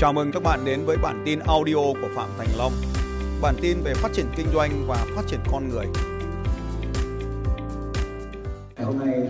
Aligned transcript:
Chào 0.00 0.12
mừng 0.12 0.32
các 0.32 0.42
bạn 0.42 0.64
đến 0.64 0.84
với 0.84 0.96
bản 0.96 1.22
tin 1.26 1.38
audio 1.38 1.74
của 1.74 2.08
Phạm 2.14 2.28
Thành 2.38 2.48
Long. 2.58 2.72
Bản 3.42 3.54
tin 3.60 3.80
về 3.84 3.94
phát 3.94 4.08
triển 4.12 4.26
kinh 4.36 4.46
doanh 4.54 4.84
và 4.86 5.06
phát 5.16 5.22
triển 5.26 5.40
con 5.52 5.68
người. 5.68 5.86
Ngày 8.76 8.84
hôm 8.84 8.98
nay 8.98 9.28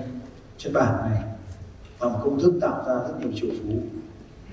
trên 0.59 0.73
bản 0.73 1.11
này 1.11 1.23
là 2.01 2.09
một 2.09 2.21
công 2.25 2.41
thức 2.41 2.53
tạo 2.61 2.85
ra 2.87 2.95
rất 2.95 3.15
nhiều 3.21 3.31
triệu 3.35 3.51
phú. 3.51 3.83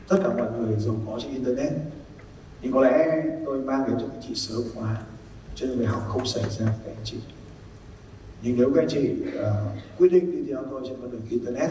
Tất 0.07 0.17
cả 0.23 0.29
mọi 0.37 0.51
người 0.59 0.79
giàu 0.79 0.95
có 1.07 1.19
trên 1.23 1.31
internet. 1.31 1.73
Nhưng 2.61 2.73
có 2.73 2.81
lẽ 2.81 3.23
tôi 3.45 3.61
mang 3.61 3.83
đến 3.87 3.97
cho 3.99 4.05
các 4.07 4.19
chị 4.27 4.35
sớm 4.35 4.61
quá 4.75 4.97
cho 5.55 5.67
nên 5.67 5.77
bài 5.77 5.87
học 5.87 6.03
không 6.07 6.25
xảy 6.25 6.43
ra 6.43 6.65
với 6.65 6.75
các 6.85 6.91
anh 6.91 7.03
chị. 7.03 7.17
Nhưng 8.41 8.57
nếu 8.57 8.71
các 8.75 8.81
anh 8.81 8.89
chị 8.89 9.11
uh, 9.39 9.45
quyết 9.97 10.11
định 10.11 10.31
đi 10.31 10.51
theo 10.51 10.63
tôi 10.69 10.81
trên 10.87 11.01
con 11.01 11.11
đường 11.11 11.21
internet 11.29 11.69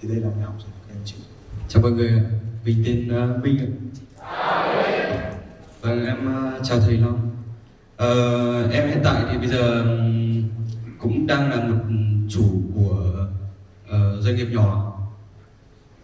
thì 0.00 0.08
đây 0.08 0.20
là 0.20 0.28
bài 0.28 0.44
học 0.44 0.54
dành 0.58 0.70
cho 0.74 0.80
các 0.88 0.94
anh 0.94 1.02
chị. 1.04 1.16
Chào 1.68 1.82
mọi 1.82 1.92
người, 1.92 2.22
mình 2.66 2.82
tên 2.86 3.08
uh, 3.08 3.44
Minh 3.44 3.58
ạ. 3.58 3.68
Vâng, 5.80 6.06
em 6.06 6.16
uh, 6.26 6.64
chào 6.64 6.80
thầy 6.80 6.96
Long. 6.96 7.30
Uh, 8.02 8.72
em 8.72 8.88
hiện 8.88 9.00
tại 9.04 9.22
thì 9.30 9.38
bây 9.38 9.48
giờ 9.48 9.84
cũng 10.98 11.26
đang 11.26 11.50
là 11.50 11.56
một 11.56 11.84
chủ 12.28 12.62
của 12.74 13.26
uh, 13.84 14.22
doanh 14.22 14.36
nghiệp 14.36 14.48
nhỏ. 14.50 14.98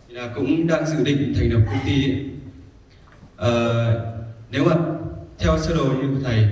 Thì 0.09 0.15
là 0.15 0.31
cũng 0.35 0.67
đang 0.67 0.87
dự 0.87 1.05
định 1.05 1.35
thành 1.37 1.53
lập 1.53 1.61
công 1.67 1.79
ty. 1.87 2.15
Uh, 3.35 3.47
nếu 4.51 4.65
mà 4.65 4.77
theo 5.39 5.59
sơ 5.59 5.75
đồ 5.75 5.85
như 5.85 6.21
thầy 6.25 6.49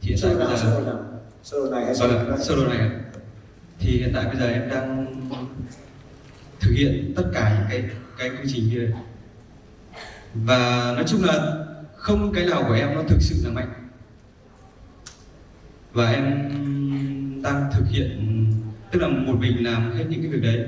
thì 0.00 0.08
hiện 0.08 0.18
tại 0.22 0.34
bây 0.34 0.46
nào, 0.46 0.56
sơ 0.56 0.70
đồ 0.70 0.84
giờ 0.84 0.86
nào? 0.86 0.98
Sơ 1.42 1.58
đồ 1.58 1.70
này 1.70 1.84
hay 1.84 1.94
sơ 1.94 2.08
đồ 2.08 2.14
Vâng, 2.18 2.28
này? 2.28 2.38
sơ 2.38 2.56
đồ 2.56 2.66
này 2.66 2.78
ạ. 2.78 2.90
thì 3.78 3.90
hiện 3.90 4.10
tại 4.14 4.24
bây 4.24 4.36
giờ 4.36 4.46
em 4.46 4.68
đang 4.68 5.06
thực 6.60 6.72
hiện 6.72 7.12
tất 7.16 7.24
cả 7.34 7.56
những 7.58 7.66
cái 7.70 7.90
cái 8.18 8.30
quy 8.30 8.52
trình 8.52 8.70
kia 8.70 8.90
và 10.34 10.92
nói 10.96 11.04
chung 11.06 11.24
là 11.24 11.64
không 11.96 12.32
cái 12.32 12.46
nào 12.46 12.64
của 12.68 12.74
em 12.74 12.94
nó 12.94 13.02
thực 13.08 13.18
sự 13.20 13.34
là 13.44 13.50
mạnh. 13.50 13.72
Và 15.92 16.10
em 16.10 16.24
đang 17.42 17.70
thực 17.72 17.84
hiện 17.88 18.18
tức 18.90 19.02
là 19.02 19.08
một 19.08 19.34
mình 19.40 19.64
làm 19.64 19.92
hết 19.92 20.04
những 20.08 20.22
cái 20.22 20.30
việc 20.30 20.42
đấy. 20.42 20.66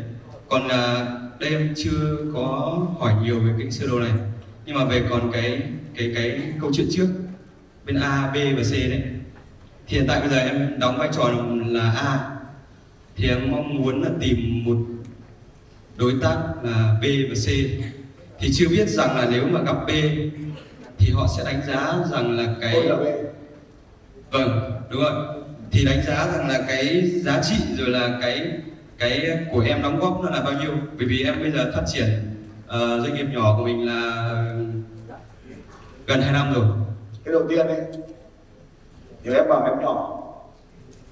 Còn 0.49 0.69
à, 0.69 1.07
đây 1.41 1.51
em 1.51 1.75
chưa 1.77 2.17
có 2.35 2.79
hỏi 3.01 3.15
nhiều 3.23 3.41
về 3.41 3.55
cái 3.59 3.71
sơ 3.71 3.87
đồ 3.87 4.01
này. 4.01 4.13
Nhưng 4.67 4.77
mà 4.77 4.85
về 4.85 5.03
còn 5.11 5.33
cái 5.33 5.63
cái 5.97 6.13
cái 6.15 6.41
câu 6.61 6.71
chuyện 6.75 6.87
trước 6.91 7.09
bên 7.87 7.97
A, 7.97 8.31
B 8.35 8.37
và 8.57 8.63
C 8.63 8.73
đấy. 8.73 9.03
Thì 9.87 9.97
hiện 9.97 10.07
tại 10.09 10.21
bây 10.21 10.29
giờ 10.29 10.39
em 10.39 10.79
đóng 10.79 10.99
vai 10.99 11.09
trò 11.13 11.31
là 11.67 11.91
A. 11.91 12.31
Thì 13.17 13.29
em 13.29 13.51
mong 13.51 13.77
muốn 13.77 14.03
là 14.03 14.11
tìm 14.21 14.65
một 14.65 14.77
đối 15.97 16.13
tác 16.23 16.39
là 16.63 16.97
B 17.01 17.05
và 17.29 17.35
C 17.35 17.49
thì 18.39 18.51
chưa 18.55 18.69
biết 18.69 18.89
rằng 18.89 19.17
là 19.17 19.27
nếu 19.31 19.45
mà 19.47 19.61
gặp 19.63 19.77
B 19.87 19.91
thì 20.99 21.13
họ 21.13 21.27
sẽ 21.37 21.45
đánh 21.45 21.61
giá 21.67 21.95
rằng 22.13 22.37
là 22.37 22.55
cái 22.61 22.73
Tôi 22.75 22.85
là 22.85 22.97
B. 22.97 23.03
vâng 24.33 24.61
đúng 24.91 25.03
rồi 25.03 25.13
thì 25.71 25.85
đánh 25.85 26.03
giá 26.07 26.27
rằng 26.33 26.49
là 26.49 26.65
cái 26.69 27.11
giá 27.25 27.41
trị 27.43 27.55
rồi 27.79 27.89
là 27.89 28.19
cái 28.23 28.53
cái 28.99 29.39
của 29.53 29.61
em 29.61 29.83
đóng 29.83 29.99
góp 30.01 30.21
nó 30.25 30.31
là 30.31 30.41
bao 30.41 30.53
nhiêu 30.53 30.71
bởi 30.99 31.07
vì 31.07 31.25
em 31.25 31.41
bây 31.41 31.51
giờ 31.53 31.71
phát 31.75 31.83
triển 31.87 32.09
ờ, 32.67 33.01
doanh 33.01 33.15
nghiệp 33.15 33.27
nhỏ 33.33 33.55
của 33.59 33.65
mình 33.65 33.87
là 33.87 34.35
gần 36.07 36.21
2 36.23 36.33
năm 36.33 36.53
rồi 36.55 36.65
Cái 37.25 37.33
đầu 37.33 37.43
tiên 37.49 37.67
đấy, 37.67 37.81
nếu 39.25 39.35
em 39.35 39.49
bảo 39.49 39.65
em 39.65 39.81
nhỏ, 39.81 40.21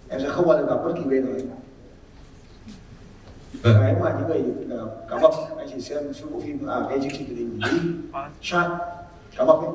em 0.09 0.20
sẽ 0.20 0.29
không 0.29 0.47
bao 0.48 0.59
giờ 0.59 0.67
gặp 0.67 0.75
bất 0.84 0.92
kỳ 0.97 1.11
bên 1.11 1.25
nào 1.25 1.57
vâng 3.62 3.77
cái 3.81 3.95
mà 4.00 4.17
những 4.19 4.28
người 4.28 4.77
ờ, 4.78 4.84
uh, 4.84 5.11
cá 5.11 5.19
mập. 5.19 5.33
Anh 5.58 5.69
chỉ 5.75 5.81
xem 5.81 6.12
phim 6.12 6.33
bộ 6.33 6.41
phim 6.41 6.67
à 6.67 6.81
cái 6.89 6.98
chương 6.98 7.11
trình 7.11 7.27
truyền 7.27 7.36
hình 7.36 7.58
Mỹ. 7.58 7.69
Shark 8.42 8.72
cá 9.36 9.45
mập 9.45 9.56
ấy. 9.56 9.70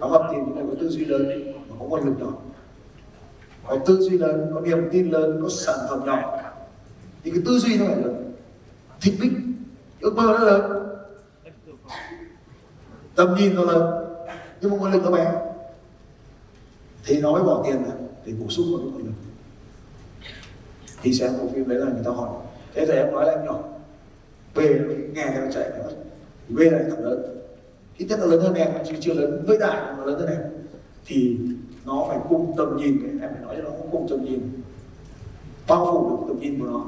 Cá 0.00 0.06
mập 0.06 0.22
thì 0.30 0.36
những 0.36 0.54
người 0.54 0.64
có 0.68 0.74
tư 0.80 0.88
duy 0.88 1.04
lớn 1.04 1.52
mà 1.68 1.76
có 1.78 1.84
nguồn 1.84 2.04
lực 2.04 2.14
nhỏ 2.18 2.32
có 3.66 3.78
tư 3.86 4.00
duy 4.00 4.18
lớn 4.18 4.50
có 4.54 4.60
niềm 4.60 4.88
tin 4.92 5.10
lớn 5.10 5.40
có 5.42 5.48
sản 5.48 5.78
phẩm 5.90 6.00
nhỏ. 6.06 6.38
Thì 7.24 7.30
cái 7.30 7.40
tư 7.46 7.58
duy 7.58 7.78
nó 7.78 7.84
phải 7.86 7.96
lớn 7.96 8.34
thích 9.00 9.14
bích 9.20 9.32
ước 10.00 10.14
mơ 10.16 10.22
nó 10.22 10.38
lớn. 10.38 10.86
Tầm 13.14 13.34
nhìn 13.34 13.54
nó 13.54 13.62
lớn 13.62 14.04
nhưng 14.60 14.70
mà 14.70 14.76
nguồn 14.76 14.92
lực 14.92 15.02
nó 15.04 15.10
bé. 15.10 15.32
Thì 17.04 17.20
nó 17.20 17.32
mới 17.32 17.42
bỏ 17.42 17.62
tiền 17.66 17.84
ra 17.84 17.90
để 18.26 18.32
bổ 18.40 18.48
sung 18.48 18.66
vào 18.70 18.80
cái 18.80 18.90
nguồn 18.92 19.06
lực. 19.06 19.12
Thì 21.02 21.12
xem 21.12 21.32
bộ 21.40 21.48
phim 21.54 21.68
đấy 21.68 21.78
là 21.78 21.86
người 21.86 22.04
ta 22.04 22.10
hỏi 22.10 22.28
thế 22.74 22.86
thì 22.86 22.92
em 22.92 23.12
nói 23.12 23.26
là 23.26 23.32
em 23.32 23.44
nhỏ. 23.44 23.62
B 24.54 24.58
nghe 25.14 25.26
theo 25.34 25.50
chạy 25.52 25.70
phải 25.70 25.80
mất 25.80 25.94
B 26.48 26.58
là 26.58 26.78
thằng 26.90 27.04
lớn. 27.04 27.38
Ít 27.96 28.06
nhất 28.06 28.18
nó 28.18 28.26
lớn 28.26 28.40
hơn 28.40 28.54
em 28.54 28.70
chứ 28.88 28.94
chưa 29.00 29.14
lớn. 29.14 29.44
Với 29.46 29.58
đại 29.58 29.94
nó 29.96 30.04
lớn 30.04 30.18
hơn 30.18 30.28
em. 30.28 30.40
Thì 31.06 31.38
nó 31.84 32.04
phải 32.08 32.18
cùng 32.28 32.54
tầm 32.56 32.76
nhìn. 32.76 33.20
Em 33.22 33.30
phải 33.34 33.42
nói 33.42 33.54
cho 33.56 33.62
nó 33.62 33.70
cùng 33.92 34.06
tầm 34.10 34.24
nhìn. 34.24 34.62
Bao 35.68 35.86
phủ 35.86 36.10
được 36.10 36.24
tầm 36.28 36.40
nhìn 36.40 36.60
của 36.60 36.66
nó. 36.66 36.84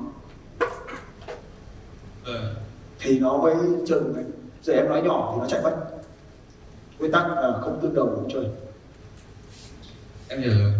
Vâng. 2.24 2.54
Thì 2.98 3.18
nó 3.18 3.36
mới 3.38 3.54
chơi 3.86 4.00
được 4.00 4.12
mình 4.16 4.30
giờ 4.62 4.74
em 4.74 4.88
nói 4.88 5.02
nhỏ 5.02 5.32
thì 5.34 5.40
nó 5.40 5.48
chạy 5.48 5.62
mất. 5.62 5.76
Nguyên 6.98 7.12
tắc 7.12 7.26
là 7.26 7.58
không 7.60 7.78
tương 7.82 7.94
đồng 7.94 8.14
không 8.14 8.30
chơi. 8.32 8.44
Em 10.28 10.40
hiểu 10.40 10.52
rồi. 10.58 10.72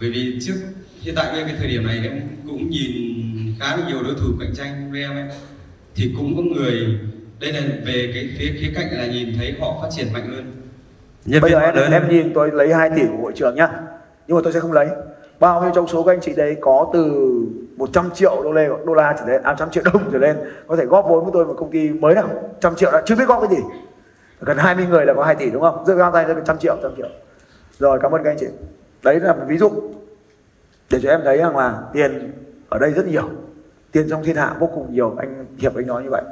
Bởi 0.00 0.10
vì 0.10 0.38
trước 0.42 0.54
hiện 1.00 1.14
tại 1.16 1.32
ngay 1.32 1.44
cái 1.44 1.54
thời 1.58 1.68
điểm 1.68 1.86
này 1.86 2.00
em 2.02 2.22
cũng 2.46 2.70
nhìn 2.70 3.54
khá 3.60 3.76
là 3.76 3.88
nhiều 3.88 4.02
đối 4.02 4.14
thủ 4.14 4.26
cạnh 4.40 4.54
tranh 4.54 4.88
với 4.92 5.00
em 5.00 5.10
ấy. 5.10 5.24
Thì 5.94 6.14
cũng 6.16 6.36
có 6.36 6.42
người 6.42 6.98
đây 7.40 7.52
là 7.52 7.60
về 7.60 8.10
cái 8.14 8.30
phía 8.38 8.52
khía 8.60 8.72
cạnh 8.74 8.86
là 8.90 9.06
nhìn 9.06 9.28
thấy 9.36 9.54
họ 9.60 9.78
phát 9.82 9.88
triển 9.90 10.12
mạnh 10.12 10.28
hơn. 10.28 10.52
Nhân 11.24 11.42
bây 11.42 11.50
giờ 11.50 11.58
em, 11.58 11.74
lớn. 11.74 11.92
em 11.92 12.08
nhìn 12.08 12.32
tôi 12.34 12.50
lấy 12.52 12.74
2 12.74 12.90
tỷ 12.96 13.02
của 13.02 13.22
hội 13.22 13.32
trưởng 13.34 13.54
nhá. 13.54 13.68
Nhưng 14.26 14.36
mà 14.36 14.40
tôi 14.44 14.52
sẽ 14.52 14.60
không 14.60 14.72
lấy. 14.72 14.88
Bao 15.40 15.62
nhiêu 15.62 15.70
trong 15.74 15.88
số 15.88 16.02
các 16.02 16.12
anh 16.12 16.20
chị 16.20 16.32
đấy 16.36 16.56
có 16.60 16.90
từ 16.92 17.30
100 17.76 18.10
triệu 18.14 18.40
đô 18.44 18.52
la 18.52 18.68
đô 18.86 18.94
la 18.94 19.16
trở 19.18 19.26
lên 19.26 19.42
à 19.42 19.54
trăm 19.58 19.70
triệu 19.70 19.82
đồng 19.92 20.10
trở 20.12 20.18
lên 20.18 20.36
có 20.66 20.76
thể 20.76 20.84
góp 20.84 21.04
vốn 21.08 21.24
với 21.24 21.30
tôi 21.34 21.46
một 21.46 21.54
công 21.58 21.70
ty 21.70 21.90
mới 21.90 22.14
nào? 22.14 22.28
Trăm 22.60 22.74
triệu 22.76 22.90
đã 22.92 23.02
chưa 23.06 23.16
biết 23.16 23.28
góp 23.28 23.42
cái 23.42 23.56
gì. 23.56 23.62
Gần 24.40 24.56
20 24.58 24.86
người 24.86 25.06
là 25.06 25.14
có 25.14 25.24
2 25.24 25.34
tỷ 25.34 25.50
đúng 25.50 25.62
không? 25.62 25.84
Giơ 25.86 25.96
cao 25.98 26.10
tay 26.12 26.28
lên 26.28 26.36
trăm 26.46 26.58
triệu 26.58 26.76
trăm 26.82 26.92
triệu. 26.96 27.08
Rồi 27.78 27.98
cảm 28.02 28.12
ơn 28.12 28.22
các 28.24 28.30
anh 28.30 28.36
chị. 28.40 28.46
Đấy 29.02 29.20
là 29.20 29.34
một 29.34 29.44
ví 29.48 29.58
dụ 29.58 29.70
để 30.92 31.00
cho 31.02 31.10
em 31.10 31.20
thấy 31.24 31.38
rằng 31.38 31.56
là 31.56 31.82
tiền 31.92 32.32
ở 32.68 32.78
đây 32.78 32.90
rất 32.90 33.06
nhiều. 33.06 33.30
Tiền 33.92 34.06
trong 34.10 34.24
thiên 34.24 34.36
hạ 34.36 34.56
vô 34.58 34.70
cùng 34.74 34.92
nhiều. 34.92 35.14
Anh 35.18 35.46
hiệp 35.58 35.76
anh 35.76 35.86
nói 35.86 36.02
như 36.02 36.10
vậy. 36.10 36.22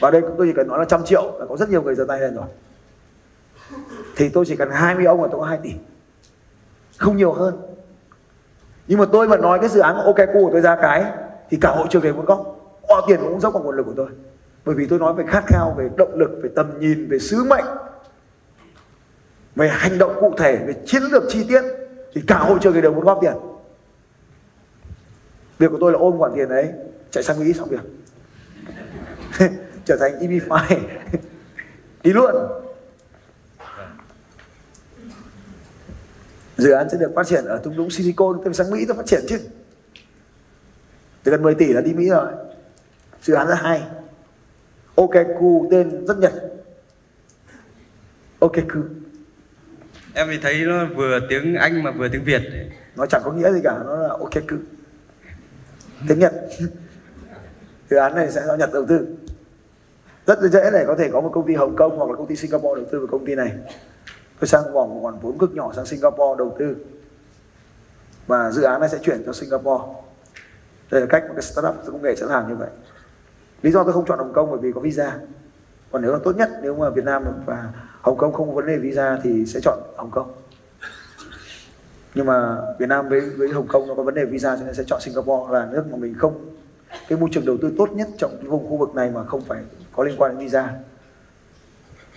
Và 0.00 0.10
đây 0.10 0.22
tôi 0.38 0.46
chỉ 0.46 0.52
cần 0.52 0.68
nói 0.68 0.78
là 0.78 0.84
trăm 0.84 1.04
triệu 1.04 1.38
là 1.38 1.46
có 1.48 1.56
rất 1.56 1.68
nhiều 1.68 1.82
người 1.82 1.94
giơ 1.94 2.04
tay 2.08 2.20
lên 2.20 2.34
rồi. 2.34 2.46
Thì 4.16 4.28
tôi 4.28 4.44
chỉ 4.44 4.56
cần 4.56 4.70
20 4.70 5.04
ông 5.04 5.22
là 5.22 5.28
tôi 5.32 5.40
có 5.40 5.46
2 5.46 5.58
tỷ. 5.62 5.70
Không 6.96 7.16
nhiều 7.16 7.32
hơn. 7.32 7.56
Nhưng 8.86 8.98
mà 8.98 9.04
tôi 9.12 9.28
mà 9.28 9.36
nói 9.36 9.58
cái 9.58 9.68
dự 9.68 9.80
án 9.80 9.96
ok 9.96 10.16
của 10.32 10.48
tôi 10.52 10.60
ra 10.60 10.76
cái, 10.82 11.04
thì 11.50 11.58
cả 11.60 11.70
hội 11.70 11.86
trường 11.90 12.02
đều 12.02 12.14
muốn 12.14 12.24
góp 12.24 12.56
bỏ 12.88 13.04
tiền 13.08 13.20
cũng 13.20 13.40
dốc 13.40 13.54
vào 13.54 13.62
nguồn 13.62 13.76
lực 13.76 13.86
của 13.86 13.94
tôi. 13.96 14.08
Bởi 14.64 14.74
vì 14.74 14.86
tôi 14.86 14.98
nói 14.98 15.14
về 15.14 15.24
khát 15.28 15.44
khao, 15.46 15.74
về 15.78 15.88
động 15.96 16.14
lực, 16.14 16.30
về 16.42 16.50
tầm 16.56 16.80
nhìn, 16.80 17.08
về 17.08 17.18
sứ 17.18 17.44
mệnh, 17.44 17.64
về 19.56 19.68
hành 19.68 19.98
động 19.98 20.16
cụ 20.20 20.34
thể, 20.38 20.56
về 20.56 20.74
chiến 20.86 21.02
lược 21.02 21.22
chi 21.28 21.46
tiết, 21.48 21.62
thì 22.14 22.22
cả 22.26 22.38
hội 22.38 22.58
trường 22.60 22.82
đều 22.82 22.92
muốn 22.92 23.04
góp 23.04 23.18
tiền 23.20 23.32
việc 25.60 25.70
của 25.70 25.78
tôi 25.80 25.92
là 25.92 25.98
ôm 25.98 26.18
khoản 26.18 26.32
tiền 26.34 26.48
đấy 26.48 26.72
chạy 27.10 27.22
sang 27.22 27.40
mỹ 27.40 27.52
xong 27.52 27.68
việc. 27.68 27.80
Trở 29.84 29.96
thành 30.00 30.12
EB5 30.20 30.78
đi 32.02 32.12
luôn. 32.12 32.34
Dự 36.56 36.70
án 36.70 36.88
sẽ 36.90 36.98
được 36.98 37.12
phát 37.16 37.26
triển 37.26 37.44
ở 37.44 37.60
thung 37.64 37.76
lũng 37.76 37.90
Silicon 37.90 38.40
tôi 38.44 38.54
sang 38.54 38.70
Mỹ 38.70 38.84
tôi 38.88 38.96
phát 38.96 39.06
triển 39.06 39.20
chứ. 39.28 39.40
Từ 41.22 41.32
gần 41.32 41.42
10 41.42 41.54
tỷ 41.54 41.72
là 41.72 41.80
đi 41.80 41.92
Mỹ 41.92 42.08
rồi. 42.08 42.32
Dự 43.22 43.34
án 43.34 43.48
rất 43.48 43.54
hay. 43.54 43.82
OKQ 44.96 45.68
tên 45.70 46.06
rất 46.06 46.18
nhật. 46.18 46.32
OKQ 48.40 48.82
em 50.14 50.28
thì 50.30 50.38
thấy 50.42 50.64
nó 50.64 50.86
vừa 50.96 51.20
tiếng 51.28 51.54
anh 51.54 51.82
mà 51.82 51.90
vừa 51.90 52.08
tiếng 52.08 52.24
việt. 52.24 52.42
Nó 52.96 53.06
chẳng 53.06 53.22
có 53.24 53.32
nghĩa 53.32 53.52
gì 53.52 53.60
cả 53.64 53.78
nó 53.86 53.96
là 53.96 54.08
OKQ 54.08 54.58
tiếng 56.08 56.18
Nhật 56.18 56.32
dự 57.90 57.96
án 57.96 58.14
này 58.14 58.30
sẽ 58.30 58.42
do 58.46 58.56
Nhật 58.56 58.70
đầu 58.72 58.86
tư. 58.88 59.16
Rất 60.26 60.38
dễ 60.40 60.70
để 60.70 60.84
có 60.86 60.94
thể 60.98 61.10
có 61.12 61.20
một 61.20 61.30
công 61.34 61.46
ty 61.46 61.54
Hồng 61.54 61.76
Kông 61.76 61.98
hoặc 61.98 62.10
là 62.10 62.16
công 62.16 62.26
ty 62.26 62.36
Singapore 62.36 62.80
đầu 62.80 62.90
tư 62.92 62.98
vào 62.98 63.08
công 63.10 63.26
ty 63.26 63.34
này. 63.34 63.52
Tôi 64.40 64.48
sang 64.48 64.72
vòng 64.72 64.94
một 64.94 65.00
khoản 65.02 65.18
vốn 65.22 65.38
cực 65.38 65.54
nhỏ 65.54 65.72
sang 65.76 65.86
Singapore 65.86 66.38
đầu 66.38 66.56
tư. 66.58 66.76
Và 68.26 68.50
dự 68.50 68.62
án 68.62 68.80
này 68.80 68.88
sẽ 68.88 68.98
chuyển 69.02 69.22
cho 69.26 69.32
Singapore. 69.32 69.84
Đây 70.90 71.00
là 71.00 71.06
cách 71.06 71.24
một 71.28 71.32
cái 71.36 71.42
startup 71.42 71.74
công 71.86 72.02
nghệ 72.02 72.16
sẽ 72.16 72.26
làm 72.26 72.48
như 72.48 72.54
vậy. 72.54 72.70
Lý 73.62 73.70
do 73.70 73.84
tôi 73.84 73.92
không 73.92 74.04
chọn 74.06 74.18
Hồng 74.18 74.32
Kông 74.32 74.50
bởi 74.50 74.58
vì 74.58 74.72
có 74.72 74.80
visa. 74.80 75.18
Còn 75.92 76.02
nếu 76.02 76.12
là 76.12 76.18
tốt 76.24 76.36
nhất, 76.36 76.50
nếu 76.62 76.74
mà 76.74 76.90
Việt 76.90 77.04
Nam 77.04 77.24
và 77.46 77.72
Hồng 78.00 78.16
Kông 78.16 78.32
không 78.32 78.48
có 78.48 78.54
vấn 78.54 78.66
đề 78.66 78.76
visa 78.76 79.18
thì 79.22 79.46
sẽ 79.46 79.60
chọn 79.62 79.78
Hồng 79.96 80.10
Kông 80.10 80.32
nhưng 82.14 82.26
mà 82.26 82.56
Việt 82.78 82.88
Nam 82.88 83.08
với 83.08 83.20
với 83.20 83.48
Hồng 83.48 83.66
Kông 83.68 83.88
nó 83.88 83.94
có 83.94 84.02
vấn 84.02 84.14
đề 84.14 84.24
visa 84.24 84.56
cho 84.56 84.64
nên 84.64 84.74
sẽ 84.74 84.84
chọn 84.86 85.00
Singapore 85.00 85.52
là 85.52 85.68
nước 85.72 85.84
mà 85.90 85.96
mình 85.96 86.14
không 86.18 86.56
cái 87.08 87.18
môi 87.18 87.28
trường 87.32 87.46
đầu 87.46 87.56
tư 87.62 87.72
tốt 87.78 87.92
nhất 87.92 88.08
trong 88.18 88.36
cái 88.40 88.48
vùng 88.50 88.68
khu 88.68 88.76
vực 88.76 88.94
này 88.94 89.10
mà 89.10 89.24
không 89.24 89.40
phải 89.40 89.62
có 89.92 90.04
liên 90.04 90.14
quan 90.18 90.32
đến 90.32 90.46
visa. 90.46 90.74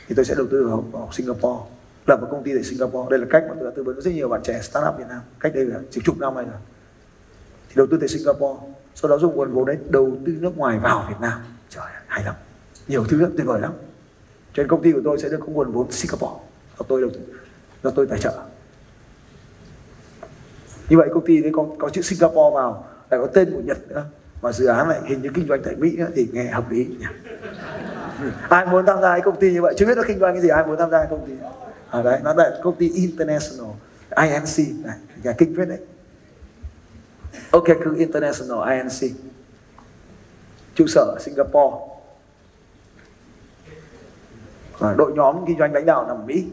Thì 0.07 0.15
tôi 0.15 0.25
sẽ 0.25 0.35
đầu 0.35 0.47
tư 0.51 0.67
vào, 0.67 0.83
vào 0.91 1.09
Singapore 1.11 1.63
lập 2.07 2.21
một 2.21 2.27
công 2.31 2.43
ty 2.43 2.53
tại 2.53 2.63
Singapore. 2.63 3.09
Đây 3.09 3.19
là 3.19 3.25
cách 3.29 3.43
mà 3.49 3.55
tôi 3.59 3.69
đã 3.69 3.71
tư 3.75 3.83
vấn 3.83 4.01
rất 4.01 4.11
nhiều 4.11 4.29
bạn 4.29 4.41
trẻ 4.43 4.59
startup 4.61 4.97
Việt 4.97 5.05
Nam. 5.09 5.21
Cách 5.39 5.51
đây 5.55 5.65
là 5.65 5.79
chỉ 5.91 6.01
chục 6.05 6.17
năm 6.19 6.35
rồi. 6.35 6.45
Thì 7.67 7.73
đầu 7.75 7.87
tư 7.91 7.97
tại 7.99 8.07
Singapore 8.07 8.59
sau 8.95 9.09
đó 9.09 9.17
dùng 9.17 9.35
nguồn 9.35 9.51
vốn 9.51 9.65
đấy 9.65 9.77
đầu 9.89 10.17
tư 10.25 10.33
nước 10.39 10.57
ngoài 10.57 10.79
vào 10.79 11.05
Việt 11.09 11.15
Nam. 11.21 11.39
Trời 11.69 11.83
ơi, 11.83 12.01
hay 12.07 12.23
lắm. 12.23 12.35
Nhiều 12.87 13.03
thứ 13.09 13.17
rất 13.17 13.29
tuyệt 13.37 13.47
vời 13.47 13.61
lắm. 13.61 13.73
Cho 14.53 14.63
nên 14.63 14.67
công 14.67 14.81
ty 14.81 14.91
của 14.91 15.01
tôi 15.03 15.17
sẽ 15.19 15.29
được 15.29 15.39
có 15.39 15.45
nguồn 15.45 15.71
vốn 15.71 15.91
Singapore. 15.91 16.43
Do 16.79 16.85
tôi 16.87 17.01
đầu 17.01 17.09
tư 17.13 17.19
do 17.83 17.89
tôi 17.89 18.07
tài 18.07 18.19
trợ 18.19 18.33
như 20.89 20.97
vậy 20.97 21.09
công 21.13 21.25
ty 21.25 21.41
đấy 21.41 21.51
có 21.56 21.65
có 21.80 21.89
chữ 21.89 22.01
Singapore 22.01 22.56
vào 22.56 22.85
lại 23.09 23.19
có 23.19 23.27
tên 23.33 23.53
của 23.53 23.62
Nhật 23.62 23.77
nữa. 23.89 24.06
Mà 24.41 24.51
dự 24.51 24.65
án 24.65 24.89
lại 24.89 25.00
hình 25.06 25.21
như 25.21 25.30
kinh 25.33 25.47
doanh 25.47 25.62
tại 25.63 25.75
Mỹ 25.75 25.97
nữa, 25.97 26.07
thì 26.15 26.27
nghe 26.31 26.45
hợp 26.45 26.71
lý 26.71 26.85
nhỉ. 26.85 27.06
Ừ. 28.21 28.30
Ai 28.50 28.65
muốn 28.65 28.85
tham 28.85 29.01
gia 29.01 29.12
cái 29.12 29.21
công 29.21 29.39
ty 29.39 29.53
như 29.53 29.62
vậy? 29.62 29.74
Chưa 29.77 29.85
biết 29.85 29.97
nó 29.97 30.03
kinh 30.07 30.19
doanh 30.19 30.33
cái 30.33 30.41
gì 30.41 30.50
ai 30.50 30.65
muốn 30.65 30.77
tham 30.77 30.91
gia 30.91 30.97
cái 30.97 31.07
công 31.09 31.27
ty? 31.27 31.33
À 31.89 32.01
đấy 32.01 32.19
nó 32.24 32.33
là 32.33 32.59
công 32.63 32.75
ty 32.75 32.89
international 32.89 33.71
INC 34.18 34.85
này 34.85 34.97
nhà 35.24 35.33
kinh 35.38 35.56
phết 35.57 35.68
đấy. 35.68 35.80
Ok 37.51 37.63
cứ 37.83 37.95
international 37.97 38.77
INC 38.77 39.12
trụ 40.75 40.88
sở 40.88 41.01
ở 41.01 41.18
Singapore. 41.19 41.77
À, 44.79 44.94
đội 44.97 45.12
nhóm 45.15 45.45
kinh 45.47 45.57
doanh 45.59 45.74
lãnh 45.74 45.86
đạo 45.86 46.07
nằm 46.07 46.18
ở 46.18 46.25
Mỹ. 46.25 46.45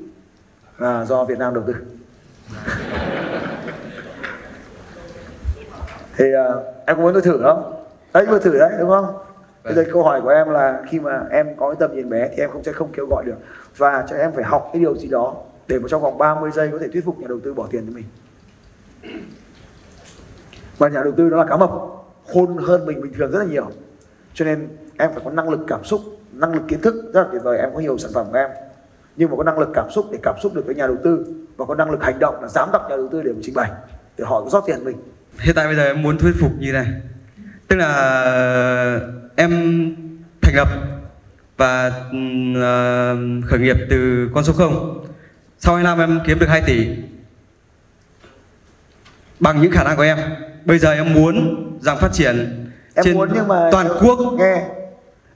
Là 0.78 1.04
do 1.04 1.24
Việt 1.24 1.38
Nam 1.38 1.54
đầu 1.54 1.64
tư. 1.66 1.74
thì 6.16 6.24
uh, 6.34 6.64
em 6.86 6.96
có 6.96 7.02
muốn 7.02 7.12
tôi 7.12 7.22
thử 7.22 7.40
không 7.42 7.84
đấy 8.14 8.26
vừa 8.26 8.38
thử 8.38 8.58
đấy 8.58 8.72
đúng 8.78 8.88
không? 8.88 9.06
Bây 9.64 9.74
giờ 9.74 9.84
câu 9.92 10.02
hỏi 10.02 10.20
của 10.20 10.28
em 10.28 10.48
là 10.48 10.82
khi 10.88 11.00
mà 11.00 11.26
em 11.30 11.56
có 11.56 11.68
cái 11.68 11.76
tầm 11.80 11.96
nhìn 11.96 12.10
bé 12.10 12.28
thì 12.28 12.42
em 12.42 12.50
không 12.50 12.64
sẽ 12.64 12.72
không 12.72 12.88
kêu 12.92 13.06
gọi 13.10 13.24
được. 13.24 13.36
Và 13.76 14.04
cho 14.08 14.16
em 14.16 14.32
phải 14.32 14.44
học 14.44 14.70
cái 14.72 14.80
điều 14.80 14.96
gì 14.96 15.08
đó 15.08 15.34
để 15.68 15.78
mà 15.78 15.88
trong 15.88 16.02
vòng 16.02 16.18
30 16.18 16.50
giây 16.50 16.68
có 16.72 16.78
thể 16.78 16.88
thuyết 16.88 17.04
phục 17.04 17.18
nhà 17.18 17.26
đầu 17.28 17.40
tư 17.44 17.54
bỏ 17.54 17.66
tiền 17.70 17.86
cho 17.86 17.92
mình. 17.94 18.04
Và 20.78 20.88
nhà 20.88 21.02
đầu 21.02 21.12
tư 21.16 21.30
đó 21.30 21.36
là 21.36 21.44
cá 21.44 21.56
mập 21.56 21.70
khôn 22.32 22.56
hơn 22.56 22.86
mình 22.86 23.00
bình 23.00 23.12
thường 23.12 23.30
rất 23.30 23.38
là 23.38 23.44
nhiều. 23.44 23.66
Cho 24.34 24.44
nên 24.44 24.68
em 24.98 25.10
phải 25.14 25.22
có 25.24 25.30
năng 25.30 25.48
lực 25.48 25.60
cảm 25.66 25.84
xúc 25.84 26.00
năng 26.32 26.54
lực 26.54 26.62
kiến 26.68 26.80
thức 26.80 26.94
rất 27.14 27.22
là 27.22 27.28
tuyệt 27.32 27.42
vời. 27.42 27.58
Em 27.58 27.70
có 27.74 27.80
nhiều 27.80 27.98
sản 27.98 28.10
phẩm 28.14 28.26
của 28.30 28.38
em 28.38 28.50
nhưng 29.16 29.30
mà 29.30 29.36
có 29.36 29.42
năng 29.42 29.58
lực 29.58 29.68
cảm 29.74 29.90
xúc 29.90 30.06
để 30.12 30.18
cảm 30.22 30.34
xúc 30.42 30.54
được 30.54 30.66
với 30.66 30.74
nhà 30.74 30.86
đầu 30.86 30.96
tư 31.04 31.26
và 31.56 31.66
có 31.66 31.74
năng 31.74 31.90
lực 31.90 32.02
hành 32.02 32.18
động 32.18 32.42
là 32.42 32.48
dám 32.48 32.68
gặp 32.72 32.82
nhà 32.88 32.96
đầu 32.96 33.08
tư 33.08 33.22
để 33.22 33.32
mà 33.32 33.38
trình 33.42 33.54
bày 33.54 33.70
để 34.18 34.24
có 34.28 34.44
rót 34.48 34.62
tiền 34.66 34.84
mình 34.84 34.96
hiện 35.40 35.54
tại 35.54 35.66
bây 35.66 35.76
giờ 35.76 35.84
em 35.84 36.02
muốn 36.02 36.18
thuyết 36.18 36.34
phục 36.40 36.52
như 36.58 36.72
này. 36.72 36.86
Tức 37.68 37.76
là 37.76 39.00
em 39.36 39.50
thành 40.42 40.54
lập 40.56 40.68
và 41.56 41.86
uh, 41.86 43.44
khởi 43.48 43.58
nghiệp 43.60 43.76
từ 43.90 44.28
con 44.34 44.44
số 44.44 44.52
0 44.52 45.04
sau 45.58 45.74
2 45.74 45.84
năm 45.84 45.98
em 45.98 46.20
kiếm 46.26 46.38
được 46.38 46.48
2 46.48 46.62
tỷ 46.66 46.88
bằng 49.40 49.62
những 49.62 49.72
khả 49.72 49.84
năng 49.84 49.96
của 49.96 50.02
em. 50.02 50.18
Bây 50.64 50.78
giờ 50.78 50.92
em 50.92 51.14
muốn 51.14 51.56
rằng 51.80 51.98
phát 51.98 52.12
triển 52.12 52.36
em 52.94 53.04
trên 53.04 53.14
muốn 53.14 53.28
nhưng 53.34 53.48
mà 53.48 53.68
toàn 53.72 53.88
quốc. 54.00 54.18
nghe 54.38 54.64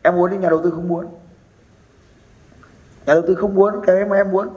em 0.03 0.15
muốn 0.15 0.31
nhưng 0.33 0.41
nhà 0.41 0.51
đầu 0.51 0.61
tư 0.65 0.71
không 0.71 0.89
muốn. 0.89 1.05
Nhà 3.07 3.15
đầu 3.15 3.23
tư 3.27 3.35
không 3.35 3.55
muốn 3.55 3.75
cái 3.87 4.05
mà 4.05 4.17
em 4.17 4.31
muốn. 4.31 4.49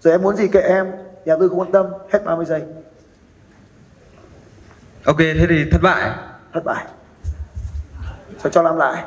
Rồi 0.00 0.14
em 0.14 0.22
muốn 0.22 0.36
gì 0.36 0.48
kệ 0.48 0.60
em 0.60 0.86
nhà 0.90 1.26
đầu 1.26 1.38
tư 1.40 1.48
không 1.48 1.60
quan 1.60 1.72
tâm 1.72 1.86
hết 2.12 2.24
30 2.24 2.46
giây 2.46 2.62
ok 5.04 5.18
thế 5.18 5.46
thì 5.48 5.70
thất 5.70 5.82
bại. 5.82 6.10
Thất 6.52 6.64
bại. 6.64 6.86
Sao 8.38 8.52
cho 8.52 8.62
làm 8.62 8.76
lại. 8.76 9.04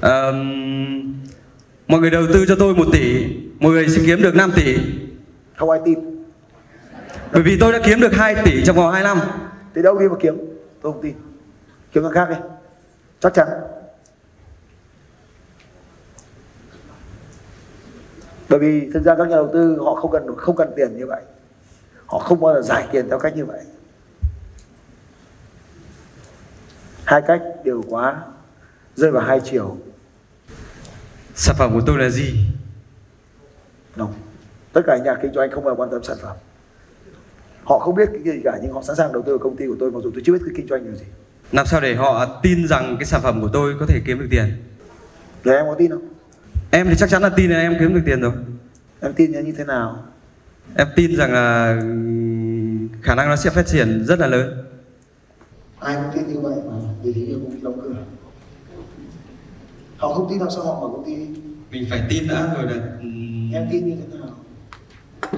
Ờm, 0.00 1.22
mọi 1.88 2.00
người 2.00 2.10
đầu 2.10 2.22
tư 2.32 2.44
cho 2.48 2.56
tôi 2.58 2.74
1 2.74 2.84
tỷ. 2.92 3.26
Mọi 3.60 3.72
người 3.72 3.88
sẽ 3.88 4.02
kiếm 4.06 4.22
được 4.22 4.34
5 4.34 4.52
tỷ. 4.56 4.78
Không 5.56 5.70
ai 5.70 5.80
tin. 5.84 6.24
Bởi 7.32 7.42
vì 7.42 7.58
tôi 7.60 7.72
đã 7.72 7.78
kiếm 7.84 8.00
được 8.00 8.12
2 8.12 8.34
tỷ 8.44 8.64
trong 8.64 8.76
vòng 8.76 8.92
2 8.92 9.02
năm. 9.02 9.20
Thì 9.74 9.82
đâu 9.82 9.98
đi 9.98 10.08
mà 10.08 10.16
kiếm? 10.20 10.36
Tôi 10.82 10.92
không 10.92 11.02
tin. 11.02 11.14
Kiếm 11.92 12.02
thằng 12.02 12.12
khác 12.12 12.26
đi. 12.30 12.36
Chắc 13.20 13.34
chắn. 13.34 13.48
Bởi 18.48 18.58
vì 18.58 18.90
thực 18.94 19.02
ra 19.02 19.14
các 19.18 19.28
nhà 19.28 19.36
đầu 19.36 19.50
tư 19.52 19.78
họ 19.84 19.94
không 19.94 20.10
cần 20.12 20.36
không 20.36 20.56
cần 20.56 20.72
tiền 20.76 20.96
như 20.98 21.06
vậy 21.06 21.22
họ 22.10 22.18
không 22.18 22.40
bao 22.40 22.54
giờ 22.54 22.62
giải 22.62 22.88
tiền 22.92 23.08
theo 23.08 23.18
cách 23.18 23.36
như 23.36 23.44
vậy. 23.44 23.60
Hai 27.04 27.22
cách 27.26 27.42
đều 27.64 27.82
quá 27.88 28.22
rơi 28.96 29.10
vào 29.10 29.22
hai 29.22 29.40
chiều. 29.44 29.76
Sản 31.34 31.56
phẩm 31.58 31.70
của 31.74 31.82
tôi 31.86 31.98
là 31.98 32.08
gì? 32.08 32.46
Đúng. 33.96 34.12
tất 34.72 34.80
cả 34.86 34.98
nhà 35.04 35.14
kinh 35.22 35.32
doanh 35.32 35.50
không 35.50 35.64
bao 35.64 35.74
giờ 35.74 35.80
quan 35.80 35.90
tâm 35.90 36.02
sản 36.02 36.16
phẩm. 36.22 36.36
Họ 37.64 37.78
không 37.78 37.94
biết 37.94 38.08
cái 38.12 38.34
gì 38.34 38.40
cả 38.44 38.58
nhưng 38.62 38.72
họ 38.72 38.82
sẵn 38.82 38.96
sàng 38.96 39.12
đầu 39.12 39.22
tư 39.22 39.38
vào 39.38 39.48
công 39.48 39.56
ty 39.56 39.66
của 39.66 39.76
tôi 39.80 39.90
mặc 39.90 39.98
dù 40.02 40.10
tôi 40.14 40.22
chưa 40.26 40.32
biết 40.32 40.38
cái 40.44 40.54
kinh 40.56 40.68
doanh 40.68 40.86
là 40.86 40.94
gì. 40.94 41.04
Làm 41.52 41.66
sao 41.66 41.80
để 41.80 41.94
họ 41.94 42.40
tin 42.42 42.68
rằng 42.68 42.96
cái 43.00 43.06
sản 43.06 43.20
phẩm 43.22 43.40
của 43.42 43.50
tôi 43.52 43.74
có 43.80 43.86
thể 43.86 44.00
kiếm 44.06 44.18
được 44.18 44.26
tiền? 44.30 44.62
Rồi 45.44 45.56
em 45.56 45.66
có 45.66 45.74
tin 45.74 45.90
không? 45.90 46.08
Em 46.70 46.86
thì 46.88 46.94
chắc 46.98 47.10
chắn 47.10 47.22
là 47.22 47.28
tin 47.36 47.50
là 47.50 47.60
em 47.60 47.76
kiếm 47.80 47.94
được 47.94 48.02
tiền 48.06 48.20
rồi. 48.20 48.32
Em 49.00 49.12
tin 49.12 49.32
như 49.32 49.52
thế 49.58 49.64
nào 49.64 50.04
em 50.76 50.88
tin 50.96 51.16
rằng 51.16 51.32
là 51.32 51.80
khả 53.02 53.14
năng 53.14 53.28
nó 53.28 53.36
sẽ 53.36 53.50
phát 53.50 53.66
triển 53.66 54.04
rất 54.04 54.18
là 54.18 54.26
lớn. 54.26 54.64
Ai 55.78 55.96
cũng 55.96 56.04
tin 56.14 56.34
như 56.34 56.40
vậy 56.40 56.54
mà 56.66 56.72
vì 57.02 57.12
thế 57.12 57.20
nhiều 57.20 57.38
công 57.42 57.52
ty 57.54 57.60
đóng 57.62 57.80
cửa. 57.82 57.94
Họ 59.96 60.14
không 60.14 60.26
tin 60.30 60.38
làm 60.38 60.50
sao 60.50 60.64
họ 60.64 60.80
mở 60.80 60.88
công 60.96 61.04
ty? 61.06 61.16
Mình 61.70 61.86
phải 61.90 62.02
tin 62.08 62.28
đã 62.28 62.54
rồi 62.54 62.64
là 62.64 62.82
em 63.52 63.68
tin 63.72 63.86
như 63.86 63.96
thế 63.96 64.18
nào? 64.18 64.28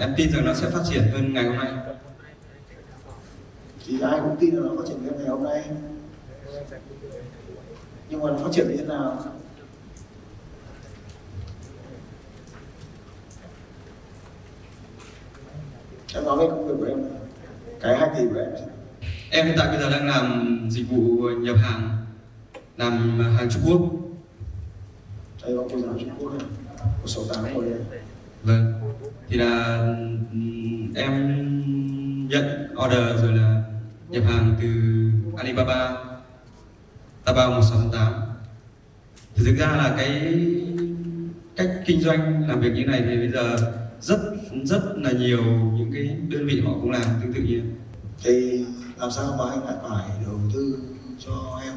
Em 0.01 0.15
tin 0.17 0.33
rằng 0.33 0.45
nó 0.45 0.55
sẽ 0.55 0.71
phát 0.71 0.83
triển 0.91 1.03
hơn 1.13 1.33
ngày 1.33 1.45
hôm 1.45 1.57
nay. 1.57 1.73
Thì 3.87 4.01
ai 4.01 4.21
cũng 4.21 4.37
tin 4.41 4.55
là 4.55 4.63
nó 4.63 4.77
phát 4.77 4.89
triển 4.89 5.05
đến 5.05 5.15
ngày 5.19 5.29
hôm 5.29 5.45
nay. 5.45 5.65
Nhưng 8.11 8.21
mà 8.23 8.31
nó 8.31 8.39
phát 8.39 8.51
triển 8.53 8.69
như 8.69 8.77
thế 8.77 8.85
nào 8.85 9.25
em 16.15 16.25
nói 16.25 16.37
về 16.39 16.47
công 16.51 16.69
việc 16.69 16.75
của 16.79 16.87
em. 16.87 16.99
Cái 17.81 17.97
hai 17.97 18.09
tỷ 18.17 18.25
của 18.35 18.41
em. 18.41 18.49
Em 19.31 19.47
hiện 19.47 19.55
tại 19.59 19.69
bây 19.69 19.79
giờ 19.79 19.91
đang 19.91 20.07
làm 20.07 20.59
dịch 20.71 20.91
vụ 20.91 21.29
nhập 21.29 21.57
hàng 21.63 21.99
làm 22.77 23.19
hàng 23.37 23.49
Trung 23.51 23.63
Quốc. 23.67 23.81
Đây 25.43 25.57
có 25.57 25.65
cô 25.73 25.81
giáo 25.81 25.95
Trung 26.01 26.11
Quốc 26.19 26.33
này. 26.39 26.49
Có 26.79 27.07
số 27.07 27.23
tám 27.35 27.55
ngồi 27.55 27.65
đây 27.65 28.01
vâng. 28.43 28.73
Thì 29.29 29.37
là 29.37 29.77
em 30.95 31.43
nhận 32.29 32.75
order 32.85 33.23
rồi 33.23 33.33
là 33.33 33.63
nhập 34.09 34.25
hàng 34.27 34.55
từ 34.61 34.69
Alibaba 35.37 35.97
Taobao 37.25 37.51
1688 37.51 38.13
thì 39.35 39.45
thực 39.47 39.57
ra 39.57 39.67
là 39.67 39.95
cái 39.99 40.35
cách 41.57 41.71
kinh 41.87 42.01
doanh 42.01 42.49
làm 42.49 42.61
việc 42.61 42.73
như 42.75 42.85
này 42.85 43.03
thì 43.07 43.17
bây 43.17 43.31
giờ 43.31 43.57
rất 44.03 44.19
rất 44.65 44.83
là 44.97 45.13
nhiều 45.13 45.43
những 45.77 45.91
cái 45.95 46.17
đơn 46.29 46.47
vị 46.47 46.61
họ 46.61 46.73
cũng 46.73 46.91
làm 46.91 47.03
tương 47.23 47.33
tự 47.33 47.41
như 47.41 47.63
thì 48.23 48.65
làm 48.99 49.11
sao 49.11 49.35
mà 49.39 49.45
anh 49.51 49.65
lại 49.65 49.75
phải 49.83 50.11
đầu 50.27 50.39
tư 50.55 50.79
cho 51.19 51.61
em? 51.65 51.73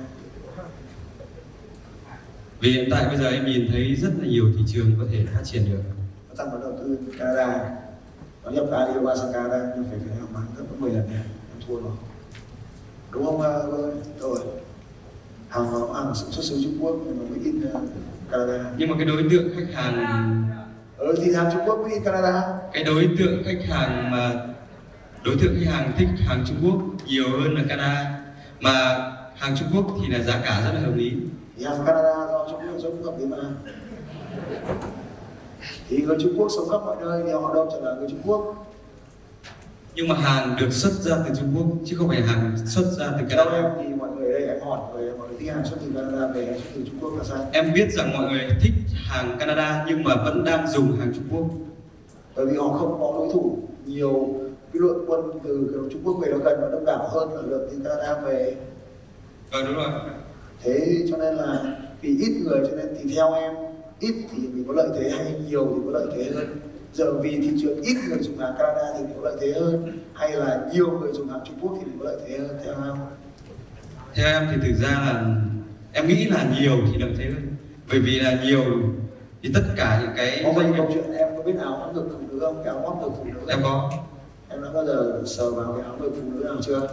Vì 2.60 2.72
hiện 2.72 2.88
tại 2.92 3.08
bây 3.08 3.18
giờ 3.18 3.30
em 3.30 3.46
nhìn 3.46 3.68
thấy 3.72 3.96
rất 3.96 4.12
là 4.20 4.28
nhiều 4.28 4.46
thị 4.58 4.64
trường 4.68 4.92
có 5.00 5.06
thể 5.12 5.26
phát 5.34 5.42
triển 5.44 5.66
được. 5.66 5.82
Nó 6.30 6.36
tăng 6.38 6.52
vào 6.52 6.60
đầu 6.60 6.72
tư 6.80 6.98
Canada. 7.20 7.76
Nó 8.44 8.52
nhập 8.52 8.66
Alibaba 8.72 9.16
sang 9.16 9.34
Canada 9.34 9.60
nhưng 9.76 9.86
phải 9.90 10.00
phải 10.08 10.18
làm 10.18 10.34
bán 10.34 10.44
gấp 10.58 10.64
10 10.80 10.92
lần 10.92 11.08
này 11.12 11.24
em 11.54 11.68
thua 11.68 11.82
nó. 11.82 11.90
Đúng 13.12 13.26
không 13.26 13.42
ờ, 13.42 13.92
rồi. 14.20 14.40
Hàng 15.50 15.72
nó 15.72 15.94
hàng 15.94 16.16
sản 16.16 16.32
xuất 16.32 16.44
xứ 16.44 16.60
Trung 16.64 16.78
Quốc 16.80 16.96
nhưng 17.06 17.18
mà 17.20 17.24
mới 17.30 17.40
in 17.44 17.62
Canada. 18.32 18.72
Nhưng 18.78 18.90
mà 18.90 18.96
cái 18.98 19.06
đối 19.06 19.24
tượng 19.32 19.50
khách 19.56 19.74
hàng 19.74 20.46
ừ 20.98 21.16
thì 21.18 21.34
hàng 21.34 21.50
Trung 21.54 21.62
Quốc 21.66 21.86
in 21.90 22.04
Canada 22.04 22.44
cái 22.74 22.84
đối 22.84 23.10
tượng 23.20 23.44
khách 23.46 23.66
hàng 23.70 24.12
mà 24.12 24.32
đối 25.24 25.36
tượng 25.42 25.56
khách 25.60 25.72
hàng 25.72 25.92
thích 25.98 26.08
hàng 26.28 26.44
Trung 26.48 26.58
Quốc 26.64 27.08
nhiều 27.08 27.26
hơn 27.32 27.56
là 27.56 27.62
Canada. 27.70 28.22
Mà 28.60 28.72
hàng 29.36 29.56
Trung 29.60 29.68
Quốc 29.74 29.86
thì 30.02 30.14
là 30.14 30.24
giá 30.24 30.42
cả 30.46 30.62
rất 30.66 30.72
là 30.74 30.80
hợp 30.80 30.96
lý. 30.96 31.12
Thì 31.58 31.66
hàng 31.66 31.84
Canada 31.86 32.14
do 32.32 32.48
Trung 32.52 32.60
Quốc 32.68 32.80
sống 32.84 33.04
khắp 33.06 33.12
đi 33.20 33.26
mà. 33.26 33.38
Thì 35.90 35.98
người 35.98 36.18
Trung 36.22 36.34
Quốc 36.38 36.48
sống 36.56 36.70
khắp 36.70 36.78
mọi 36.86 36.96
nơi 37.02 37.24
thì 37.26 37.32
họ 37.32 37.54
đâu 37.54 37.70
chỉ 37.72 37.78
là 37.82 37.94
người 37.94 38.08
Trung 38.10 38.22
Quốc. 38.26 38.68
Nhưng 39.96 40.08
mà 40.08 40.16
hàng 40.16 40.56
được 40.60 40.72
xuất 40.72 40.92
ra 40.92 41.16
từ 41.28 41.36
Trung 41.36 41.54
Quốc 41.56 41.66
chứ 41.86 41.96
không 41.98 42.08
phải 42.08 42.22
hàng 42.22 42.58
xuất 42.66 42.86
ra 43.00 43.08
từ 43.12 43.26
theo 43.30 43.46
Canada 43.46 43.58
em 43.58 43.72
thì 43.78 43.96
mọi 43.96 44.10
người 44.10 44.34
đây 44.34 44.48
em 44.48 44.60
mọi 45.18 45.28
người 45.28 45.38
thích 45.40 45.52
hàng 45.54 45.66
xuất 45.66 45.78
từ 45.82 45.92
Canada 45.96 46.28
về 46.28 46.46
hay 46.46 46.60
xuất 46.60 46.70
từ 46.76 46.82
Trung 46.86 47.00
Quốc 47.02 47.18
là 47.18 47.24
sao? 47.24 47.50
Em 47.54 47.74
biết 47.74 47.92
rằng 47.92 48.14
mọi 48.14 48.32
người 48.32 48.48
thích 48.62 48.74
hàng 48.94 49.38
Canada 49.40 49.86
nhưng 49.88 50.04
mà 50.04 50.16
vẫn 50.16 50.44
đang 50.44 50.68
dùng 50.68 50.98
hàng 50.98 51.12
Trung 51.16 51.24
Quốc. 51.32 51.46
Bởi 52.36 52.46
vì 52.46 52.58
họ 52.58 52.68
không 52.68 52.98
có 53.00 53.14
đối 53.18 53.30
thủ 53.34 53.58
nhiều. 53.86 54.36
Cái 54.74 54.82
lượng 54.82 55.06
quân 55.08 55.22
từ 55.44 55.88
Trung 55.92 56.02
Quốc 56.04 56.14
về 56.22 56.32
nó 56.32 56.38
gần 56.38 56.60
và 56.62 56.70
đông 56.72 56.86
đảo 56.86 57.10
hơn 57.12 57.34
là 57.34 57.42
lượng 57.42 57.68
từ 57.72 57.78
Canada 57.84 58.22
về. 58.22 58.56
Vâng 59.52 59.66
đúng 59.66 59.76
rồi. 59.76 59.90
Thế 60.64 61.06
cho 61.12 61.18
nên 61.18 61.36
là 61.36 61.78
vì 62.02 62.18
ít 62.20 62.34
người 62.44 62.60
cho 62.70 62.78
nên 62.78 62.86
thì 63.00 63.16
theo 63.16 63.34
em 63.34 63.54
ít 64.00 64.14
thì 64.32 64.38
mình 64.38 64.64
có 64.68 64.74
lợi 64.74 64.90
thế 65.00 65.10
hay 65.10 65.36
nhiều 65.50 65.66
thì 65.76 65.82
có 65.86 65.92
lợi 65.92 66.08
thế 66.16 66.32
hơn. 66.36 66.58
Giờ 66.94 67.14
vì 67.14 67.36
thị 67.36 67.52
trường 67.62 67.82
ít 67.82 67.98
người 68.10 68.20
dùng 68.22 68.38
hàng 68.38 68.56
Canada 68.58 68.94
thì 68.98 69.04
mình 69.04 69.14
có 69.22 69.30
lợi 69.30 69.38
thế 69.42 69.52
hơn. 69.60 70.00
Hay 70.14 70.32
là 70.32 70.70
nhiều 70.74 71.00
người 71.00 71.14
dùng 71.14 71.28
hàng 71.28 71.42
Trung 71.46 71.58
Quốc 71.62 71.78
thì 71.80 71.86
mình 71.86 72.00
có 72.00 72.06
lợi 72.06 72.18
thế 72.28 72.38
hơn 72.38 72.58
theo 72.66 72.74
không? 72.74 72.98
Theo 74.16 74.28
em 74.28 74.48
thì 74.52 74.58
thực 74.68 74.76
ra 74.82 74.92
là 74.92 75.36
em 75.94 76.08
nghĩ 76.08 76.26
là 76.26 76.46
nhiều 76.60 76.78
thì 76.92 76.98
lợi 76.98 77.12
thế 77.18 77.26
hơn 77.26 77.56
bởi 77.90 78.00
vì 78.00 78.20
là 78.20 78.44
nhiều 78.44 78.64
thì 79.44 79.52
tất 79.54 79.62
cả 79.76 80.00
những 80.02 80.12
cái 80.16 80.42
có 80.44 80.62
nghiệp 80.62 80.74
câu 80.78 80.90
chuyện 80.94 81.14
em 81.14 81.28
có 81.38 81.44
biết 81.44 81.54
áo 81.60 81.76
ấm 81.76 81.96
ngực 81.96 82.08
phụ 82.12 82.28
nữ 82.32 82.40
không? 82.40 82.62
Cái 82.66 82.74
áo 82.76 82.86
ấm 82.86 83.02
ngực 83.02 83.12
phụ 83.18 83.24
nữ 83.24 83.40
em 83.48 83.60
có. 83.64 83.92
Em 84.50 84.64
đã 84.64 84.70
bao 84.74 84.86
giờ 84.86 85.24
sờ 85.26 85.52
vào 85.52 85.74
cái 85.74 85.84
áo 85.86 85.98
ngực 86.00 86.12
phụ 86.16 86.30
nữ 86.32 86.44
nào 86.44 86.56
chưa? 86.62 86.90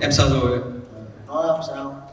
em 0.00 0.12
sợ 0.12 0.28
rồi. 0.32 0.58
Nói 1.26 1.44
không? 1.46 1.60
Sao? 1.68 2.08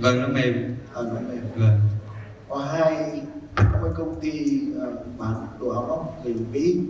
vâng 0.00 0.22
nó 0.22 0.28
mềm. 0.28 0.76
Ờ, 0.92 1.02
nó 1.02 1.20
mềm. 1.20 1.42
vâng. 1.56 1.80
Có 2.48 2.56
hai 2.56 3.22
có 3.56 3.78
một 3.82 3.90
công 3.96 4.20
ty 4.20 4.60
ờ, 4.80 4.92
bán 5.18 5.46
đồ 5.60 5.68
áo 5.68 5.86
lót 5.88 6.24
người 6.24 6.44
Mỹ. 6.52 6.80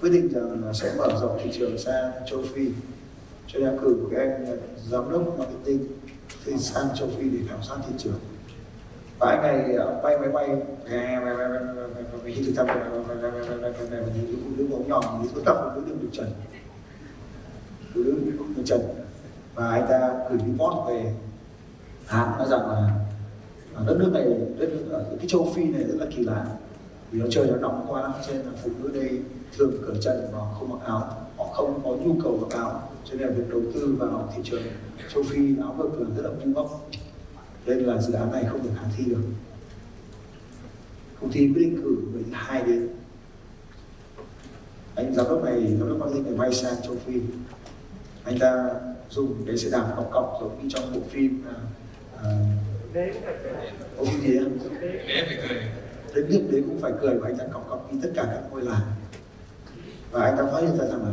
Quyết 0.00 0.10
định 0.10 0.28
rằng 0.32 0.64
là 0.64 0.72
sẽ 0.72 0.92
mở 0.98 1.08
rộng 1.20 1.40
thị 1.44 1.50
trường 1.58 1.78
sang 1.78 2.10
châu 2.30 2.42
Phi 2.54 2.68
cho 3.58 3.64
nên 3.66 3.78
cử 3.80 3.96
một 4.02 4.08
cái 4.10 4.20
anh 4.20 4.58
giám 4.90 5.10
đốc 5.10 5.38
marketing 5.38 5.86
thì 6.44 6.58
sang 6.58 6.86
châu 6.94 7.08
Phi 7.18 7.30
để 7.30 7.38
khảo 7.48 7.58
sát 7.62 7.76
thị 7.88 7.94
trường 7.98 8.20
và 9.18 9.30
anh 9.30 9.42
này 9.42 9.78
bay 10.02 10.18
máy 10.18 10.28
bay 10.28 10.48
khi 12.24 12.42
thực 12.46 12.56
tập. 12.56 12.66
và 12.66 13.98
những 14.14 14.42
phụ 14.44 14.50
nữ 14.56 14.66
bóng 14.70 14.88
nhỏ 14.88 15.20
thì 15.22 15.28
có 15.34 15.40
tập 15.44 15.72
phụ 15.74 15.80
nữ 15.80 15.86
đều 15.86 15.96
được 16.02 16.08
trần 16.12 16.30
phụ 17.94 18.00
nữ 18.04 18.14
được 18.56 18.62
trần 18.64 18.80
và 19.54 19.70
anh 19.70 19.86
ta 19.88 20.10
gửi 20.30 20.38
report 20.38 20.88
về 20.88 21.14
hãng 22.06 22.38
nói 22.38 22.46
rằng 22.50 22.60
là 22.60 22.90
đất 23.86 23.96
nước 23.98 24.10
này 24.12 24.24
đất 24.58 24.68
nước 24.72 24.90
ở 24.90 25.04
cái 25.18 25.28
châu 25.28 25.52
phi 25.54 25.64
này 25.64 25.84
rất 25.84 25.96
là 25.98 26.06
kỳ 26.16 26.22
lạ 26.22 26.46
vì 27.10 27.20
nó 27.20 27.26
trời 27.30 27.46
nó 27.46 27.56
nóng 27.56 27.86
quá 27.88 28.12
cho 28.26 28.32
nên 28.32 28.42
là 28.42 28.52
phụ 28.62 28.70
nữ 28.82 28.90
đây 28.94 29.20
thường 29.58 29.72
cởi 29.86 29.96
chân 30.00 30.28
và 30.32 30.38
không 30.58 30.68
mặc 30.68 30.86
áo 30.86 31.25
họ 31.36 31.44
không 31.44 31.80
có 31.84 31.90
nhu 31.90 32.20
cầu 32.22 32.38
mặc 32.42 32.58
áo 32.58 32.90
cho 33.04 33.16
nên 33.16 33.28
là 33.28 33.34
việc 33.34 33.50
đầu 33.50 33.62
tư 33.74 33.96
vào 33.98 34.32
thị 34.36 34.42
trường 34.44 34.62
châu 35.14 35.22
phi 35.22 35.58
áo 35.60 35.74
ngực 35.78 36.00
là 36.00 36.06
rất 36.16 36.22
là 36.22 36.30
ngu 36.30 36.52
ngốc. 36.54 36.88
Nên 37.66 37.78
là 37.78 38.00
dự 38.02 38.12
án 38.12 38.32
này 38.32 38.44
không 38.50 38.62
thể 38.62 38.70
khả 38.76 38.82
thi 38.96 39.04
được. 39.04 39.22
Công 41.20 41.32
ty 41.32 41.40
quyết 41.40 41.60
định 41.60 41.82
cử 41.82 41.96
người 42.12 42.22
thứ 42.22 42.30
hai 42.32 42.62
đến. 42.62 42.88
Anh 44.94 45.14
giám 45.14 45.26
đốc 45.28 45.44
này 45.44 45.76
giám 45.78 45.88
đốc 45.88 45.98
marketing 45.98 46.24
này 46.24 46.34
bay 46.34 46.54
sang 46.54 46.82
châu 46.82 46.96
phi. 47.06 47.20
Anh 48.24 48.38
ta 48.38 48.70
dùng 49.10 49.44
cái 49.46 49.58
xe 49.58 49.70
đạp 49.70 49.92
cọc 49.96 50.10
cọc 50.12 50.38
giống 50.40 50.58
như 50.62 50.68
trong 50.68 50.94
bộ 50.94 51.00
phim 51.10 51.42
uh, 52.14 52.22
có 53.98 54.04
phim 54.04 54.20
gì 54.20 54.38
phải 54.38 55.38
cười. 55.48 55.62
Đến 56.14 56.26
điểm 56.28 56.48
đến 56.52 56.64
cũng 56.68 56.78
phải 56.80 56.92
cười 57.00 57.14
và 57.14 57.28
anh 57.28 57.38
ta 57.38 57.44
cọc 57.52 57.68
cọc 57.68 57.92
đi 57.92 57.98
tất 58.02 58.10
cả 58.14 58.24
các 58.34 58.42
ngôi 58.50 58.62
làng 58.62 58.82
và 60.16 60.24
anh 60.24 60.36
ta 60.36 60.44
phát 60.52 60.60
hiện 60.60 60.78
ra 60.78 60.84
rằng 60.84 61.02
là 61.02 61.12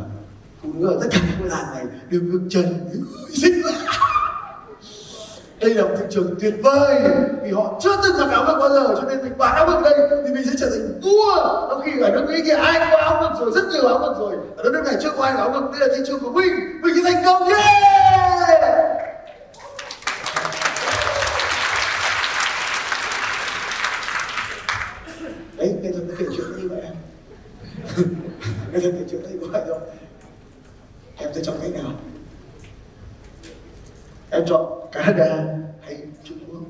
phụ 0.62 0.68
nữ 0.74 0.86
ở 0.86 0.98
tất 1.00 1.08
cả 1.10 1.18
những 1.26 1.40
ngôi 1.40 1.48
làng 1.48 1.66
này 1.74 1.84
đều 2.10 2.20
ngực 2.20 2.40
chân 2.50 2.90
xinh 3.32 3.62
quá 3.64 3.72
đây 5.60 5.74
là 5.74 5.82
một 5.82 5.94
thị 5.98 6.04
trường 6.10 6.34
tuyệt 6.40 6.54
vời, 6.62 7.02
vì 7.42 7.50
họ 7.50 7.80
chưa 7.82 7.96
từng 8.02 8.16
mặc 8.18 8.30
áo 8.30 8.44
ngực 8.46 8.58
bao 8.58 8.68
giờ, 8.68 8.94
cho 8.96 9.08
nên 9.08 9.22
mình 9.22 9.38
bán 9.38 9.54
áo 9.56 9.66
ngực 9.66 9.80
đây 9.82 10.08
thì 10.26 10.34
mình 10.34 10.44
sẽ 10.46 10.52
trở 10.58 10.70
thành 10.70 11.00
vua. 11.02 11.68
Trong 11.70 11.82
khi 11.84 12.00
ở 12.00 12.10
nước 12.10 12.26
mỹ 12.28 12.42
kia 12.44 12.54
ai 12.54 12.72
cũng 12.80 12.88
có 12.90 12.96
áo 12.96 13.22
ngực 13.22 13.40
rồi, 13.40 13.50
rất 13.54 13.64
nhiều 13.72 13.86
áo 13.86 13.98
ngực 13.98 14.14
rồi. 14.18 14.36
Ở 14.56 14.64
đất 14.64 14.70
nước 14.72 14.82
này 14.84 14.94
chưa 15.02 15.10
có 15.16 15.24
ai 15.24 15.32
có 15.36 15.42
áo 15.42 15.52
ngực 15.52 15.70
đây 15.72 15.88
là 15.88 15.94
thị 15.96 16.02
trường 16.06 16.20
của 16.20 16.32
mình. 16.32 16.52
Mình 16.82 16.94
sẽ 16.94 17.12
thành 17.12 17.24
công, 17.24 17.48
yeah 17.48 17.84
đấy 25.56 25.74
nghệ 25.82 25.92
thuật 25.92 26.04
nó 26.08 26.14
kể 26.18 26.26
chuyện 26.36 26.46
như 26.62 26.68
vậy 26.68 26.80
em 26.82 26.94
nghệ 28.72 28.80
thuật 28.80 28.94
kể 28.98 29.04
chuyện 29.10 29.22
như 29.22 29.48
vậy 29.52 29.62
thôi 29.66 29.78
em 31.16 31.30
sẽ 31.34 31.40
chọn 31.44 31.56
cách 31.62 31.70
nào 31.74 31.92
em 34.30 34.42
chọn 34.46 34.88
Canada 34.92 35.44
hay 35.80 35.98
Trung 36.24 36.38
Quốc 36.48 36.60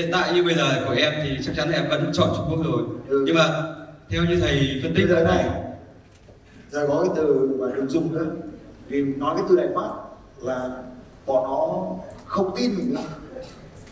hiện 0.00 0.10
tại 0.12 0.32
như 0.34 0.42
bây 0.42 0.54
giờ 0.54 0.84
của 0.86 0.94
em 0.94 1.12
thì 1.22 1.38
chắc 1.46 1.52
chắn 1.56 1.70
là 1.70 1.76
em 1.76 1.88
vẫn 1.90 2.10
chọn 2.12 2.28
Trung 2.36 2.46
Quốc 2.50 2.64
rồi. 2.64 2.82
Ừ. 3.08 3.22
nhưng 3.26 3.36
mà 3.36 3.62
theo 4.08 4.22
như 4.24 4.40
thầy 4.40 4.80
phân 4.82 4.94
tích 4.94 5.06
bây 5.08 5.16
giờ 5.16 5.24
này 5.24 5.44
giờ 6.70 6.86
có 6.88 7.02
cái 7.02 7.12
từ 7.16 7.56
mà 7.58 7.66
đừng 7.76 7.88
dùng 7.88 8.14
nữa. 8.14 8.26
Vì 8.88 9.02
nói 9.02 9.34
cái 9.36 9.44
từ 9.48 9.56
này 9.56 9.68
phát 9.74 9.90
là 10.40 10.70
bọn 11.26 11.44
nó 11.44 11.86
không 12.26 12.56
tin 12.56 12.74
mình 12.76 12.94
nữa 12.94 13.00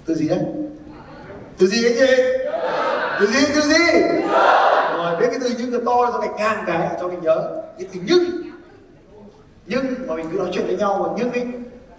từ 0.06 0.14
gì 0.14 0.28
đấy? 0.28 0.38
Từ 1.58 1.66
gì 1.66 1.84
anh 1.84 1.94
chị? 1.98 2.22
Từ 3.20 3.26
gì 3.26 3.46
từ 3.54 3.60
gì? 3.60 4.00
Rồi 4.96 5.16
biết 5.20 5.26
cái 5.30 5.38
từ 5.40 5.50
nhưng 5.58 5.72
từ 5.72 5.82
to 5.86 6.10
cho 6.12 6.18
gạch 6.18 6.36
ngang 6.38 6.64
cái 6.66 6.96
cho 7.00 7.08
mình 7.08 7.20
nhớ. 7.22 7.62
Cái 7.78 7.88
từ 7.92 8.00
nhưng. 8.04 8.42
Nhưng 9.66 9.84
mà 10.06 10.14
mình 10.14 10.26
cứ 10.32 10.38
nói 10.38 10.48
chuyện 10.52 10.66
với 10.66 10.76
nhau 10.76 10.98
mà 11.02 11.14
nhưng 11.16 11.32
ấy 11.32 11.46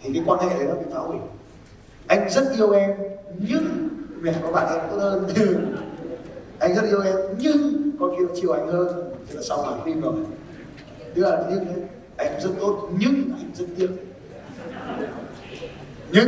thì 0.01 0.10
cái 0.13 0.24
quan 0.25 0.39
hệ 0.39 0.50
đấy 0.50 0.68
nó 0.70 0.75
bị 0.75 0.86
phá 0.94 1.00
hủy. 1.00 1.18
Anh 2.08 2.30
rất 2.30 2.51
yêu 2.58 2.72
em 2.72 2.92
nhưng 3.38 3.89
mẹ 4.22 4.34
của 4.44 4.52
bạn 4.52 4.80
em 4.80 4.90
tốt 4.90 4.98
hơn. 4.98 5.28
Anh 6.60 6.76
rất 6.76 6.82
yêu 6.84 7.02
em 7.02 7.16
nhưng 7.38 7.92
con 8.00 8.16
kia 8.18 8.26
nó 8.28 8.34
chiều 8.42 8.52
anh 8.52 8.68
hơn. 8.68 9.14
Thì 9.28 9.36
là 9.36 9.42
sau 9.42 9.64
làm 9.64 9.86
phim 9.86 10.02
rồi. 10.02 10.14
Tức 11.16 11.22
là 11.22 11.44
nhưng 11.50 11.66
thế. 11.66 11.82
Anh 12.18 12.42
rất 12.42 12.50
tốt 12.60 12.90
nhưng 13.00 13.14
anh 13.14 13.52
rất 13.54 13.66
tiếc. 13.78 13.90
Nhưng 16.12 16.28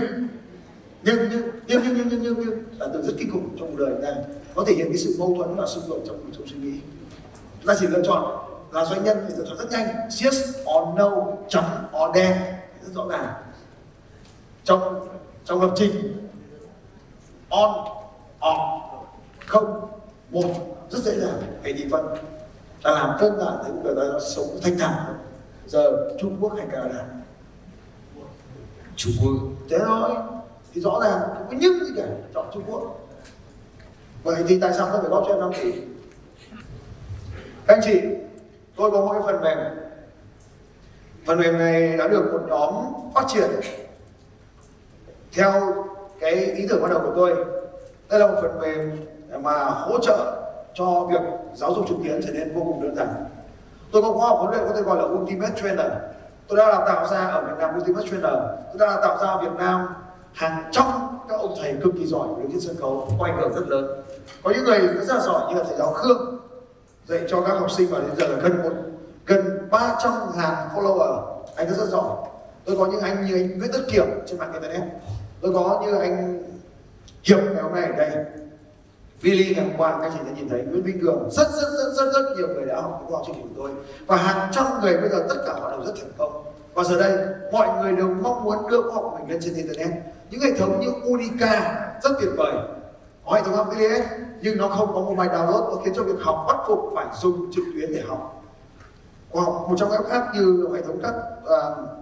nhưng 1.03 1.17
nhưng 1.31 1.41
nhưng 1.67 1.81
nhưng 1.83 1.97
nhưng 1.97 2.07
nhưng 2.09 2.21
nhưng, 2.21 2.35
nhưng. 2.39 2.63
Là 2.79 2.87
từ 2.93 3.01
rất 3.01 3.13
kinh 3.17 3.31
khủng 3.31 3.49
trong 3.59 3.71
cuộc 3.71 3.83
đời 3.85 3.93
này. 4.01 4.13
Có 4.55 4.61
nó 4.61 4.63
thể 4.67 4.73
hiện 4.73 4.87
cái 4.87 4.97
sự 4.97 5.15
mâu 5.19 5.35
thuẫn 5.37 5.55
và 5.55 5.67
xung 5.67 5.83
đột 5.89 6.03
trong 6.07 6.31
trong 6.37 6.47
suy 6.47 6.57
nghĩ. 6.57 6.79
Ta 7.65 7.75
chỉ 7.79 7.87
lựa 7.87 8.01
chọn 8.03 8.45
là 8.71 8.85
doanh 8.85 9.03
nhân 9.03 9.17
thì 9.27 9.33
lựa 9.37 9.45
chọn 9.49 9.57
rất 9.57 9.71
nhanh. 9.71 9.87
Yes 10.23 10.55
or 10.59 10.97
no 10.97 11.27
trắng 11.49 11.85
or 12.03 12.15
đen. 12.15 12.37
Rất 12.81 12.93
rõ 12.93 13.07
ràng. 13.09 13.33
Trong 14.63 15.07
trong 15.45 15.61
lập 15.61 15.73
trình 15.75 16.20
on 17.51 17.87
off 18.39 18.79
không 19.45 19.89
một. 20.29 20.43
Rất 20.89 20.99
dễ 20.99 21.19
dàng 21.19 21.41
hãy 21.63 21.73
đi 21.73 21.85
phân 21.91 22.05
ta 22.83 22.91
làm 22.91 23.17
đơn 23.21 23.37
giản 23.39 23.53
thấy 23.63 23.71
đời 23.83 23.95
ta 23.95 24.19
sống 24.35 24.59
thanh 24.63 24.77
thản. 24.77 25.17
Giờ 25.67 26.09
Trung 26.19 26.37
Quốc 26.39 26.53
hay 26.57 26.67
Canada? 26.71 27.05
Trung 28.95 29.13
Quốc. 29.23 29.33
Thế 29.69 29.77
thôi 29.85 30.11
thì 30.73 30.81
rõ 30.81 30.99
ràng 31.03 31.19
không 31.19 31.47
có 31.49 31.57
nhưng 31.59 31.85
gì 31.85 31.93
cả. 31.97 32.05
Chọn 32.33 32.45
Trung 32.53 32.63
Quốc. 32.67 32.99
Vậy 34.23 34.35
thì 34.47 34.59
tại 34.59 34.73
sao 34.73 34.89
tôi 34.91 35.01
phải 35.01 35.09
góp 35.09 35.23
cho 35.27 35.33
em 35.33 35.39
năm 35.39 35.51
tỷ? 35.61 35.71
Các 37.67 37.75
anh 37.77 37.81
chị 37.83 38.01
tôi 38.75 38.91
có 38.91 39.01
một 39.01 39.13
cái 39.13 39.21
phần 39.25 39.41
mềm. 39.41 39.57
Phần 41.25 41.39
mềm 41.39 41.57
này 41.57 41.97
đã 41.97 42.07
được 42.07 42.29
một 42.31 42.41
nhóm 42.47 42.73
phát 43.15 43.25
triển 43.27 43.49
theo 45.33 45.85
cái 46.21 46.33
ý 46.33 46.65
tưởng 46.69 46.81
ban 46.81 46.91
đầu 46.91 47.01
của 47.05 47.13
tôi. 47.15 47.35
Đây 48.09 48.19
là 48.19 48.27
một 48.27 48.33
phần 48.41 48.59
mềm 48.59 48.91
mà 49.43 49.63
hỗ 49.63 49.99
trợ 49.99 50.37
cho 50.73 51.07
việc 51.11 51.21
giáo 51.55 51.73
dục 51.73 51.85
trực 51.89 51.97
tuyến 52.03 52.21
trở 52.25 52.33
nên 52.33 52.53
vô 52.53 52.61
cùng 52.61 52.83
đơn 52.83 52.95
giản. 52.95 53.07
Tôi 53.91 54.01
có 54.01 54.11
khóa 54.11 54.29
học 54.29 54.37
huấn 54.39 54.51
luyện 54.51 54.63
có 54.67 54.75
thể 54.75 54.81
gọi 54.81 54.97
là 54.97 55.03
ultimate 55.03 55.61
trainer. 55.61 55.91
Tôi 56.47 56.57
đã 56.57 56.67
đào 56.67 56.83
tạo 56.87 57.07
ra 57.07 57.17
ở 57.17 57.41
Việt 57.41 57.53
Nam 57.59 57.77
ultimate 57.77 58.07
trainer. 58.07 58.33
Tôi 58.71 58.79
đã 58.79 58.85
đào 58.85 59.01
tạo 59.01 59.17
ra 59.17 59.27
ở 59.27 59.41
Việt 59.41 59.57
Nam 59.57 59.87
hàng 60.33 60.63
trăm 60.71 60.85
các 61.29 61.39
ông 61.39 61.55
thầy 61.61 61.73
cực 61.83 61.93
kỳ 61.99 62.05
giỏi 62.05 62.27
về 62.37 62.43
trên 62.51 62.59
sân 62.59 62.75
khấu. 62.79 63.07
Có 63.19 63.25
ảnh 63.25 63.37
hưởng 63.37 63.53
rất 63.53 63.67
lớn. 63.67 64.03
Có 64.43 64.51
những 64.51 64.65
người 64.65 64.79
rất 64.79 65.15
là 65.15 65.21
giỏi 65.21 65.41
như 65.49 65.59
là 65.59 65.63
thầy 65.63 65.77
giáo 65.77 65.93
Khương 65.93 66.39
dạy 67.05 67.19
cho 67.27 67.41
các 67.41 67.53
học 67.59 67.71
sinh 67.71 67.87
và 67.91 67.99
đến 67.99 68.09
giờ 68.17 68.27
là 68.27 68.35
gần 68.43 68.63
một 68.63 68.71
gần 69.25 69.67
300 69.71 70.13
ngàn 70.37 70.53
follower. 70.75 71.21
Anh 71.55 71.69
rất 71.69 71.77
rất 71.77 71.89
giỏi. 71.89 72.15
Tôi 72.65 72.77
có 72.77 72.85
những 72.85 73.01
anh 73.01 73.25
như 73.25 73.35
anh 73.35 73.59
Nguyễn 73.59 73.71
Tất 73.73 73.81
Kiểm 73.91 74.05
trên 74.25 74.39
mạng 74.39 74.53
internet 74.53 74.81
tôi 75.41 75.53
có 75.53 75.81
như 75.85 75.97
anh 75.97 76.43
Hiệp 77.23 77.39
ngày 77.53 77.63
hôm 77.63 77.73
nay 77.73 77.83
ở 77.83 77.91
đây. 77.91 78.25
Billy 79.23 79.55
ngày 79.55 79.65
hôm 79.65 79.73
qua 79.77 79.99
các 80.01 80.11
chị 80.13 80.19
đã 80.25 80.31
nhìn 80.35 80.49
thấy 80.49 80.61
Nguyễn 80.61 80.83
Vinh 80.83 81.01
Cường. 81.01 81.29
Rất 81.31 81.47
rất 81.51 81.69
rất 81.77 81.93
rất 81.97 82.11
rất 82.13 82.37
nhiều 82.37 82.47
người 82.47 82.65
đã 82.65 82.81
học 82.81 83.05
qua 83.09 83.21
chương 83.27 83.35
trình 83.35 83.47
của 83.47 83.61
tôi. 83.61 83.71
Và 84.07 84.17
hàng 84.17 84.51
trăm 84.53 84.65
người 84.81 84.97
bây 84.97 85.09
giờ 85.09 85.25
tất 85.29 85.35
cả 85.45 85.53
họ 85.53 85.71
đều 85.71 85.85
rất 85.85 85.93
thành 86.01 86.11
công. 86.17 86.43
Và 86.73 86.83
giờ 86.83 86.99
đây 86.99 87.25
mọi 87.51 87.67
người 87.81 87.91
đều 87.91 88.07
mong 88.07 88.43
muốn 88.43 88.69
đưa 88.69 88.81
khoa 88.81 88.93
học 88.93 89.07
của 89.11 89.17
mình 89.17 89.29
lên 89.29 89.41
trên 89.41 89.53
internet. 89.53 89.89
Những 90.29 90.41
hệ 90.41 90.51
thống 90.59 90.79
như 90.79 90.87
Unica 91.03 91.85
rất 92.03 92.11
tuyệt 92.21 92.29
vời. 92.37 92.53
Có 93.25 93.31
hệ 93.31 93.41
thống 93.41 93.55
affiliate 93.55 94.03
nhưng 94.41 94.57
nó 94.57 94.67
không 94.67 94.93
có 94.93 95.01
mobile 95.01 95.33
download 95.33 95.69
nó 95.69 95.81
khiến 95.85 95.93
cho 95.95 96.03
việc 96.03 96.19
học 96.21 96.45
bắt 96.47 96.57
buộc 96.67 96.93
phải 96.95 97.05
dùng 97.21 97.51
trực 97.55 97.63
tuyến 97.73 97.93
để 97.93 98.01
học. 98.07 98.43
Hoặc 99.31 99.45
một 99.45 99.75
trong 99.77 99.91
các 99.91 100.01
khác 100.09 100.27
như 100.35 100.67
hệ 100.75 100.81
thống 100.81 100.99
các 101.03 101.13
uh, 101.43 102.00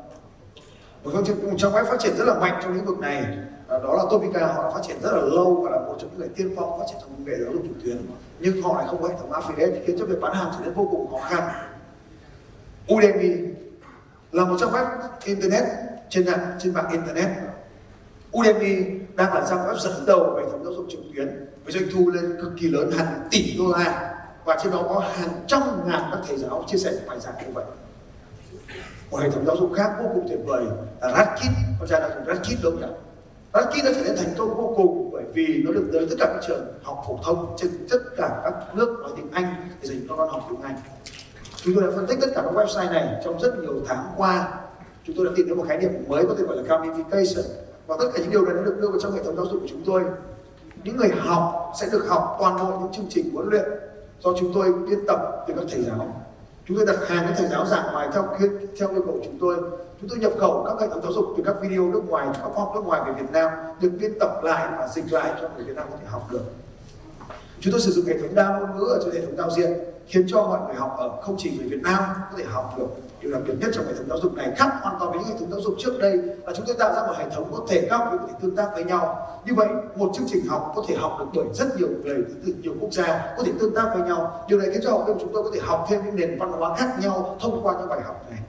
một 1.04 1.12
trong 1.14 1.38
cùng 1.42 1.58
trong 1.58 1.74
web 1.74 1.86
phát 1.86 2.00
triển 2.00 2.18
rất 2.18 2.26
là 2.26 2.40
mạnh 2.40 2.60
trong 2.64 2.74
lĩnh 2.74 2.86
vực 2.86 3.00
này 3.00 3.38
à, 3.68 3.78
đó 3.84 3.96
là 3.96 4.04
Topica 4.12 4.48
họ 4.48 4.64
đã 4.64 4.70
phát 4.70 4.82
triển 4.88 4.98
rất 5.02 5.12
là 5.12 5.22
lâu 5.22 5.62
và 5.64 5.72
là 5.72 5.78
một 5.78 5.96
trong 6.00 6.10
những 6.10 6.20
người 6.20 6.30
tiên 6.36 6.54
phong 6.56 6.80
phát 6.80 6.86
triển 6.88 6.98
trong 7.02 7.10
công 7.10 7.26
nghệ 7.26 7.34
giáo 7.44 7.54
dục 7.54 7.64
trực 7.68 7.84
tuyến. 7.84 7.98
Nhưng 8.40 8.62
họ 8.62 8.78
lại 8.78 8.86
không 8.90 9.02
có 9.02 9.08
hệ 9.08 9.16
thống 9.20 9.32
affiliate 9.32 9.80
khiến 9.86 9.96
cho 10.00 10.06
việc 10.06 10.22
bán 10.22 10.34
hàng 10.34 10.52
trở 10.54 10.66
nên 10.66 10.74
vô 10.74 10.88
cùng 10.92 11.12
khó 11.12 11.20
khăn. 11.30 11.50
Udemy 12.94 13.36
là 14.32 14.46
một 14.46 14.58
trang 14.60 14.72
web 14.72 14.86
internet 15.24 15.64
trên 16.10 16.26
mạng 16.26 16.52
trên 16.60 16.74
mạng 16.74 16.92
internet. 16.92 17.30
Udemy 18.38 18.76
đang 19.16 19.34
là 19.34 19.46
trang 19.50 19.60
web 19.60 19.78
dẫn 19.80 20.06
đầu 20.06 20.34
về 20.36 20.44
hệ 20.44 20.50
thống 20.52 20.64
giáo 20.64 20.74
dục 20.74 20.86
trực 20.90 21.00
tuyến, 21.16 21.28
với 21.64 21.74
doanh 21.74 21.84
thu 21.94 22.10
lên 22.10 22.38
cực 22.42 22.52
kỳ 22.60 22.68
lớn, 22.68 22.92
hàng 22.92 23.28
tỷ 23.32 23.56
đô 23.58 23.64
la. 23.78 24.16
Và 24.46 24.58
trên 24.64 24.72
đó 24.72 24.86
có 24.90 25.00
hàng 25.00 25.30
trăm 25.48 25.62
ngàn 25.86 26.02
các 26.12 26.20
thầy 26.28 26.38
giáo 26.38 26.64
chia 26.68 26.78
sẻ 26.78 26.92
bài 27.08 27.20
giảng 27.20 27.34
như 27.38 27.54
vậy 27.54 27.66
một 29.12 29.18
hệ 29.18 29.30
thống 29.30 29.46
giáo 29.46 29.56
dục 29.58 29.72
khác 29.76 29.92
vô 30.00 30.10
cùng 30.14 30.26
tuyệt 30.30 30.40
vời 30.46 30.64
là 31.02 31.12
Radkit 31.18 31.52
con 31.80 31.90
trai 31.90 32.00
đã 32.00 32.10
dùng 32.16 32.26
Radkit 32.28 32.58
đúng 32.64 32.74
không 32.74 32.82
nhỉ? 32.82 32.96
Radkit 33.54 33.86
đã 33.86 33.92
trở 33.96 34.04
nên 34.04 34.16
thành 34.18 34.34
công 34.38 34.58
vô 34.58 34.74
cùng 34.78 35.10
bởi 35.14 35.24
vì 35.34 35.64
nó 35.66 35.72
được 35.72 35.90
tới 35.94 36.08
tất 36.10 36.16
cả 36.20 36.26
các 36.34 36.44
trường 36.48 36.66
học 36.84 37.04
phổ 37.08 37.20
thông 37.24 37.56
trên 37.58 37.72
tất 37.90 38.00
cả 38.18 38.42
các 38.44 38.76
nước 38.76 39.00
nói 39.02 39.12
tiếng 39.16 39.32
Anh 39.32 39.70
để 39.82 39.88
dành 39.88 40.00
cho 40.10 40.16
con 40.16 40.30
học 40.30 40.46
tiếng 40.50 40.62
Anh. 40.62 40.76
Chúng 41.64 41.76
tôi 41.76 41.84
đã 41.84 41.90
phân 41.96 42.08
tích 42.08 42.18
tất 42.22 42.28
cả 42.36 42.42
các 42.46 42.54
website 42.54 42.92
này 42.92 43.22
trong 43.24 43.40
rất 43.40 43.60
nhiều 43.60 43.74
tháng 43.88 44.06
qua. 44.18 44.60
Chúng 45.04 45.16
tôi 45.16 45.26
đã 45.26 45.32
tìm 45.36 45.48
thấy 45.48 45.56
một 45.56 45.66
khái 45.68 45.78
niệm 45.78 45.92
mới 46.08 46.26
có 46.26 46.36
thể 46.38 46.44
gọi 46.44 46.58
là 46.58 46.64
gamification. 46.64 47.44
Và 47.88 47.96
tất 48.00 48.06
cả 48.14 48.20
những 48.22 48.32
điều 48.32 48.46
này 48.46 48.54
đã 48.54 48.62
được 48.62 48.78
đưa 48.82 48.90
vào 48.90 49.00
trong 49.00 49.12
hệ 49.12 49.24
thống 49.24 49.36
giáo 49.36 49.46
dục 49.46 49.62
của 49.62 49.68
chúng 49.70 49.84
tôi. 49.86 50.04
Những 50.84 50.98
người 50.98 51.10
học 51.18 51.72
sẽ 51.80 51.88
được 51.92 52.06
học 52.08 52.38
toàn 52.40 52.58
bộ 52.58 52.80
những 52.80 52.92
chương 52.94 53.06
trình 53.10 53.34
huấn 53.34 53.50
luyện 53.50 53.66
do 54.20 54.30
chúng 54.40 54.52
tôi 54.54 54.74
biên 54.74 55.00
tập 55.08 55.20
từ 55.48 55.54
các 55.58 55.66
thầy 55.72 55.84
giáo 55.84 56.19
chúng 56.70 56.78
tôi 56.78 56.86
đặt 56.86 57.08
hàng 57.08 57.26
các 57.28 57.34
thầy 57.38 57.48
giáo 57.48 57.66
giảng 57.66 57.94
bài 57.94 58.08
theo 58.14 58.28
theo 58.80 58.90
yêu 58.90 59.02
cầu 59.06 59.20
chúng 59.24 59.38
tôi. 59.40 59.56
Chúng 60.02 60.10
tôi 60.10 60.20
nhập 60.20 60.32
khẩu 60.40 60.66
các 60.68 60.82
hệ 60.82 60.88
thống 60.94 61.02
giáo 61.04 61.12
dục 61.12 61.26
từ 61.38 61.44
các 61.46 61.56
video 61.62 61.92
nước 61.92 62.02
ngoài, 62.08 62.28
các 62.34 62.50
khoa 62.54 62.64
học 62.64 62.72
nước 62.76 62.82
ngoài 62.86 63.02
về 63.06 63.22
Việt 63.22 63.32
Nam, 63.32 63.52
được 63.82 63.92
biên 64.00 64.20
tập 64.20 64.44
lại 64.44 64.68
và 64.78 64.88
dịch 64.88 65.14
lại 65.14 65.32
cho 65.42 65.50
người 65.56 65.66
Việt 65.66 65.76
Nam 65.76 65.88
có 65.92 65.98
thể 66.02 66.06
học 66.08 66.28
được. 66.32 66.42
Chúng 67.60 67.72
tôi 67.72 67.82
sử 67.82 67.92
dụng 67.92 68.06
hệ 68.06 68.18
thống 68.18 68.36
đa 68.36 68.60
ngôn 68.60 68.78
ngữ 68.78 68.86
ở 68.86 69.00
trên 69.04 69.14
hệ 69.14 69.26
thống 69.26 69.38
giao 69.38 69.50
diện, 69.50 69.74
khiến 70.08 70.26
cho 70.28 70.44
mọi 70.44 70.60
người 70.66 70.76
học 70.76 70.96
ở 70.98 71.22
không 71.22 71.36
chỉ 71.38 71.58
người 71.58 71.68
Việt 71.70 71.82
Nam 71.84 72.04
có 72.32 72.38
thể 72.38 72.44
học 72.44 72.76
được 72.78 72.88
điều 73.22 73.32
đặc 73.32 73.42
biệt 73.48 73.54
nhất 73.60 73.72
trong 73.74 73.86
hệ 73.86 73.94
thống 73.94 74.10
giáo 74.10 74.18
dục 74.22 74.34
này, 74.34 74.54
khác 74.58 74.70
hoàn 74.82 74.96
toàn 75.00 75.12
với 75.12 75.20
những 75.20 75.28
hệ 75.28 75.40
thống 75.40 75.52
giáo 75.52 75.62
dục 75.62 75.74
trước 75.80 76.00
đây, 76.00 76.18
là 76.18 76.54
chúng 76.56 76.66
tôi 76.66 76.76
tạo 76.80 76.94
ra 76.94 77.02
một 77.08 77.14
hệ 77.18 77.30
thống 77.30 77.52
có 77.52 77.66
thể 77.70 77.88
các 77.90 78.00
có 78.12 78.18
thể 78.28 78.34
tương 78.42 78.56
tác 78.56 78.70
với 78.74 78.84
nhau. 78.84 79.28
Như 79.46 79.54
vậy, 79.56 79.68
một 79.96 80.12
chương 80.14 80.28
trình 80.30 80.46
học 80.48 80.74
có 80.76 80.84
thể 80.88 80.96
học 80.96 81.20
được 81.20 81.26
bởi 81.36 81.46
rất 81.54 81.78
nhiều 81.78 81.88
người 82.04 82.24
từ 82.46 82.54
nhiều 82.62 82.74
quốc 82.80 82.94
gia, 82.94 83.34
có 83.38 83.44
thể 83.44 83.52
tương 83.60 83.76
tác 83.76 83.92
với 83.94 84.08
nhau. 84.08 84.46
Điều 84.50 84.60
này 84.60 84.70
khiến 84.72 84.82
cho 84.84 84.92
học 84.92 85.04
viên 85.08 85.18
chúng 85.20 85.34
tôi 85.34 85.44
có 85.44 85.50
thể 85.54 85.60
học 85.64 85.86
thêm 85.90 86.06
những 86.06 86.16
nền 86.16 86.40
văn 86.40 86.52
hóa 86.52 86.76
khác 86.78 86.90
nhau 87.02 87.38
thông 87.42 87.64
qua 87.64 87.76
những 87.80 87.90
bài 87.90 88.00
học 88.06 88.26
này 88.30 88.40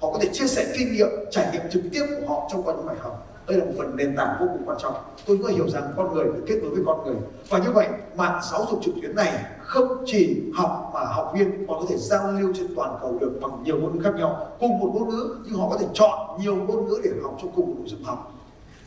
họ 0.00 0.12
có 0.12 0.18
thể 0.22 0.28
chia 0.32 0.46
sẻ 0.46 0.72
kinh 0.78 0.92
nghiệm, 0.92 1.08
trải 1.30 1.48
nghiệm 1.52 1.62
trực 1.70 1.82
tiếp 1.92 2.02
của 2.08 2.34
họ 2.34 2.48
trong 2.52 2.62
qua 2.62 2.74
những 2.74 2.86
bài 2.86 2.96
học. 3.00 3.24
Đây 3.46 3.58
là 3.58 3.64
một 3.64 3.72
phần 3.78 3.96
nền 3.96 4.16
tảng 4.16 4.36
vô 4.40 4.46
cùng 4.52 4.62
quan 4.66 4.78
trọng. 4.80 4.94
Tôi 5.26 5.38
có 5.42 5.48
hiểu 5.48 5.68
rằng 5.68 5.92
con 5.96 6.14
người 6.14 6.24
phải 6.32 6.40
kết 6.46 6.58
nối 6.62 6.70
với 6.70 6.82
con 6.86 7.04
người. 7.04 7.16
Và 7.48 7.58
như 7.58 7.70
vậy, 7.72 7.88
mạng 8.16 8.40
giáo 8.50 8.66
dục 8.70 8.80
trực 8.82 8.94
tuyến 9.02 9.14
này 9.14 9.44
không 9.60 10.02
chỉ 10.06 10.42
học 10.54 10.90
mà 10.94 11.00
học 11.04 11.32
viên 11.34 11.66
còn 11.68 11.80
có 11.80 11.86
thể 11.88 11.96
giao 11.96 12.32
lưu 12.32 12.52
trên 12.56 12.74
toàn 12.76 12.98
cầu 13.00 13.18
được 13.20 13.38
bằng 13.40 13.62
nhiều 13.64 13.80
ngôn 13.80 13.96
ngữ 13.96 14.02
khác 14.02 14.14
nhau, 14.18 14.48
cùng 14.60 14.78
một 14.78 14.90
ngôn 14.94 15.08
ngữ, 15.08 15.36
nhưng 15.44 15.54
họ 15.54 15.68
có 15.70 15.78
thể 15.78 15.86
chọn 15.94 16.40
nhiều 16.40 16.56
ngôn 16.56 16.86
ngữ 16.86 17.00
để 17.04 17.10
học 17.22 17.36
trong 17.42 17.52
cùng 17.56 17.66
một 17.66 17.74
nội 17.78 17.88
dung 17.88 18.02
học. 18.04 18.37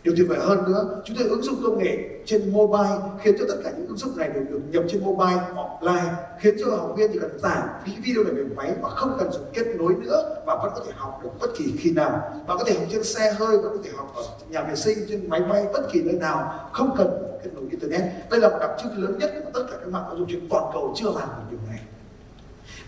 Điều 0.04 0.14
tuyệt 0.18 0.28
vời 0.30 0.40
hơn 0.42 0.64
nữa, 0.68 1.02
chúng 1.06 1.18
tôi 1.18 1.28
ứng 1.28 1.42
dụng 1.42 1.56
công 1.64 1.80
nghệ 1.80 1.98
trên 2.26 2.54
mobile 2.54 2.98
khiến 3.22 3.36
cho 3.40 3.46
tất 3.48 3.56
cả 3.64 3.72
những 3.78 3.88
ứng 3.88 3.98
dụng 3.98 4.18
này 4.18 4.30
đều 4.34 4.44
được 4.44 4.60
nhập 4.72 4.84
trên 4.90 5.04
mobile 5.04 5.42
offline 5.56 6.14
khiến 6.40 6.56
cho 6.60 6.76
học 6.76 6.94
viên 6.98 7.12
chỉ 7.14 7.20
cần 7.20 7.40
tải 7.42 7.62
cái 7.86 7.96
video 8.04 8.24
này 8.24 8.34
về 8.34 8.44
máy 8.56 8.74
và 8.82 8.90
không 8.90 9.16
cần 9.20 9.32
dùng 9.32 9.46
kết 9.54 9.68
nối 9.78 9.96
nữa 9.96 10.44
và 10.46 10.56
vẫn 10.56 10.72
có 10.76 10.82
thể 10.86 10.92
học 10.96 11.20
được 11.24 11.30
bất 11.40 11.48
kỳ 11.58 11.74
khi 11.80 11.92
nào. 11.92 12.12
Bạn 12.48 12.58
có 12.58 12.64
thể 12.68 12.74
học 12.74 12.84
trên 12.92 13.04
xe 13.04 13.34
hơi, 13.34 13.58
bạn 13.58 13.72
có 13.72 13.78
thể 13.84 13.90
học 13.96 14.14
ở 14.16 14.24
nhà 14.50 14.64
vệ 14.64 14.76
sinh, 14.76 14.98
trên 15.10 15.30
máy 15.30 15.42
bay, 15.50 15.66
bất 15.74 15.92
kỳ 15.92 16.02
nơi 16.04 16.16
nào, 16.16 16.70
không 16.74 16.96
cần 16.98 17.08
kết 17.44 17.50
nối 17.54 17.64
internet. 17.72 18.02
Đây 18.30 18.40
là 18.40 18.50
một 18.50 18.58
đặc 18.60 18.70
trưng 18.84 19.04
lớn 19.04 19.18
nhất 19.20 19.32
mà 19.46 19.52
tất 19.54 19.64
cả 19.72 19.78
các 19.80 19.88
mạng 19.88 20.04
giáo 20.08 20.18
dục 20.18 20.28
trên 20.32 20.50
toàn 20.50 20.64
cầu 20.74 20.94
chưa 20.98 21.06
làm 21.06 21.30
được 21.30 21.46
điều 21.50 21.60
này. 21.70 21.80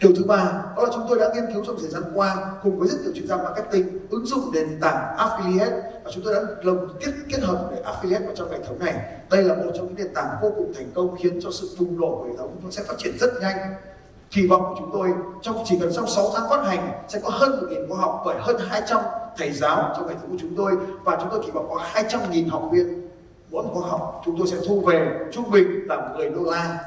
Điều 0.04 0.12
thứ 0.16 0.24
ba, 0.24 0.64
đó 0.76 0.84
là 0.84 0.90
chúng 0.94 1.06
tôi 1.10 1.20
đã 1.20 1.30
nghiên 1.34 1.54
cứu 1.54 1.64
trong 1.66 1.76
thời 1.80 1.90
gian 1.90 2.04
qua 2.14 2.36
cùng 2.64 2.80
với 2.80 2.88
rất 2.88 2.98
nhiều 3.04 3.12
chuyên 3.16 3.28
gia 3.28 3.38
marketing 3.38 4.00
ứng 4.10 4.26
dụng 4.26 4.52
nền 4.54 4.80
tảng 4.82 5.18
affiliate 5.18 5.82
và 6.04 6.12
chúng 6.14 6.24
tôi 6.24 6.34
đã 6.34 6.42
lồng 6.64 6.88
kết 7.00 7.12
kết 7.30 7.42
hợp 7.42 7.70
để 7.72 7.84
affiliate 7.84 8.26
vào 8.26 8.36
trong 8.36 8.52
hệ 8.52 8.58
thống 8.68 8.80
này. 8.80 8.94
Đây 9.30 9.44
là 9.44 9.56
một 9.56 9.72
trong 9.76 9.86
những 9.86 9.96
nền 9.98 10.14
tảng 10.14 10.28
vô 10.42 10.52
cùng 10.56 10.74
thành 10.76 10.92
công 10.96 11.16
khiến 11.18 11.40
cho 11.42 11.52
sự 11.52 11.76
bùng 11.80 12.00
nổ 12.00 12.16
của 12.16 12.26
hệ 12.26 12.38
thống 12.38 12.58
chúng 12.62 12.72
sẽ 12.72 12.84
phát 12.84 12.94
triển 12.98 13.18
rất 13.20 13.30
nhanh. 13.42 13.58
Kỳ 14.32 14.48
vọng 14.48 14.62
của 14.62 14.76
chúng 14.80 14.90
tôi 14.94 15.10
trong 15.42 15.64
chỉ 15.66 15.78
cần 15.82 15.92
trong 15.94 16.08
6 16.08 16.32
tháng 16.36 16.50
phát 16.50 16.66
hành 16.66 16.92
sẽ 17.08 17.20
có 17.24 17.30
hơn 17.30 17.68
1.000 17.70 17.88
khóa 17.88 17.98
học 17.98 18.24
bởi 18.26 18.36
hơn 18.40 18.56
200 18.70 19.02
thầy 19.38 19.52
giáo 19.52 19.94
trong 19.98 20.08
hệ 20.08 20.14
thống 20.14 20.32
của 20.32 20.38
chúng 20.42 20.56
tôi 20.58 20.72
và 21.04 21.18
chúng 21.22 21.30
tôi 21.32 21.44
kỳ 21.46 21.52
vọng 21.52 21.68
có 21.70 21.82
200.000 21.94 22.50
học 22.50 22.70
viên 22.72 23.10
mỗi 23.52 23.66
khóa 23.74 23.90
học 23.90 24.22
chúng 24.26 24.36
tôi 24.38 24.48
sẽ 24.48 24.58
thu 24.68 24.82
về 24.82 25.20
trung 25.32 25.52
bình 25.52 25.68
là 25.88 26.14
10 26.18 26.30
đô 26.30 26.52
la 26.52 26.80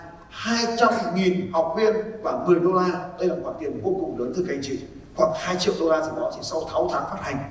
200.000 0.44 1.52
học 1.52 1.74
viên 1.76 1.94
và 2.22 2.44
10 2.46 2.60
đô 2.60 2.72
la. 2.72 3.08
Đây 3.18 3.28
là 3.28 3.36
khoản 3.42 3.56
tiền 3.60 3.80
vô 3.82 3.96
cùng 4.00 4.18
lớn 4.18 4.32
thưa 4.36 4.42
các 4.48 4.54
anh 4.54 4.60
chị. 4.62 4.80
Khoảng 5.16 5.32
2 5.36 5.56
triệu 5.58 5.74
đô 5.80 5.90
la 5.90 6.02
gì 6.02 6.10
đó 6.16 6.30
chỉ 6.34 6.40
sau 6.42 6.62
6 6.72 6.88
tháng 6.92 7.04
phát 7.10 7.18
hành. 7.20 7.50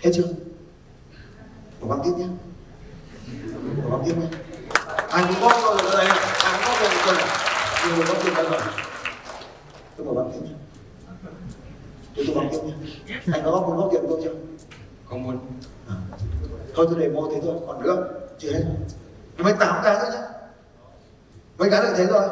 Hết 0.00 0.10
chưa? 0.14 0.28
Đổ 1.80 1.88
băng 1.88 2.00
tiếp 2.04 2.10
nhé. 2.18 2.26
Đổ 3.84 3.90
băng 3.90 4.02
tiếp 4.06 4.14
nhé. 4.16 4.26
Ai 5.08 5.24
cũng 5.28 5.40
góp 5.40 5.52
rồi 5.62 5.90
ở 5.90 5.96
đây 5.96 6.06
Ai 6.44 6.58
cũng 6.58 6.64
góp 6.66 6.80
rồi 6.80 6.90
rồi 7.06 7.16
Nhiều 7.86 7.96
người 7.96 8.06
góp 8.06 8.24
tiền 8.24 8.34
đây 8.34 8.44
rồi. 8.50 8.60
Tôi 9.96 10.06
mở 10.06 10.12
băng 10.12 10.30
tiếp 10.32 10.40
nhé. 10.42 10.54
Tôi 12.16 12.24
tôi 12.26 12.36
băng 12.36 12.48
tiếp 12.52 12.58
nhé. 12.64 12.74
Anh 13.32 13.42
có 13.44 13.64
muốn 13.66 13.76
góp 13.76 13.88
tiền 13.92 14.02
tôi 14.08 14.20
chưa? 14.24 14.34
Không 15.08 15.22
muốn. 15.22 15.38
À. 15.88 15.94
Thôi 16.74 16.86
tôi 16.90 17.00
để 17.00 17.08
mua 17.08 17.30
thế 17.30 17.40
thôi 17.44 17.54
Còn 17.66 17.82
nữa. 17.82 18.08
Chưa 18.38 18.52
hết. 18.52 18.64
Mày 19.38 19.54
tám 19.60 19.80
cái 19.84 19.94
nữa 19.94 20.10
nhé 20.12 20.37
mấy 21.58 21.70
cái 21.70 21.82
lợi 21.82 21.92
thế 21.96 22.06
rồi. 22.06 22.22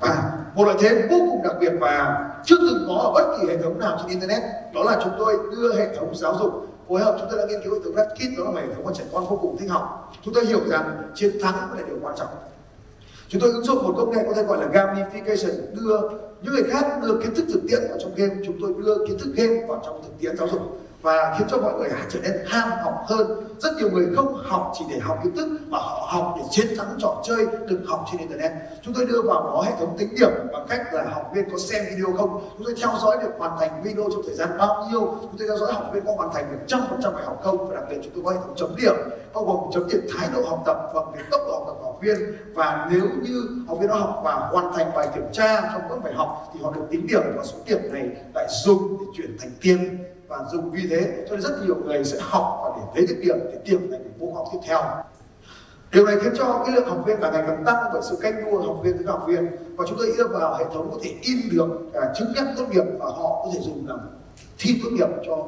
À, 0.00 0.32
một 0.54 0.64
lợi 0.64 0.76
thế 0.80 1.06
vô 1.10 1.16
cùng 1.30 1.42
đặc 1.42 1.56
biệt 1.60 1.72
và 1.80 2.26
chưa 2.44 2.56
từng 2.56 2.84
có 2.88 2.94
ở 2.94 3.10
bất 3.14 3.36
kỳ 3.40 3.48
hệ 3.48 3.56
thống 3.56 3.78
nào 3.78 3.98
trên 3.98 4.08
internet 4.08 4.42
đó 4.74 4.82
là 4.82 5.00
chúng 5.04 5.12
tôi 5.18 5.38
đưa 5.50 5.74
hệ 5.74 5.96
thống 5.96 6.14
giáo 6.14 6.36
dục 6.38 6.66
phối 6.88 7.00
hợp. 7.00 7.16
Chúng 7.20 7.28
tôi 7.30 7.38
đã 7.38 7.46
nghiên 7.46 7.62
cứu 7.62 7.74
hệ 7.74 7.80
thống 7.84 7.94
Redkit 7.96 8.38
đó 8.38 8.44
là 8.54 8.60
hệ 8.60 8.74
thống 8.74 8.84
mà 8.84 8.92
trẻ 8.94 9.04
con 9.12 9.26
vô 9.26 9.38
cùng 9.42 9.56
thích 9.56 9.70
học. 9.70 10.12
Chúng 10.22 10.34
tôi 10.34 10.46
hiểu 10.46 10.60
rằng 10.66 11.02
chiến 11.14 11.30
thắng 11.42 11.72
là 11.72 11.82
điều 11.86 11.96
quan 12.02 12.14
trọng. 12.18 12.28
Chúng 13.28 13.40
tôi 13.40 13.50
ứng 13.50 13.64
dụng 13.64 13.82
một 13.82 13.94
công 13.96 14.10
nghệ 14.10 14.24
có 14.26 14.32
thể 14.34 14.42
gọi 14.42 14.58
là 14.58 14.66
gamification 14.72 15.50
đưa 15.72 16.00
những 16.42 16.54
người 16.54 16.64
khác 16.70 17.00
đưa 17.02 17.20
kiến 17.22 17.34
thức 17.34 17.44
thực 17.52 17.60
tiễn 17.68 17.80
vào 17.88 17.98
trong 18.00 18.14
game. 18.14 18.34
Chúng 18.46 18.56
tôi 18.60 18.74
đưa 18.78 19.06
kiến 19.06 19.18
thức 19.18 19.32
game 19.36 19.66
vào 19.68 19.82
trong 19.84 20.02
thực 20.02 20.18
tiễn 20.20 20.36
giáo 20.36 20.48
dục 20.48 20.80
và 21.02 21.34
khiến 21.38 21.46
cho 21.50 21.56
mọi 21.58 21.72
người 21.78 21.88
trở 22.08 22.20
nên 22.22 22.32
ham 22.46 22.70
học 22.84 23.04
hơn. 23.06 23.26
Rất 23.58 23.70
nhiều 23.76 23.90
người 23.90 24.06
không 24.16 24.34
học 24.44 24.72
chỉ 24.78 24.84
để 24.90 24.98
học 24.98 25.18
kiến 25.24 25.36
thức 25.36 25.48
mà 25.68 25.78
họ 25.78 26.08
học 26.12 26.34
để 26.38 26.42
chiến 26.50 26.66
thắng 26.78 26.88
trò 26.98 27.22
chơi 27.24 27.46
được 27.66 27.80
học 27.88 28.04
trên 28.12 28.20
internet. 28.20 28.52
Chúng 28.82 28.94
tôi 28.94 29.06
đưa 29.06 29.22
vào 29.22 29.42
đó 29.42 29.62
hệ 29.66 29.72
thống 29.80 29.96
tính 29.98 30.14
điểm 30.20 30.30
bằng 30.52 30.66
cách 30.68 30.94
là 30.94 31.04
học 31.04 31.30
viên 31.34 31.50
có 31.50 31.58
xem 31.58 31.84
video 31.90 32.16
không? 32.16 32.48
Chúng 32.56 32.66
tôi 32.66 32.74
theo 32.82 32.90
dõi 33.02 33.16
được 33.22 33.30
hoàn 33.38 33.58
thành 33.60 33.82
video 33.82 34.04
trong 34.10 34.22
thời 34.26 34.34
gian 34.34 34.48
bao 34.58 34.88
nhiêu? 34.90 35.00
Chúng 35.00 35.36
tôi 35.38 35.48
theo 35.48 35.56
dõi 35.56 35.72
học 35.72 35.90
viên 35.92 36.04
có 36.06 36.12
hoàn 36.16 36.32
thành 36.32 36.44
được 36.52 36.58
trăm 36.66 36.80
phần 36.90 37.00
trăm 37.02 37.14
bài 37.14 37.24
học 37.24 37.40
không? 37.42 37.68
Và 37.68 37.74
đặc 37.74 37.84
biệt 37.90 37.96
chúng 38.02 38.12
tôi 38.14 38.22
có 38.24 38.30
hệ 38.30 38.36
thống 38.36 38.54
chấm 38.56 38.76
điểm, 38.76 38.94
bao 39.34 39.44
gồm 39.44 39.56
chấm 39.72 39.88
điểm 39.88 40.00
thái 40.18 40.28
độ 40.34 40.42
học 40.48 40.62
tập 40.66 40.76
và 40.94 41.00
việc 41.16 41.24
tốc 41.30 41.40
độ 41.46 41.52
học 41.52 41.64
tập 41.66 41.74
của 41.80 41.86
học 41.86 41.98
viên. 42.00 42.16
Và 42.54 42.88
nếu 42.92 43.06
như 43.22 43.64
học 43.68 43.78
viên 43.80 43.88
đó 43.88 43.94
học 43.94 44.20
và 44.24 44.34
hoàn 44.34 44.72
thành 44.72 44.90
bài 44.96 45.08
kiểm 45.14 45.32
tra 45.32 45.60
trong 45.60 45.82
các 45.88 46.04
bài 46.04 46.12
học, 46.12 46.50
thì 46.54 46.60
họ 46.62 46.72
được 46.72 46.82
tính 46.90 47.06
điểm 47.06 47.22
và 47.36 47.42
số 47.44 47.58
điểm 47.66 47.92
này 47.92 48.08
lại 48.34 48.46
dùng 48.64 48.96
để 49.00 49.06
chuyển 49.16 49.36
thành 49.40 49.50
tiền 49.60 49.98
và 50.30 50.44
dùng 50.52 50.70
vì 50.70 50.86
thế 50.90 51.24
cho 51.28 51.36
nên 51.36 51.40
rất 51.40 51.62
nhiều 51.64 51.76
người 51.84 52.04
sẽ 52.04 52.18
học 52.20 52.60
và 52.62 52.70
để 52.76 52.82
lấy 52.94 53.06
được 53.06 53.20
điểm 53.22 53.36
để 53.52 53.58
điểm 53.64 53.90
này 53.90 54.00
để 54.04 54.10
môn 54.18 54.34
học 54.34 54.44
tiếp 54.52 54.58
theo. 54.66 54.80
Điều 55.92 56.06
này 56.06 56.16
khiến 56.22 56.32
cho 56.38 56.62
cái 56.66 56.74
lượng 56.74 56.88
học 56.88 57.02
viên 57.06 57.16
càng 57.20 57.32
ngày 57.32 57.44
càng 57.46 57.62
tăng 57.66 57.84
bởi 57.92 58.02
sự 58.10 58.16
canh 58.20 58.44
đua 58.44 58.62
học 58.62 58.80
viên 58.82 58.96
với 58.96 59.06
học 59.06 59.24
viên. 59.26 59.46
Và 59.76 59.84
chúng 59.88 59.98
tôi 59.98 60.14
đưa 60.18 60.26
vào 60.26 60.58
hệ 60.58 60.64
thống 60.74 60.90
có 60.90 60.98
thể 61.02 61.14
in 61.22 61.38
được 61.52 61.68
à, 61.94 62.12
chứng 62.18 62.32
nhận 62.34 62.46
tốt 62.56 62.64
nghiệp 62.70 62.84
và 62.98 63.06
họ 63.06 63.42
có 63.44 63.50
thể 63.54 63.60
dùng 63.60 63.88
làm 63.88 63.98
thi 64.58 64.80
tốt 64.82 64.88
nghiệp 64.92 65.08
cho 65.26 65.46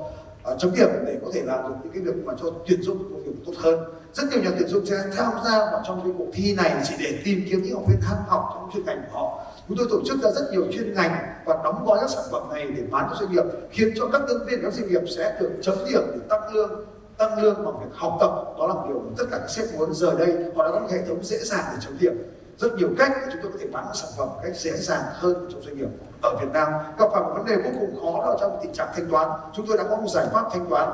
uh, 0.50 0.58
chấm 0.58 0.74
điểm 0.74 0.88
để 1.06 1.18
có 1.24 1.30
thể 1.34 1.42
làm 1.44 1.62
được 1.68 1.74
những 1.82 1.92
cái 1.92 2.02
việc 2.02 2.24
mà 2.24 2.34
cho 2.40 2.46
tuyển 2.68 2.82
dụng 2.82 2.98
công 2.98 3.22
việc 3.22 3.32
tốt 3.46 3.52
hơn. 3.56 3.80
Rất 4.14 4.24
nhiều 4.30 4.42
nhà 4.42 4.50
tuyển 4.58 4.68
dụng 4.68 4.86
sẽ 4.86 4.96
tham 5.16 5.32
gia 5.44 5.58
vào 5.58 5.82
trong 5.86 6.00
cái 6.04 6.12
cuộc 6.18 6.26
thi 6.32 6.54
này 6.54 6.74
chỉ 6.84 6.94
để 6.98 7.18
tìm 7.24 7.44
kiếm 7.48 7.62
những 7.62 7.74
học 7.74 7.84
viên 7.88 8.00
ham 8.00 8.18
học 8.26 8.50
trong 8.54 8.70
chuyên 8.72 8.84
ngành 8.84 9.02
của 9.12 9.18
họ. 9.18 9.44
Chúng 9.68 9.76
tôi 9.76 9.86
tổ 9.90 10.00
chức 10.06 10.22
ra 10.22 10.30
rất 10.30 10.48
nhiều 10.52 10.66
chuyên 10.72 10.94
ngành 10.94 11.16
và 11.44 11.58
đóng 11.64 11.84
gói 11.86 11.98
các 12.00 12.10
sản 12.10 12.24
phẩm 12.30 12.42
này 12.52 12.66
để 12.76 12.82
bán 12.90 13.06
cho 13.10 13.16
doanh 13.20 13.32
nghiệp 13.32 13.44
khiến 13.70 13.88
cho 13.96 14.08
các 14.12 14.22
nhân 14.28 14.46
viên 14.46 14.62
các 14.62 14.72
doanh 14.72 14.88
nghiệp 14.88 15.02
sẽ 15.16 15.36
được 15.40 15.50
chấm 15.62 15.74
điểm 15.88 16.02
để 16.14 16.20
tăng 16.28 16.54
lương 16.54 16.84
tăng 17.18 17.42
lương 17.42 17.64
bằng 17.64 17.80
việc 17.80 17.94
học 17.94 18.16
tập. 18.20 18.30
Đó 18.58 18.66
là 18.66 18.74
điều 18.88 18.98
mà 18.98 19.10
tất 19.18 19.24
cả 19.30 19.38
các 19.38 19.50
sếp 19.50 19.64
muốn. 19.78 19.94
Giờ 19.94 20.14
đây 20.18 20.34
họ 20.56 20.64
đã 20.64 20.70
có 20.72 20.80
một 20.80 20.88
hệ 20.90 20.98
thống 21.08 21.24
dễ 21.24 21.38
dàng 21.38 21.64
để 21.72 21.76
chấm 21.80 21.98
điểm 22.00 22.12
rất 22.58 22.74
nhiều 22.74 22.88
cách 22.98 23.12
để 23.16 23.28
chúng 23.32 23.42
tôi 23.42 23.52
có 23.52 23.58
thể 23.60 23.66
bán 23.72 23.86
sản 23.94 24.10
phẩm 24.18 24.28
một 24.28 24.40
cách 24.42 24.56
dễ 24.56 24.76
dàng 24.76 25.02
hơn 25.12 25.48
trong 25.52 25.62
doanh 25.62 25.76
nghiệp. 25.76 25.88
Ở 26.22 26.36
Việt 26.40 26.48
Nam 26.52 26.72
gặp 26.98 27.08
phải 27.12 27.22
một 27.22 27.30
vấn 27.34 27.44
đề 27.44 27.56
vô 27.56 27.70
cùng 27.80 28.00
khó 28.00 28.26
đó 28.26 28.36
trong 28.40 28.58
tình 28.62 28.72
trạng 28.72 28.88
thanh 28.96 29.10
toán. 29.10 29.28
Chúng 29.52 29.66
tôi 29.66 29.76
đã 29.76 29.84
có 29.90 29.96
một 29.96 30.08
giải 30.08 30.26
pháp 30.32 30.44
thanh 30.52 30.66
toán. 30.70 30.88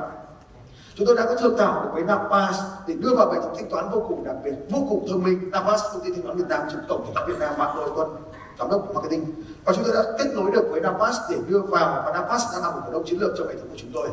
Chúng 0.95 1.07
tôi 1.07 1.17
đã 1.17 1.27
có 1.27 1.35
thương 1.35 1.59
thảo 1.59 1.83
được 1.85 1.91
với 1.93 2.03
Napas 2.03 2.61
để 2.87 2.95
đưa 2.95 3.15
vào 3.17 3.33
hệ 3.33 3.41
thống 3.41 3.55
thanh 3.57 3.71
toán 3.71 3.91
vô 3.91 4.05
cùng 4.09 4.25
đặc 4.25 4.37
biệt 4.45 4.53
vô 4.71 4.79
cùng 4.89 5.07
thông 5.11 5.23
minh. 5.25 5.51
Napas 5.51 5.83
công 5.93 6.05
ty 6.05 6.13
thanh 6.13 6.23
toán 6.23 6.37
Việt 6.37 6.49
Nam 6.49 6.63
trực 6.71 6.81
tổng 6.89 7.03
thanh 7.05 7.15
toán 7.15 7.29
Việt 7.29 7.39
Nam 7.39 7.55
bạn 7.59 7.77
đội 7.77 7.91
Quân, 7.97 8.09
giám 8.59 8.71
đốc 8.71 8.95
marketing. 8.95 9.25
Và 9.65 9.73
chúng 9.73 9.85
tôi 9.85 9.95
đã 9.95 10.11
kết 10.19 10.31
nối 10.35 10.51
được 10.51 10.69
với 10.71 10.81
Napas 10.81 11.17
để 11.31 11.37
đưa 11.49 11.61
vào. 11.61 12.03
Và 12.07 12.13
Napas 12.13 12.43
đã 12.53 12.59
là 12.59 12.71
một 12.71 12.81
cổ 12.87 12.93
đông 12.93 13.05
chiến 13.07 13.21
lược 13.21 13.35
trong 13.39 13.49
hệ 13.49 13.55
thống 13.55 13.69
của 13.69 13.77
chúng 13.77 13.91
tôi 13.95 14.09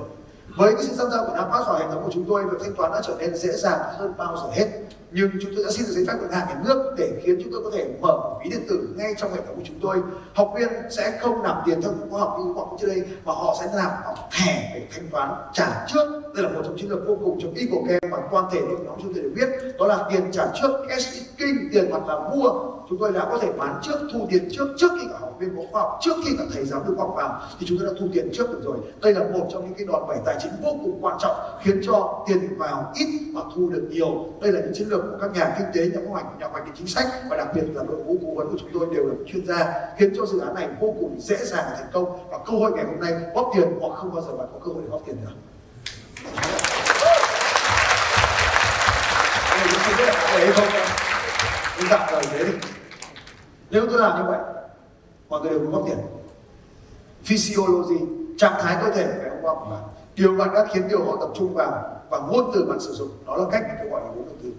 với 0.57 0.73
cái 0.75 0.83
sự 0.83 0.95
tham 0.97 1.11
gia 1.11 1.17
của 1.17 1.33
NAPAS 1.35 1.67
vào 1.67 1.79
hệ 1.79 1.85
thống 1.91 2.03
của 2.03 2.11
chúng 2.13 2.25
tôi, 2.29 2.43
việc 2.43 2.57
thanh 2.61 2.75
toán 2.75 2.91
đã 2.91 3.01
trở 3.07 3.15
nên 3.19 3.35
dễ 3.35 3.51
dàng 3.51 3.79
hơn 3.97 4.13
bao 4.17 4.37
giờ 4.37 4.49
hết. 4.51 4.67
Nhưng 5.11 5.29
chúng 5.41 5.51
tôi 5.55 5.63
đã 5.65 5.71
xin 5.71 5.85
được 5.85 5.91
giấy 5.93 6.05
phép 6.07 6.13
của 6.19 6.21
ngân 6.21 6.31
hàng 6.31 6.47
nhà 6.47 6.61
nước 6.65 6.95
để 6.97 7.11
khiến 7.23 7.39
chúng 7.43 7.51
tôi 7.51 7.61
có 7.63 7.69
thể 7.73 7.85
mở 8.01 8.11
một 8.17 8.39
ví 8.43 8.49
điện 8.49 8.65
tử 8.69 8.89
ngay 8.95 9.13
trong 9.17 9.31
hệ 9.31 9.37
thống 9.37 9.55
của 9.55 9.61
chúng 9.65 9.79
tôi. 9.81 9.97
Học 10.33 10.53
viên 10.57 10.69
sẽ 10.89 11.19
không 11.21 11.43
nạp 11.43 11.57
tiền 11.65 11.81
theo 11.81 11.91
khóa 12.09 12.19
học 12.19 12.35
như 12.39 12.53
khóa 12.53 12.63
học 12.65 12.77
trước 12.81 12.87
đây, 12.87 13.03
mà 13.25 13.33
họ 13.33 13.55
sẽ 13.59 13.65
nạp 13.75 13.91
bằng 14.05 14.15
thẻ 14.31 14.71
để 14.75 14.87
thanh 14.95 15.09
toán 15.11 15.29
trả 15.53 15.85
trước. 15.87 16.21
Đây 16.35 16.43
là 16.43 16.49
một 16.49 16.61
trong 16.63 16.77
chiến 16.77 16.89
lược 16.89 17.07
vô 17.07 17.17
cùng 17.23 17.39
trong 17.41 17.53
ý 17.53 17.67
của 17.71 17.83
kem 17.87 18.11
mà 18.11 18.17
toàn 18.31 18.45
thể 18.51 18.61
đội 18.61 18.77
nhóm 18.85 18.95
chúng 19.01 19.13
tôi 19.13 19.23
đều 19.23 19.31
biết. 19.35 19.75
Đó 19.79 19.87
là 19.87 20.05
tiền 20.11 20.31
trả 20.31 20.47
trước, 20.61 20.71
cash 20.89 21.13
is 21.13 21.23
king 21.37 21.69
tiền 21.71 21.91
mặt 21.91 22.07
là 22.07 22.19
mua. 22.19 22.49
Chúng 22.89 22.97
tôi 22.99 23.11
đã 23.11 23.27
có 23.31 23.37
thể 23.37 23.51
bán 23.51 23.79
trước, 23.83 23.99
thu 24.13 24.27
tiền 24.31 24.49
trước 24.51 24.67
trước 24.77 24.91
khi 24.99 25.07
cả 25.11 25.24
học 25.35 25.41
viên 25.41 25.55
có 25.55 25.63
khoa 25.71 25.81
học 25.81 25.99
trước 26.01 26.15
khi 26.25 26.35
các 26.37 26.47
thầy 26.53 26.65
giáo 26.65 26.83
đưa 26.87 26.95
khoa 26.95 27.05
học 27.05 27.13
vào 27.17 27.41
thì 27.59 27.65
chúng 27.69 27.77
ta 27.77 27.85
đã 27.85 27.91
thu 27.99 28.07
tiền 28.13 28.29
trước 28.33 28.49
được 28.51 28.61
rồi. 28.63 28.77
Đây 29.01 29.13
là 29.13 29.19
một 29.33 29.47
trong 29.51 29.65
những 29.65 29.73
cái 29.73 29.87
đòn 29.87 30.07
bẩy 30.07 30.17
tài 30.25 30.35
chính 30.43 30.51
vô 30.61 30.71
cùng 30.83 30.97
quan 31.01 31.17
trọng 31.19 31.35
khiến 31.61 31.81
cho 31.85 32.25
tiền 32.27 32.57
vào 32.57 32.91
ít 32.95 33.07
mà 33.33 33.41
thu 33.55 33.69
được 33.69 33.87
nhiều. 33.91 34.25
Đây 34.41 34.51
là 34.51 34.59
những 34.59 34.73
chiến 34.73 34.87
lược 34.87 35.01
của 35.01 35.17
các 35.21 35.31
nhà 35.33 35.55
kinh 35.57 35.67
tế 35.73 35.97
nhà 35.97 36.07
khoa 36.07 36.21
học 36.21 36.35
nhà 36.39 36.47
hoạch 36.47 36.65
định 36.65 36.73
chính 36.77 36.87
sách 36.87 37.07
và 37.29 37.37
đặc 37.37 37.47
biệt 37.55 37.63
là 37.73 37.83
đội 37.83 37.97
ngũ 37.97 38.17
cố 38.21 38.35
vấn 38.35 38.51
của 38.51 38.57
chúng 38.59 38.69
tôi 38.73 38.87
đều 38.95 39.05
là 39.07 39.15
chuyên 39.27 39.45
gia 39.45 39.73
khiến 39.97 40.13
cho 40.17 40.25
dự 40.25 40.39
án 40.39 40.55
này 40.55 40.67
vô 40.79 40.95
cùng 40.99 41.19
dễ 41.19 41.37
dàng 41.37 41.65
thành 41.77 41.89
công. 41.93 42.29
Và 42.29 42.37
cơ 42.37 42.53
hội 42.53 42.71
ngày 42.71 42.85
hôm 42.85 42.99
nay 42.99 43.13
góp 43.35 43.51
tiền 43.55 43.67
hoặc 43.79 43.95
không 43.95 44.13
bao 44.13 44.21
giờ 44.21 44.37
bạn 44.37 44.47
có 44.53 44.59
cơ 44.65 44.71
hội 44.71 44.81
để 44.85 44.89
góp 44.91 45.01
tiền 45.05 45.15
nữa 45.21 45.31
Đây, 49.51 50.47
chúng 50.55 50.55
không 51.77 51.87
tạm 51.89 52.01
thời 52.09 52.23
thế 52.31 52.43
đi. 52.43 52.51
Nếu 53.69 53.87
tôi 53.89 53.99
làm 53.99 54.17
như 54.17 54.31
vậy 54.31 54.39
mọi 55.29 55.41
người 55.41 55.49
đều 55.49 55.59
có 55.59 55.71
góp 55.71 55.87
tiền. 55.87 55.97
Physiology 57.23 58.05
trạng 58.37 58.61
thái 58.61 58.77
cơ 58.81 58.91
thể 58.91 59.05
hôm 59.05 59.39
qua 59.41 59.53
của 59.53 59.69
bạn 59.69 59.83
điều 60.15 60.37
bạn 60.37 60.53
đã 60.53 60.65
khiến 60.73 60.87
điều 60.89 61.05
họ 61.05 61.17
tập 61.19 61.29
trung 61.35 61.53
vào 61.53 62.01
và 62.09 62.19
ngôn 62.19 62.51
từ 62.53 62.65
bạn 62.65 62.79
sử 62.79 62.93
dụng 62.93 63.09
đó 63.27 63.37
là 63.37 63.45
cách 63.51 63.63
tôi 63.79 63.89
gọi 63.89 64.01
là 64.01 64.07
vốn 64.15 64.25
đầu 64.25 64.35
tư 64.43 64.53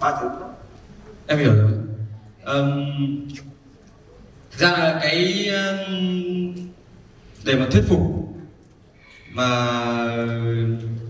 ba 0.00 0.18
thứ 0.20 0.28
em 1.26 1.38
hiểu 1.38 1.54
rồi. 1.54 1.70
Um, 2.46 2.84
thực 4.50 4.58
ra 4.58 4.70
là 4.70 4.98
cái 5.02 5.48
um, 5.48 6.54
để 7.44 7.56
mà 7.56 7.66
thuyết 7.72 7.82
phục 7.88 8.00
mà 9.32 9.46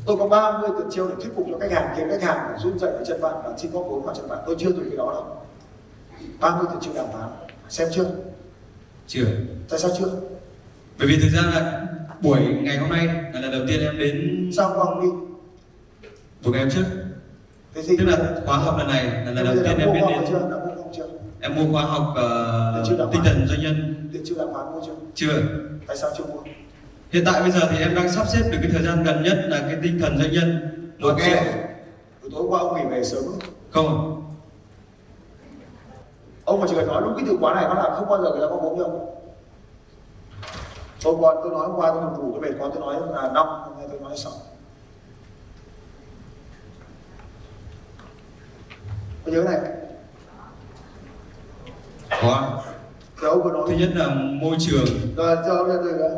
tôi 0.07 0.17
có 0.17 0.29
30 0.29 0.71
tuyệt 0.79 0.87
chiêu 0.91 1.09
để 1.09 1.15
thuyết 1.21 1.33
phục 1.37 1.47
cho 1.51 1.59
khách 1.59 1.73
hàng 1.73 1.95
khiến 1.97 2.09
khách 2.11 2.23
hàng 2.23 2.39
phải 2.49 2.59
run 2.59 2.79
dậy 2.79 2.91
ở 2.91 3.05
chân 3.07 3.21
bạn 3.21 3.35
và 3.45 3.59
xin 3.59 3.73
góp 3.73 3.85
vốn 3.89 4.03
vào 4.03 4.15
chân 4.15 4.29
bạn. 4.29 4.39
Tôi 4.47 4.57
chưa 4.59 4.71
dùng 4.71 4.91
cái 4.91 4.97
đó 4.97 5.13
đâu. 5.15 5.47
30 6.41 6.67
tuyệt 6.71 6.83
chiêu 6.83 6.93
đàm 6.95 7.07
phán 7.13 7.48
xem 7.69 7.89
chưa? 7.95 8.07
Chưa. 9.07 9.27
Tại 9.69 9.79
sao 9.79 9.91
chưa? 9.99 10.11
Bởi 10.99 11.09
vì 11.09 11.17
thực 11.17 11.29
ra 11.29 11.43
là 11.43 11.87
buổi 12.21 12.41
ngày 12.41 12.79
hôm 12.79 12.91
nay 12.91 13.07
là 13.07 13.41
lần 13.41 13.51
đầu 13.53 13.61
tiên 13.69 13.81
em 13.81 13.99
đến 13.99 14.51
sao 14.57 14.73
qua 14.77 14.85
không 14.85 15.03
đi 15.03 15.09
buổi 16.45 16.53
ngày 16.53 16.63
hôm 16.63 16.71
trước. 16.71 16.85
Thế 17.75 17.83
thì 17.89 17.97
tức 17.97 18.05
là 18.05 18.35
khóa 18.47 18.57
học 18.59 18.79
lần 18.79 18.89
này 18.89 19.05
là 19.05 19.31
lần 19.31 19.45
đầu 19.45 19.55
tiên 19.55 19.79
em 19.79 19.93
biết 19.93 20.01
đến 20.09 20.25
chưa? 20.29 20.39
Đã 20.51 20.57
mua 20.67 20.75
không 20.75 20.93
chưa? 20.97 21.07
Em 21.41 21.55
mua 21.55 21.73
khóa 21.73 21.83
học 21.83 22.15
chưa 22.89 23.05
uh, 23.05 23.13
tinh 23.13 23.23
thần 23.25 23.47
doanh 23.49 23.61
nhân. 23.61 24.09
Tuyệt 24.13 24.23
chiêu 24.25 24.37
đàm 24.39 24.49
phán 24.55 24.73
mua 24.73 24.81
chưa? 24.87 24.93
Chưa. 25.15 25.43
Tại 25.87 25.97
sao 25.97 26.11
chưa 26.19 26.25
mua? 26.25 26.41
Hiện 27.11 27.25
tại 27.27 27.41
bây 27.41 27.51
giờ 27.51 27.61
thì 27.71 27.79
em 27.79 27.95
đang 27.95 28.13
sắp 28.13 28.27
xếp 28.29 28.43
được 28.53 28.59
cái 28.63 28.71
thời 28.73 28.83
gian 28.83 29.05
gần 29.05 29.23
nhất 29.23 29.39
là 29.49 29.59
cái 29.61 29.77
tinh 29.83 29.99
thần 30.01 30.19
doanh 30.19 30.33
nhân. 30.33 30.61
Một 30.99 31.15
buổi 32.23 32.31
tối 32.33 32.45
qua 32.49 32.61
ông 32.61 32.77
nghỉ 32.77 32.91
về 32.91 33.05
sớm 33.05 33.25
không 33.71 34.23
ông 36.49 36.61
mà 36.61 36.67
chỉ 36.69 36.75
cần 36.77 36.87
nói 36.87 37.03
đúng 37.03 37.15
cái 37.17 37.25
từ 37.29 37.37
khóa 37.41 37.55
này 37.55 37.65
nó 37.69 37.75
là 37.75 37.95
không 37.97 38.09
bao 38.09 38.23
giờ 38.23 38.31
người 38.31 38.41
ta 38.41 38.47
có 38.51 38.57
vốn 38.57 38.79
cho 38.79 38.85
ông. 38.85 39.15
Hôm 41.05 41.21
qua 41.21 41.35
tôi 41.43 41.53
nói 41.53 41.67
hôm 41.69 41.77
qua 41.77 41.91
tôi 41.91 42.01
buồn 42.01 42.19
ngủ 42.19 42.33
tôi 42.33 42.41
mệt 42.41 42.57
quá 42.59 42.69
tôi 42.75 42.81
nói 42.81 43.13
là 43.13 43.31
năm 43.35 43.47
hôm 43.47 43.79
nay 43.79 43.87
tôi 43.91 44.01
nói 44.01 44.17
sáu. 44.17 44.33
Có 49.27 49.33
nhớ 49.33 49.43
này. 49.43 49.61
Có 52.23 52.63
giờ 53.23 53.29
ông 53.29 53.43
vừa 53.43 53.53
nói 53.53 53.63
thứ 53.69 53.75
nhất 53.75 53.91
là 53.95 54.09
môi 54.15 54.57
trường. 54.61 54.87
Rồi 55.17 55.37
bây 55.37 55.45
giờ 55.45 55.83
rồi 55.83 56.11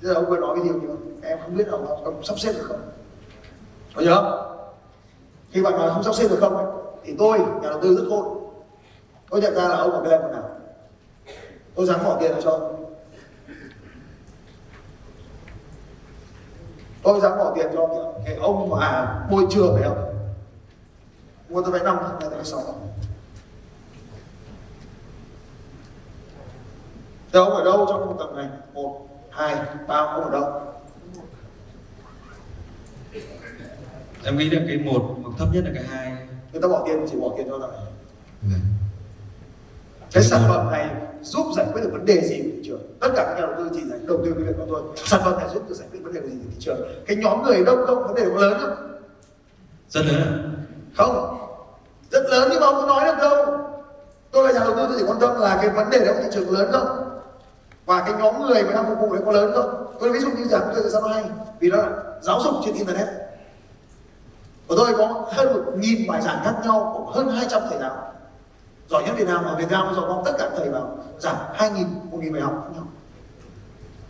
giờ 0.00 0.14
ông 0.14 0.26
vừa 0.26 0.38
nói 0.38 0.56
cái 0.56 0.64
gì 0.64 0.70
không 0.70 1.20
em 1.22 1.38
không 1.42 1.56
biết 1.56 1.68
ông 1.70 2.04
ông 2.04 2.24
sắp 2.24 2.38
xếp 2.38 2.52
được 2.52 2.64
không? 2.68 2.80
Có 3.96 4.02
nhớ 4.02 4.42
khi 5.50 5.62
bạn 5.62 5.72
nói 5.72 5.90
không 5.94 6.02
sắp 6.02 6.14
xếp 6.14 6.28
được 6.30 6.38
không 6.40 6.56
ấy, 6.56 6.66
thì 7.04 7.14
tôi 7.18 7.38
nhà 7.38 7.70
đầu 7.70 7.80
tư 7.82 7.96
rất 7.96 8.04
khôn 8.08 8.41
tôi 9.32 9.40
nhận 9.40 9.54
ra 9.54 9.68
là 9.68 9.76
ông 9.76 9.90
ở 9.90 10.00
cái 10.02 10.10
level 10.10 10.32
nào? 10.32 10.50
Tôi 11.74 11.86
dám 11.86 12.04
bỏ 12.04 12.18
tiền 12.20 12.32
ra 12.32 12.38
cho 12.42 12.50
ông. 12.50 12.94
Tôi 17.02 17.20
dám 17.20 17.38
bỏ 17.38 17.52
tiền 17.56 17.66
cho 17.72 17.80
ông 17.80 18.22
cái 18.26 18.34
ông 18.34 18.70
mà 18.70 19.14
môi 19.30 19.46
trường 19.50 19.74
phải 19.74 19.88
không? 19.88 20.14
Mua 21.48 21.62
tôi 21.62 21.72
vay 21.72 21.82
năm 21.82 21.96
này 21.96 22.12
tôi 22.20 22.30
vay 22.30 22.44
sáu 22.44 22.60
Thế 27.32 27.38
ông 27.38 27.52
ở 27.52 27.64
đâu 27.64 27.86
trong 27.88 28.16
tầm 28.18 28.36
này? 28.36 28.48
Một, 28.74 29.08
hai, 29.30 29.56
ba, 29.88 29.96
ông 29.96 30.24
ở 30.24 30.30
đâu? 30.30 30.60
em 34.24 34.38
nghĩ 34.38 34.50
là 34.50 34.62
cái 34.66 34.76
một 34.76 35.16
hoặc 35.22 35.32
thấp 35.38 35.48
nhất 35.52 35.64
là 35.64 35.70
cái 35.74 35.84
hai. 35.84 36.26
Người 36.52 36.62
ta 36.62 36.68
bỏ 36.68 36.82
tiền 36.86 37.06
chỉ 37.10 37.16
bỏ 37.20 37.28
tiền 37.36 37.46
cho 37.50 37.58
lại. 37.58 37.70
Cái 40.12 40.22
sản 40.22 40.42
phẩm 40.48 40.70
này 40.70 40.88
giúp 41.22 41.46
giải 41.56 41.66
quyết 41.72 41.82
được 41.82 41.90
vấn 41.92 42.04
đề 42.04 42.20
gì 42.20 42.38
của 42.38 42.50
thị 42.52 42.62
trường? 42.64 42.80
Tất 43.00 43.08
cả 43.16 43.24
các 43.24 43.34
nhà 43.34 43.46
đầu 43.46 43.54
tư 43.58 43.70
chỉ 43.74 43.88
giải 43.88 43.98
đầu 44.02 44.18
tư 44.24 44.32
cái 44.32 44.44
việc 44.44 44.54
của 44.58 44.66
tôi. 44.68 44.82
Sản 44.96 45.20
phẩm 45.24 45.38
này 45.38 45.48
giúp 45.54 45.68
được 45.68 45.74
giải 45.74 45.88
quyết 45.92 46.00
vấn 46.02 46.14
đề 46.14 46.20
gì 46.20 46.30
của 46.30 46.50
thị 46.50 46.56
trường? 46.58 46.80
Cái 47.06 47.16
nhóm 47.16 47.42
người 47.42 47.64
đông 47.64 47.86
không 47.86 48.02
vấn 48.02 48.14
đề 48.14 48.24
có 48.34 48.40
lớn 48.40 48.58
không? 48.60 48.92
rất 49.92 50.02
lớn. 50.06 50.54
Không. 50.96 51.38
Rất 52.10 52.22
lớn 52.30 52.48
nhưng 52.52 52.60
mà 52.60 52.66
ông 52.66 52.74
có 52.74 52.86
nói 52.86 53.04
được 53.04 53.18
đâu. 53.18 53.58
Tôi 54.30 54.44
là 54.44 54.52
nhà 54.52 54.64
đầu 54.64 54.76
tư 54.76 54.86
tôi 54.88 54.96
chỉ 54.98 55.04
quan 55.06 55.20
tâm 55.20 55.40
là 55.40 55.58
cái 55.62 55.70
vấn 55.70 55.90
đề 55.90 56.04
đó 56.04 56.12
của 56.12 56.22
thị 56.22 56.28
trường 56.32 56.50
lớn 56.50 56.68
không? 56.72 56.86
Và 57.86 58.00
cái 58.00 58.14
nhóm 58.18 58.42
người 58.42 58.62
mà 58.62 58.72
đang 58.72 58.86
phục 58.88 58.98
vụ 59.00 59.14
đấy 59.14 59.22
có 59.26 59.32
lớn 59.32 59.52
không? 59.54 59.96
Tôi 60.00 60.12
ví 60.12 60.18
dụ 60.18 60.28
như 60.30 60.44
giảng 60.44 60.62
tôi 60.74 60.82
tại 60.82 60.92
sao 60.92 61.00
nó 61.00 61.08
hay? 61.08 61.24
Vì 61.60 61.70
nó 61.70 61.76
là 61.76 61.88
giáo 62.20 62.40
dục 62.44 62.54
trên 62.64 62.74
internet. 62.74 63.08
Của 64.68 64.74
tôi 64.76 64.94
có 64.98 65.28
hơn 65.32 65.52
một 65.52 65.72
nghìn 65.76 66.06
bài 66.08 66.22
giảng 66.22 66.40
khác 66.44 66.54
nhau 66.64 66.92
của 66.96 67.12
hơn 67.12 67.28
200 67.28 67.62
thầy 67.70 67.78
giáo 67.78 68.11
giỏi 68.92 69.02
nhất 69.06 69.14
Việt 69.18 69.26
Nam 69.26 69.44
ở 69.44 69.56
Việt 69.56 69.70
Nam 69.70 69.86
bây 69.86 69.94
giờ 69.94 70.00
có 70.00 70.22
tất 70.24 70.32
cả 70.38 70.50
thầy 70.56 70.68
vào 70.68 71.04
giảng 71.18 71.36
hai 71.54 71.70
nghìn 71.70 71.86
một 72.10 72.18
nghìn 72.22 72.32
bài 72.32 72.42
học 72.42 72.64
khác 72.64 72.70
nhau. 72.74 72.88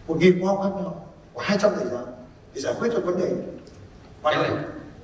một 0.08 0.16
nghìn 0.20 0.40
khóa 0.40 0.54
học 0.54 0.60
khác 0.62 0.82
nhau. 0.82 1.06
Của 1.32 1.40
200 1.40 1.72
thầy 1.76 1.86
giáo 1.86 2.06
để 2.54 2.60
giải 2.60 2.74
quyết 2.80 2.88
cho 2.92 3.00
vấn 3.00 3.20
đề 3.20 3.30
quan 4.22 4.34
cái, 4.38 4.48
trọng 4.48 4.58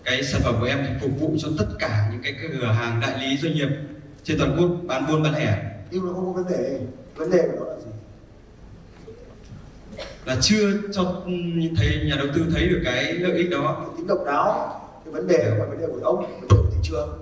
cái 0.05 0.23
sản 0.23 0.41
phẩm 0.45 0.55
của 0.61 0.67
em 0.67 0.79
thì 0.89 0.95
phục 1.01 1.21
vụ 1.21 1.37
cho 1.39 1.49
tất 1.59 1.67
cả 1.79 2.09
những 2.13 2.21
cái 2.23 2.35
cửa 2.43 2.67
hàng 2.67 3.01
đại 3.01 3.19
lý 3.21 3.37
doanh 3.37 3.55
nghiệp 3.55 3.69
trên 4.25 4.39
toàn 4.39 4.57
quốc 4.59 4.71
bán 4.87 5.07
buôn 5.09 5.23
bán 5.23 5.33
lẻ. 5.33 5.73
Nhưng 5.91 6.07
nó 6.07 6.13
không 6.13 6.27
có 6.27 6.43
vấn 6.43 6.53
đề 6.53 6.81
vấn 7.17 7.31
đề 7.31 7.49
của 7.49 7.65
nó 7.65 7.73
là 7.73 7.79
gì? 7.81 7.91
Là 10.25 10.37
chưa 10.41 10.73
cho 10.93 11.23
thấy 11.77 12.03
nhà 12.07 12.17
đầu 12.19 12.27
tư 12.35 12.47
thấy 12.55 12.69
được 12.69 12.81
cái 12.85 13.13
lợi 13.13 13.33
ích 13.33 13.51
đó. 13.51 13.77
Cái 13.81 13.95
tính 13.97 14.07
độc 14.07 14.19
đáo 14.27 14.81
cái 15.05 15.13
vấn 15.15 15.27
đề 15.29 15.55
phải 15.59 15.69
vấn 15.69 15.81
đề 15.81 15.87
của 15.87 16.01
ông 16.03 16.17
vấn 16.17 16.41
đề 16.41 16.47
của 16.51 16.71
thị 16.71 16.79
trường. 16.83 17.19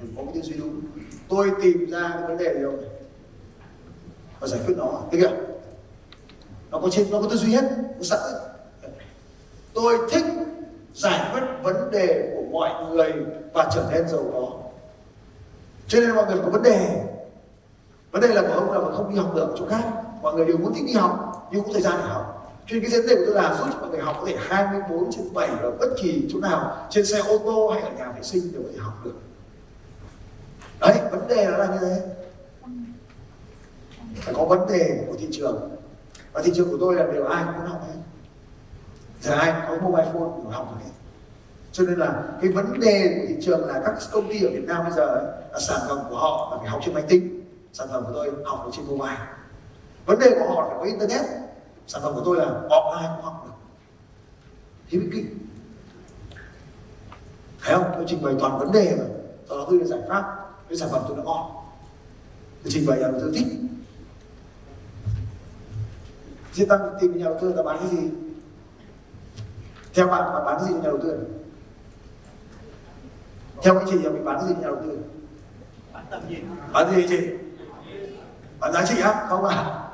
Mình 0.00 0.14
có 0.16 0.22
cái 0.22 0.32
tư 0.34 0.40
duy 0.40 0.56
đúng 0.58 0.80
tôi 1.28 1.50
tìm 1.62 1.90
ra 1.90 2.10
cái 2.12 2.22
vấn 2.28 2.38
đề 2.38 2.54
gì 2.54 2.86
và 4.40 4.46
giải 4.46 4.60
quyết 4.66 4.74
nó. 4.78 5.00
Được 5.12 5.18
chưa 5.20 5.30
nó 6.70 6.78
có 6.78 6.88
trên, 6.92 7.10
nó 7.10 7.20
có 7.20 7.28
tư 7.30 7.36
duy 7.36 7.52
hết, 7.52 7.64
nó 7.96 8.02
sẵn. 8.02 8.20
Tôi 9.74 9.98
thích 10.10 10.24
giải 10.94 11.30
quyết 11.32 11.42
vấn 11.62 11.90
đề 11.90 12.32
của 12.34 12.42
mọi 12.52 12.84
người 12.90 13.12
và 13.52 13.70
trở 13.74 13.88
nên 13.92 14.08
giàu 14.08 14.24
có. 14.32 14.48
Cho 15.88 16.00
nên 16.00 16.10
mọi 16.10 16.26
người 16.26 16.36
có 16.44 16.50
vấn 16.50 16.62
đề. 16.62 17.04
Vấn 18.10 18.22
đề 18.22 18.28
là 18.28 18.42
của 18.42 18.54
ông 18.54 18.72
là 18.72 18.78
mà 18.78 18.96
không 18.96 19.10
đi 19.10 19.16
học 19.18 19.34
được 19.34 19.40
ở 19.40 19.56
chỗ 19.58 19.66
khác. 19.68 19.84
Mọi 20.22 20.34
người 20.34 20.44
đều 20.44 20.56
muốn 20.56 20.74
thích 20.74 20.84
đi 20.86 20.92
học, 20.92 21.48
nhưng 21.52 21.62
cũng 21.62 21.72
thời 21.72 21.82
gian 21.82 21.94
để 21.98 22.08
học. 22.08 22.32
Cho 22.66 22.74
nên 22.74 22.90
cái 22.90 23.00
vấn 23.00 23.08
đề 23.08 23.16
của 23.16 23.22
tôi 23.26 23.34
là 23.34 23.56
giúp 23.58 23.66
cho 23.72 23.80
mọi 23.80 23.90
người 23.90 24.00
học 24.00 24.16
có 24.20 24.26
thể 24.26 24.36
24 24.40 25.12
trên 25.12 25.34
7 25.34 25.48
ở 25.48 25.70
bất 25.70 25.88
kỳ 26.02 26.28
chỗ 26.32 26.40
nào, 26.40 26.86
trên 26.90 27.06
xe 27.06 27.18
ô 27.18 27.38
tô 27.38 27.68
hay 27.68 27.82
ở 27.82 27.90
nhà 27.98 28.12
vệ 28.12 28.22
sinh 28.22 28.52
đều 28.52 28.62
có 28.62 28.68
thể 28.72 28.78
học 28.78 28.94
được 29.04 29.14
đấy 30.80 31.00
vấn 31.10 31.28
đề 31.28 31.46
nó 31.50 31.56
là 31.56 31.66
như 31.66 31.78
thế. 31.80 32.02
Phải 34.16 34.34
có 34.34 34.44
vấn 34.44 34.68
đề 34.68 35.04
của 35.08 35.14
thị 35.18 35.28
trường. 35.32 35.76
Và 36.32 36.42
thị 36.42 36.52
trường 36.54 36.70
của 36.70 36.76
tôi 36.80 36.94
là 36.94 37.06
đều 37.12 37.24
ai 37.24 37.44
cũng 37.44 37.54
muốn 37.56 37.66
học 37.66 37.84
hết. 37.86 38.00
Giờ 39.20 39.34
ai 39.34 39.54
có 39.68 39.76
mobile 39.82 40.04
phone 40.04 40.30
cũng 40.36 40.50
học 40.50 40.68
được 40.74 40.84
hết 40.84 40.90
cho 41.76 41.84
nên 41.84 41.98
là 41.98 42.22
cái 42.42 42.50
vấn 42.50 42.80
đề 42.80 43.18
của 43.20 43.26
thị 43.28 43.34
trường 43.40 43.66
là 43.66 43.82
các 43.84 43.94
công 44.12 44.28
ty 44.28 44.44
ở 44.44 44.50
Việt 44.50 44.64
Nam 44.66 44.84
bây 44.84 44.92
giờ 44.92 45.06
ấy, 45.06 45.24
là 45.52 45.60
sản 45.60 45.80
phẩm 45.88 45.98
của 46.08 46.16
họ 46.16 46.48
là 46.50 46.58
phải 46.58 46.68
học 46.68 46.80
trên 46.84 46.94
máy 46.94 47.04
tính. 47.08 47.42
Sản 47.72 47.88
phẩm 47.92 48.04
của 48.06 48.12
tôi 48.14 48.32
học 48.44 48.62
được 48.64 48.70
trên 48.76 48.86
mobile. 48.86 49.18
Vấn 50.06 50.18
đề 50.18 50.30
của 50.30 50.54
họ 50.54 50.62
là 50.62 50.68
phải 50.68 50.78
có 50.78 50.84
internet. 50.84 51.26
Sản 51.86 52.02
phẩm 52.02 52.14
của 52.14 52.22
tôi 52.24 52.36
là 52.36 52.44
offline 52.44 53.16
cũng 53.16 53.24
học 53.24 53.42
được. 53.46 53.52
Thế 54.90 54.98
mới 54.98 55.08
kinh. 55.12 55.38
Thấy 57.64 57.76
không? 57.76 57.90
Tôi 57.94 58.04
trình 58.08 58.22
bày 58.22 58.34
toàn 58.40 58.58
vấn 58.58 58.72
đề 58.72 58.96
mà. 58.98 59.04
Sau 59.48 59.58
đó 59.58 59.66
tôi 59.70 59.78
là 59.78 59.86
giải 59.86 60.00
pháp 60.08 60.45
cái 60.68 60.78
sản 60.78 60.88
phẩm 60.92 61.02
tôi 61.08 61.16
nó 61.16 61.22
ngon. 61.22 61.50
Trình 62.68 62.86
bày 62.86 62.98
nhà 62.98 63.08
đầu 63.08 63.20
tư 63.20 63.32
thích. 63.34 63.46
Riêng 66.52 66.68
tăng 66.68 66.80
tìm 67.00 67.18
nhà 67.18 67.24
đầu 67.24 67.38
tư 67.40 67.52
ta 67.56 67.62
bán 67.62 67.78
cái 67.80 67.88
gì? 67.88 68.08
Theo 69.94 70.06
bạn 70.06 70.32
bạn 70.34 70.44
bán 70.44 70.56
cái 70.58 70.68
gì 70.68 70.74
nhà 70.74 70.80
đầu 70.84 70.98
tư? 71.02 71.18
Theo 73.62 73.74
các 73.74 73.84
chị 73.90 73.98
là 73.98 74.10
mình 74.10 74.24
bán 74.24 74.38
cái 74.40 74.48
gì 74.48 74.54
nhà 74.54 74.66
đầu 74.66 74.76
tư? 74.82 74.98
Bán 76.72 76.94
gì 76.96 77.06
chị? 77.08 77.18
Bán 78.60 78.72
giá 78.72 78.84
trị 78.86 79.00
á 79.00 79.26
không 79.28 79.44
à? 79.44 79.88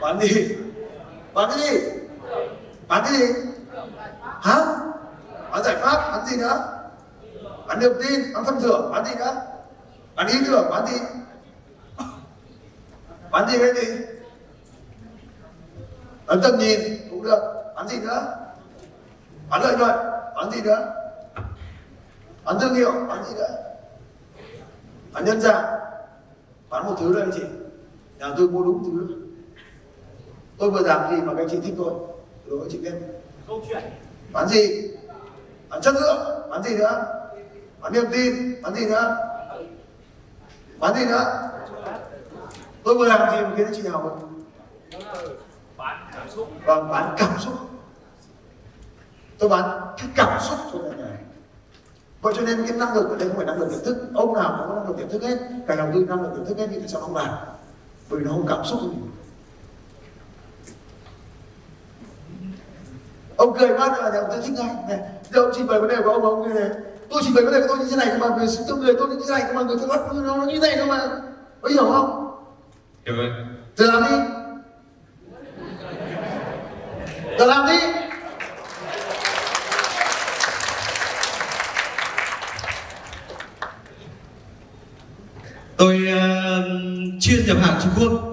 Bán 0.00 0.20
gì? 0.20 0.56
Bán 1.34 1.50
cái 1.50 1.58
gì? 1.58 1.78
Bán 2.88 3.04
cái 3.04 3.18
gì? 3.18 3.26
Hả? 4.22 4.56
Bán 5.50 5.62
giải 5.64 5.76
pháp 5.80 6.10
bán 6.12 6.26
gì 6.26 6.36
nữa? 6.36 6.78
Bán 7.66 7.80
niềm 7.80 7.92
tin 8.02 8.20
bán 8.34 8.44
phân 8.44 8.60
xưởng 8.60 8.90
bán 8.92 9.04
gì 9.04 9.14
nữa 9.18 9.51
ý 10.28 10.38
tưởng 10.46 10.70
bán 10.70 10.86
gì 10.86 10.98
bán 13.32 13.50
gì 13.50 13.58
cái 13.58 13.74
gì? 13.74 13.92
Bán 16.26 16.40
tầm 16.42 16.58
nhìn 16.58 16.80
cũng 17.10 17.22
được. 17.22 17.40
Bán 17.76 17.88
gì 17.88 18.00
nữa? 18.00 18.36
Bán 19.50 19.62
lợi 19.62 19.76
nhuận. 19.78 19.96
Bán 20.36 20.50
gì 20.50 20.62
nữa? 20.62 20.94
Bán 22.44 22.58
thương 22.60 22.74
hiệu. 22.74 22.92
Bán 23.08 23.24
gì 23.24 23.34
nữa? 23.34 23.48
Bán 25.12 25.24
nhân 25.24 25.40
dạng. 25.40 25.64
Bán 26.70 26.86
một 26.86 26.96
thứ 27.00 27.12
thôi 27.14 27.22
anh 27.22 27.30
chị. 27.34 27.42
Nhà 28.18 28.34
tôi 28.36 28.48
mua 28.48 28.64
đúng 28.64 28.84
thứ. 28.84 29.14
Tôi 30.58 30.70
vừa 30.70 30.80
làm 30.80 31.10
gì 31.10 31.22
mà 31.22 31.34
các 31.34 31.42
anh 31.42 31.48
chị 31.50 31.58
thích 31.62 31.74
tôi 31.78 31.94
đối 32.46 32.58
với 32.58 32.68
chị 32.72 32.78
biết. 32.78 32.92
Bán 34.32 34.48
gì? 34.48 34.90
Bán 35.68 35.80
chất 35.80 35.94
lượng. 35.94 36.50
Bán 36.50 36.62
gì 36.62 36.76
nữa? 36.76 37.04
Bán 37.80 37.92
niềm 37.92 38.04
tin. 38.12 38.62
Bán 38.62 38.74
gì 38.74 38.86
nữa 38.86 39.31
bán 40.82 40.94
gì 40.94 41.06
nữa? 41.06 41.50
Tôi 42.84 42.94
vừa 42.94 43.06
làm 43.06 43.30
gì 43.30 43.40
mà 43.42 43.50
khiến 43.56 43.66
chị 43.74 43.82
nào 43.82 44.20
bán 45.76 46.10
cảm 46.12 46.30
xúc. 46.30 46.48
Vâng 46.66 46.88
bán 46.88 47.14
cảm 47.18 47.38
xúc. 47.38 47.54
Tôi 49.38 49.48
bán 49.48 49.80
cái 49.98 50.08
cảm 50.14 50.40
xúc 50.40 50.58
cho 50.72 50.78
người 50.78 50.96
này. 50.96 51.16
Vậy 52.22 52.34
cho 52.36 52.42
nên 52.42 52.66
cái 52.68 52.76
năng 52.76 52.94
lực 52.94 53.10
ở 53.10 53.16
đây 53.16 53.28
không 53.28 53.36
phải 53.36 53.46
năng 53.46 53.58
lực 53.58 53.68
tiềm 53.70 53.84
thức. 53.84 53.96
Ông 54.14 54.34
nào 54.34 54.54
cũng 54.58 54.68
có 54.68 54.74
năng 54.74 54.88
lực 54.88 54.96
tiềm 54.96 55.08
thức 55.08 55.22
hết. 55.22 55.38
Cả 55.66 55.76
đầu 55.76 55.88
tư 55.94 56.04
năng 56.08 56.22
lực 56.22 56.30
tiềm 56.36 56.44
thức 56.44 56.58
hết 56.58 56.66
nhưng 56.70 56.80
tại 56.80 56.88
sao 56.88 57.00
không 57.00 57.16
làm. 57.16 57.34
Bởi 58.10 58.20
vì 58.20 58.26
nó 58.26 58.32
không 58.32 58.46
cảm 58.48 58.64
xúc 58.64 58.80
gì 58.82 58.88
ông 63.36 63.58
cười 63.58 63.68
quá 63.68 63.86
là 63.86 64.02
nhà 64.02 64.10
đầu 64.12 64.24
tư 64.30 64.42
thích 64.44 64.52
ngay 64.52 64.74
này 64.88 64.98
đâu 65.30 65.50
trình 65.54 65.66
bày 65.66 65.80
vấn 65.80 65.88
đề 65.88 65.96
của 66.04 66.10
ông 66.10 66.24
ông 66.24 66.48
như 66.48 66.60
này. 66.60 66.70
Tôi 67.10 67.22
trình 67.24 67.34
bày 67.34 67.44
vấn 67.44 67.54
đề 67.54 67.60
của 67.60 67.66
tôi 67.68 67.78
như 67.78 67.86
thế 67.90 67.96
này 67.96 68.06
nhưng 68.10 68.20
mà 68.20 68.36
về 68.36 68.46
trong 68.68 68.80
người 68.80 68.94
tôi 68.98 69.08
như 69.08 69.16
thế 69.28 69.34
này 69.34 69.42
nhưng 69.46 69.56
mà 69.56 69.62
người 69.62 69.76
tôi 69.78 69.88
bắt 69.88 70.00
nó 70.14 70.36
như 70.36 70.60
thế 70.60 70.68
này 70.68 70.76
không 70.78 70.88
mà. 70.88 71.08
Có 71.60 71.68
hiểu 71.68 71.84
không? 71.92 72.36
Hiểu 73.06 73.16
rồi. 73.16 73.30
Giờ 73.76 73.86
làm 73.86 74.02
đi. 74.02 74.16
Giờ 77.38 77.46
làm 77.46 77.66
đi. 77.66 77.78
Tôi 85.76 86.08
uh, 86.08 87.20
chuyên 87.20 87.46
nhập 87.46 87.56
hàng 87.60 87.80
Trung 87.82 87.92
Quốc 88.00 88.31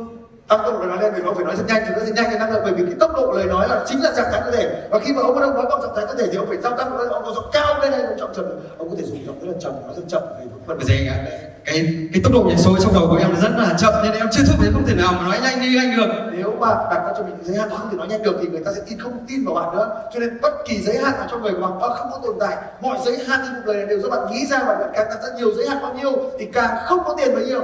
tăng 0.50 0.60
tốc 0.64 0.74
độ 0.80 0.86
nói 0.86 0.98
lên 1.02 1.14
thì 1.16 1.22
nó 1.24 1.34
phải 1.34 1.46
nói 1.46 1.56
rất 1.56 1.64
nhanh 1.68 1.82
thì 1.86 1.92
nó 1.94 2.00
rất 2.00 2.14
nhanh 2.16 2.26
cái 2.30 2.40
năng 2.40 2.52
lượng 2.52 2.62
bởi 2.64 2.74
vì 2.74 2.86
cái 2.86 2.96
tốc 3.00 3.12
độ 3.16 3.32
lời 3.32 3.46
nói 3.46 3.70
là 3.70 3.86
chính 3.88 4.04
là 4.04 4.12
trạng 4.16 4.30
thái 4.32 4.42
cơ 4.46 4.52
thể. 4.52 4.88
Và 4.90 5.00
khi 5.00 5.14
mà 5.14 5.22
ông 5.22 5.36
bắt 5.36 5.42
đầu 5.42 5.54
nói 5.54 5.66
bằng 5.70 5.82
trạng 5.82 5.96
thái 5.96 6.06
cơ 6.06 6.14
thể 6.14 6.28
thì 6.32 6.38
ông 6.38 6.48
phải 6.48 6.58
giao 6.58 6.78
tăng 6.78 6.98
ông 6.98 7.24
có 7.26 7.32
giọng 7.36 7.50
cao 7.54 7.80
lên 7.82 7.92
hay 7.92 8.02
là 8.02 8.10
giọng 8.20 8.34
trầm 8.36 8.46
ông 8.78 8.90
có 8.90 8.96
thể 8.98 9.04
dùng 9.04 9.26
giọng 9.26 9.40
rất 9.42 9.48
là 9.48 9.58
trầm 9.60 9.74
nói 9.86 9.94
rất 9.96 10.04
chậm 10.08 10.24
Bất 10.68 10.76
phải 10.78 10.86
gì 10.86 11.08
ạ 11.08 11.18
cái 11.66 12.10
cái 12.14 12.22
tốc 12.24 12.34
độ 12.34 12.44
nhảy 12.48 12.58
số 12.58 12.78
trong 12.80 12.94
đầu 12.94 13.08
của 13.10 13.18
em 13.18 13.36
rất 13.42 13.52
là 13.58 13.76
chậm 13.80 13.94
nên 14.04 14.14
em 14.14 14.28
chưa 14.32 14.44
thúc 14.48 14.56
đến 14.64 14.74
không 14.74 14.88
thể 14.88 14.96
nào 14.96 15.14
mà 15.14 15.24
nói 15.28 15.40
nhanh 15.44 15.62
như 15.62 15.80
anh 15.80 15.98
được. 15.98 16.08
Nếu 16.34 16.56
mà 16.60 16.68
đặt 16.68 17.02
ra 17.06 17.14
cho 17.18 17.24
mình 17.24 17.36
giới 17.44 17.58
hạn 17.58 17.70
không 17.70 17.90
thể 17.92 17.98
nói 17.98 18.08
nhanh 18.08 18.24
được 18.24 18.36
thì 18.42 18.48
người 18.48 18.62
ta 18.66 18.72
sẽ 18.76 18.82
tin 18.90 19.00
không 19.00 19.26
tin 19.28 19.46
vào 19.46 19.56
bạn 19.56 19.78
nữa. 19.78 20.02
Cho 20.14 20.20
nên 20.20 20.42
bất 20.42 20.54
kỳ 20.68 20.82
giới 20.82 20.98
hạn 20.98 21.14
nào 21.18 21.28
trong 21.32 21.42
người 21.42 21.52
của 21.52 21.62
bạn 21.62 21.80
nó 21.80 21.88
không 21.88 22.12
có 22.12 22.20
tồn 22.24 22.36
tại. 22.40 22.58
Mọi 22.82 22.98
giới 23.06 23.18
hạn 23.28 23.40
trong 23.46 23.56
cuộc 23.56 23.74
đời 23.74 23.76
này 23.76 23.86
đều 23.86 24.00
do 24.00 24.10
bạn 24.10 24.32
nghĩ 24.32 24.46
ra 24.46 24.60
và 24.68 24.76
bạn 24.76 24.90
càng 24.94 25.08
đặt 25.10 25.24
ra 25.24 25.30
nhiều 25.38 25.52
giới 25.56 25.68
hạn 25.68 25.78
bao 25.82 25.94
nhiêu 25.94 26.12
thì 26.40 26.46
càng 26.54 26.78
không 26.86 27.00
có 27.06 27.16
tiền 27.18 27.36
bấy 27.36 27.46
nhiêu 27.46 27.62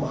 quá 0.00 0.10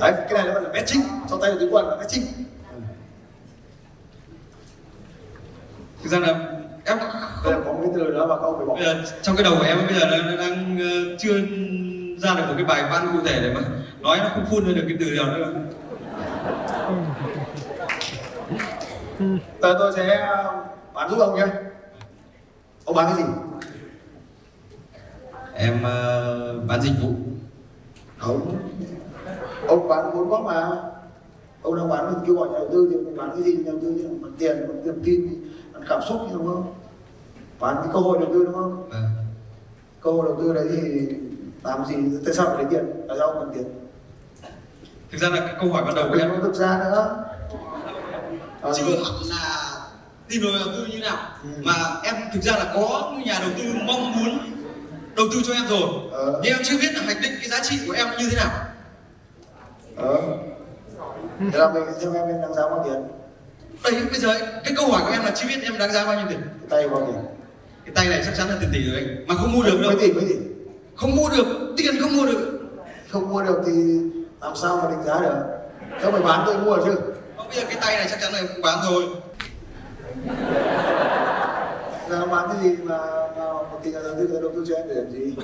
đấy 0.00 0.12
cái 0.28 0.32
này 0.32 0.44
nó 0.46 0.52
gọi 0.52 0.62
là 0.62 0.68
matching 0.72 1.02
trong 1.30 1.40
tay 1.40 1.52
của 1.52 1.58
tứ 1.60 1.68
quan 1.72 1.86
là 1.88 1.96
matching 1.96 2.22
thực 6.02 6.10
ra 6.10 6.18
là 6.18 6.28
em 6.84 6.98
đây 7.44 7.52
là 7.52 7.58
có 7.64 7.72
một 7.72 7.78
cái 7.82 7.90
từ 7.94 8.10
đó 8.10 8.26
mà 8.26 8.36
không 8.36 8.56
phải 8.56 8.66
bỏ. 8.66 8.74
Bây 8.74 8.84
giờ 8.84 9.02
trong 9.22 9.36
cái 9.36 9.44
đầu 9.44 9.54
của 9.58 9.64
em 9.64 9.78
bây 9.86 10.00
giờ 10.00 10.06
nó 10.06 10.36
đang 10.36 10.78
ờ, 10.78 11.16
chưa 11.18 11.34
ra 12.18 12.34
được 12.34 12.44
một 12.48 12.54
cái 12.56 12.64
bài 12.64 12.84
văn 12.90 13.08
cụ 13.12 13.18
thể 13.26 13.40
để 13.42 13.54
mà 13.54 13.60
nói 14.10 14.18
nó 14.24 14.30
không 14.34 14.46
phun 14.50 14.64
ra 14.64 14.72
được 14.72 14.84
cái 14.88 14.96
từ 15.00 15.06
nào 15.16 15.38
nữa. 15.38 15.52
Giờ 19.62 19.76
tôi 19.78 19.92
sẽ 19.96 20.16
ờ, 20.16 20.64
bán 20.94 21.10
giúp 21.10 21.18
ông 21.18 21.34
nhé 21.34 21.46
ông 22.84 22.96
bán 22.96 23.06
cái 23.06 23.16
gì? 23.16 23.32
Em 25.54 25.82
ờ, 25.82 26.60
bán 26.68 26.80
dịch 26.82 26.92
vụ. 27.02 27.08
Không. 28.18 28.56
Ông 29.68 29.88
bán 29.88 30.10
vốn 30.14 30.28
góp 30.28 30.44
mà. 30.44 30.70
Ông 31.62 31.76
đang 31.76 31.88
bán 31.88 32.12
mình 32.12 32.24
kêu 32.26 32.36
gọi 32.36 32.48
nhà 32.48 32.58
đầu 32.58 32.68
tư 32.72 32.88
thì 32.90 32.96
ông 32.96 33.16
bán 33.16 33.30
cái 33.34 33.42
gì? 33.42 33.56
Nhà 33.56 33.62
đầu 33.66 33.78
tư 33.82 33.94
chứ 33.98 34.08
bằng 34.22 34.32
tiền 34.38 34.56
bằng 34.68 34.84
niềm 34.84 35.00
tin 35.04 35.44
bằng 35.72 35.82
cảm 35.88 36.00
xúc 36.08 36.20
đúng 36.32 36.46
không? 36.46 36.74
Bán 37.60 37.76
cái 37.76 37.88
cơ 37.92 37.98
hội 37.98 38.18
đầu 38.20 38.28
tư 38.32 38.44
đúng 38.44 38.54
không? 38.54 38.88
Vâng. 38.90 39.04
cơ 40.00 40.10
hội 40.10 40.26
đầu 40.28 40.36
tư 40.40 40.52
đấy 40.54 40.66
thì 40.70 41.08
làm 41.62 41.84
gì? 41.84 41.94
Tại 42.24 42.34
sao 42.34 42.46
phải 42.46 42.56
lấy 42.56 42.66
tiền? 42.70 42.84
Tại 43.08 43.16
sao 43.18 43.32
không 43.32 43.40
cần 43.40 43.50
tiền 43.54 43.79
thực 45.12 45.18
ra 45.18 45.28
là 45.28 45.40
cái 45.40 45.54
câu 45.60 45.72
hỏi 45.72 45.82
ban 45.84 45.94
đầu 45.94 46.08
của 46.08 46.18
em 46.18 46.30
thực 46.42 46.54
ra 46.54 46.78
nữa. 46.78 47.24
À, 48.62 48.70
chưa 48.76 48.84
hẳn 48.84 49.14
là 49.30 49.70
tìm 50.28 50.42
đầu 50.42 50.52
tư 50.76 50.86
như 50.90 50.98
nào? 50.98 51.16
Ừ. 51.42 51.48
mà 51.62 51.72
em 52.02 52.14
thực 52.34 52.42
ra 52.42 52.52
là 52.56 52.72
có 52.74 53.12
nhà 53.26 53.38
đầu 53.40 53.50
tư 53.58 53.64
mong 53.86 54.12
muốn 54.12 54.38
đầu 55.16 55.26
tư 55.32 55.42
cho 55.46 55.52
em 55.54 55.66
rồi. 55.68 55.88
Ờ. 56.12 56.40
nhưng 56.42 56.52
em 56.52 56.62
chưa 56.64 56.78
biết 56.80 56.94
là 56.94 57.02
hoạch 57.04 57.20
định 57.22 57.32
cái 57.40 57.48
giá 57.48 57.60
trị 57.62 57.78
của 57.86 57.92
em 57.92 58.06
như 58.18 58.28
thế 58.30 58.36
nào. 58.36 58.50
Ờ. 59.96 60.16
Thế 61.52 61.58
là 61.58 61.72
mình 61.72 61.82
theo 62.00 62.14
em 62.14 62.28
em 62.28 62.40
đáng 62.42 62.54
giá 62.54 62.62
bao 62.62 62.84
tiền? 62.84 63.02
Đấy 63.84 64.02
bây 64.10 64.20
giờ 64.20 64.38
cái 64.64 64.72
câu 64.76 64.90
hỏi 64.90 65.02
của 65.04 65.12
em 65.12 65.24
là 65.24 65.30
chưa 65.30 65.48
biết 65.48 65.62
em 65.62 65.78
đáng 65.78 65.92
giá 65.92 66.04
bao 66.04 66.14
nhiêu 66.14 66.26
tiền. 66.28 66.40
Cái 66.40 66.68
tay 66.70 66.88
bao 66.88 67.06
tiền 67.06 67.40
cái 67.84 67.94
tay 67.94 68.08
này 68.08 68.22
chắc 68.24 68.34
chắn 68.36 68.48
là 68.48 68.56
tiền 68.60 68.70
tỷ 68.72 68.82
rồi 68.90 69.00
anh 69.00 69.26
mà 69.26 69.34
không 69.34 69.52
mua 69.52 69.62
được 69.62 69.78
đâu. 69.82 69.90
mấy 69.90 70.00
tỷ 70.00 70.12
mấy 70.12 70.24
tỷ? 70.28 70.34
Không 70.96 71.16
mua 71.16 71.28
được 71.28 71.74
tiền 71.76 71.94
không 72.00 72.16
mua 72.16 72.26
được. 72.26 72.60
Không 73.10 73.28
mua 73.28 73.42
được 73.42 73.62
thì 73.66 73.72
làm 74.40 74.56
sao 74.56 74.76
mà 74.76 74.90
định 74.90 75.02
giá 75.02 75.20
được? 75.20 75.34
Nếu 76.00 76.12
phải 76.12 76.22
bán 76.22 76.42
tôi 76.46 76.58
mua 76.58 76.76
chứ. 76.84 76.94
Không, 77.36 77.48
bây 77.48 77.56
giờ 77.56 77.62
cái 77.68 77.78
tay 77.80 77.96
này 77.96 78.06
chắc 78.10 78.20
chắn 78.20 78.32
là 78.32 78.40
không 78.48 78.62
bán 78.62 78.78
rồi 78.90 79.04
giờ 82.10 82.26
bán 82.26 82.48
cái 82.52 82.62
gì 82.62 82.76
mà, 82.82 82.98
mà 83.36 83.52
một 83.52 83.80
tỷ 83.82 83.92
đầu 83.92 84.02
tư 84.18 84.38
đầu 84.42 84.50
tư 84.54 84.64
cho 84.68 84.74
em 84.74 84.88
để 84.88 84.94
làm 84.94 85.10
gì? 85.10 85.34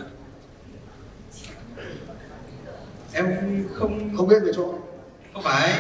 Em 3.13 3.27
không 3.75 4.17
không 4.17 4.29
biết 4.29 4.39
về 4.45 4.53
chỗ. 4.57 4.75
Không 5.35 5.43
phải. 5.43 5.73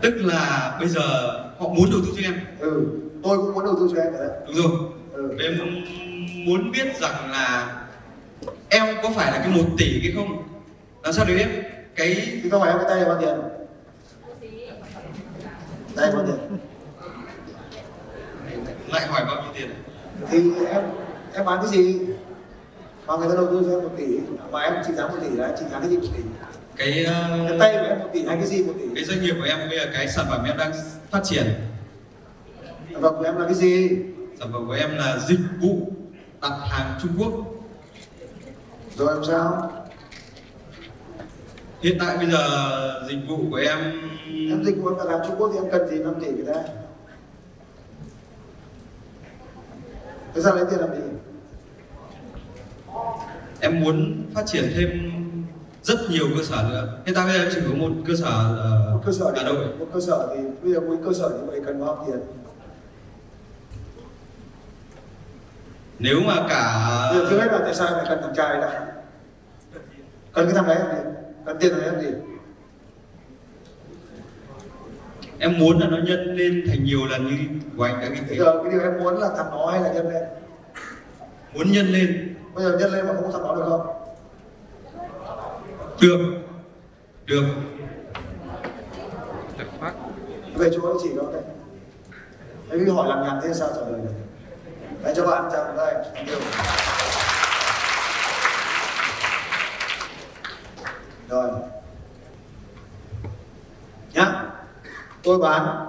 Tức 0.00 0.14
là 0.16 0.76
bây 0.80 0.88
giờ 0.88 1.00
họ 1.58 1.68
muốn 1.68 1.90
đầu 1.90 2.00
tư 2.06 2.12
cho 2.16 2.22
em. 2.22 2.40
Ừ 2.58 2.82
tôi 3.22 3.38
cũng 3.38 3.54
muốn 3.54 3.64
đầu 3.64 3.76
tư 3.80 3.88
cho 3.94 4.02
em 4.02 4.12
đấy. 4.12 4.28
Đúng 4.46 4.56
rồi. 4.56 4.70
Ừ. 5.12 5.36
em 5.38 5.58
muốn 6.46 6.70
biết 6.70 6.96
rằng 7.00 7.30
là 7.30 7.79
em 8.70 8.96
có 9.02 9.10
phải 9.16 9.32
là 9.32 9.38
cái 9.38 9.48
một 9.48 9.64
tỷ 9.78 10.00
cái 10.02 10.12
không? 10.14 10.48
Làm 11.02 11.12
sao 11.12 11.24
để 11.28 11.34
biết 11.34 11.48
cái 11.96 12.14
thì 12.42 12.50
không 12.50 12.60
phải 12.60 12.70
em 12.70 12.78
cái 12.78 12.88
tay 12.88 13.00
là 13.00 13.08
bao 13.08 13.20
tiền? 13.20 13.34
Tay 15.96 16.10
bao 16.12 16.26
tiền? 16.26 16.58
Lại 18.88 19.06
hỏi 19.06 19.24
bao 19.26 19.42
nhiêu 19.42 19.52
tiền? 19.54 19.70
Thì 20.30 20.38
em 20.66 20.82
em 21.34 21.44
bán 21.44 21.58
cái 21.62 21.70
gì? 21.70 22.00
Mà 23.06 23.16
người 23.16 23.28
ta 23.28 23.34
đầu 23.34 23.46
tư 23.46 23.62
cho 23.64 23.70
em 23.70 23.82
một 23.82 23.90
tỷ 23.96 24.04
mà 24.50 24.60
em 24.60 24.74
trị 24.86 24.92
giá 24.96 25.08
một 25.08 25.14
tỷ 25.20 25.36
là 25.36 25.46
em 25.46 25.56
trị 25.58 25.64
giá 25.72 25.80
cái 25.80 25.88
gì 25.88 25.96
một 25.96 26.06
tỷ? 26.16 26.22
Cái 26.76 27.04
ờ, 27.04 27.46
cái 27.48 27.58
tay 27.58 27.72
của 27.72 27.88
em 27.88 27.98
một 27.98 28.08
tỷ 28.12 28.26
hay 28.26 28.36
cái 28.36 28.46
gì 28.46 28.64
một 28.64 28.72
tỷ? 28.78 28.84
cái 28.94 29.04
doanh 29.04 29.22
nghiệp 29.22 29.34
của 29.38 29.46
em 29.46 29.58
bây 29.68 29.78
giờ 29.78 29.86
cái 29.92 30.08
sản 30.08 30.26
phẩm 30.30 30.44
em 30.44 30.56
đang 30.56 30.72
phát 31.10 31.20
triển. 31.24 31.44
Sản 32.92 33.02
phẩm 33.02 33.14
của 33.18 33.24
em 33.24 33.36
là 33.36 33.44
cái 33.44 33.54
gì? 33.54 33.88
Sản 34.38 34.48
phẩm 34.52 34.66
của 34.66 34.72
em 34.72 34.96
là 34.96 35.18
dịch 35.28 35.40
vụ 35.60 35.92
đặt 36.42 36.52
hàng 36.70 36.98
Trung 37.02 37.12
Quốc 37.18 37.59
rồi 39.00 39.14
làm 39.14 39.24
sao? 39.24 39.72
Hiện 41.80 41.96
tại 42.00 42.16
bây 42.16 42.30
giờ 42.30 42.44
dịch 43.08 43.18
vụ 43.28 43.38
của 43.50 43.56
em 43.56 43.78
em 44.50 44.64
dịch 44.64 44.76
vụ 44.82 44.88
em 44.88 45.06
làm 45.06 45.20
Trung 45.26 45.36
Quốc 45.38 45.50
thì 45.52 45.58
em 45.58 45.70
cần 45.72 45.88
gì? 45.88 45.98
5 45.98 46.14
tỷ 46.20 46.26
người 46.26 46.54
ta 46.54 46.62
thế 50.34 50.42
sao 50.42 50.54
lấy 50.54 50.64
tiền 50.70 50.80
làm 50.80 50.94
gì? 50.94 51.02
Em 53.60 53.80
muốn 53.80 54.22
phát 54.34 54.42
triển 54.46 54.72
thêm 54.74 55.10
rất 55.82 55.98
nhiều 56.10 56.26
cơ 56.36 56.42
sở 56.44 56.66
nữa. 56.70 56.98
Hiện 57.06 57.14
tại 57.14 57.26
bây 57.26 57.38
giờ 57.38 57.50
chỉ 57.54 57.60
có 57.68 57.74
một 57.74 57.90
cơ 58.06 58.14
sở 58.14 58.56
ở 58.58 58.90
một 58.94 59.02
cơ 59.06 59.12
sở 59.12 59.32
Hà 59.36 59.42
Nội. 59.42 59.66
một 59.78 59.86
cơ 59.94 60.00
sở 60.00 60.34
thì 60.34 60.42
bây 60.62 60.72
giờ 60.72 60.80
một 60.80 60.96
cơ 61.04 61.12
sở 61.12 61.28
như 61.28 61.46
vậy 61.46 61.60
cần 61.66 61.80
bao 61.86 62.04
nhiêu 62.06 62.16
tiền? 62.16 62.20
Nếu 65.98 66.20
mà 66.26 66.34
cả 66.48 66.86
thứ 67.12 67.40
hết 67.40 67.52
là 67.52 67.58
tại 67.58 67.74
sao 67.74 67.90
lại 67.90 68.04
cần 68.08 68.18
thằng 68.22 68.34
trai 68.36 68.60
đã 68.60 68.89
cần 70.32 70.46
cái 70.46 70.54
thằng 70.54 70.66
đấy 70.66 70.78
làm 70.78 70.90
gì 70.90 71.02
cần 71.44 71.56
tiền 71.60 71.78
này 71.78 71.86
làm 71.86 72.00
gì? 72.00 72.08
Em 75.38 75.58
muốn 75.58 75.80
là 75.80 75.86
nó 75.86 75.96
nhân 75.96 76.36
lên 76.36 76.64
thành 76.68 76.84
nhiều 76.84 77.06
lần 77.06 77.26
như 77.26 77.36
của 77.76 77.82
anh 77.82 78.00
đã 78.00 78.08
bây 78.08 78.24
thấy 78.28 78.38
giờ 78.38 78.60
cái 78.62 78.72
điều 78.72 78.80
em 78.80 78.98
muốn 78.98 79.18
là 79.18 79.28
thằng 79.36 79.50
nó 79.50 79.66
hay 79.66 79.80
là 79.80 79.92
nhân 79.92 80.08
lên? 80.12 80.22
Muốn 81.54 81.72
nhân 81.72 81.86
lên. 81.86 82.34
Bây 82.54 82.64
giờ 82.64 82.78
nhân 82.78 82.92
lên 82.92 83.06
mà 83.06 83.14
không 83.14 83.32
có 83.32 83.38
thằng 83.38 83.42
nó 83.42 83.54
được 83.54 83.64
không? 83.68 83.86
Được. 86.00 86.18
Được. 87.26 87.44
Về 90.54 90.70
chỗ 90.72 90.86
anh 90.86 90.96
chỉ 91.02 91.08
có 91.16 91.32
đấy 91.32 91.42
đấy 92.68 92.80
cái 92.86 92.94
hỏi 92.94 93.08
làm 93.08 93.22
nhàn 93.22 93.40
thế 93.42 93.54
sao 93.54 93.68
trả 93.74 93.80
lời 93.80 94.00
được? 94.02 94.12
Đấy 95.02 95.14
cho 95.16 95.26
bạn 95.26 95.48
chào 95.52 95.76
đây 95.76 95.94
điều 96.26 96.38
rồi. 101.30 101.50
Nhá. 104.14 104.50
Tôi 105.22 105.38
bán 105.38 105.86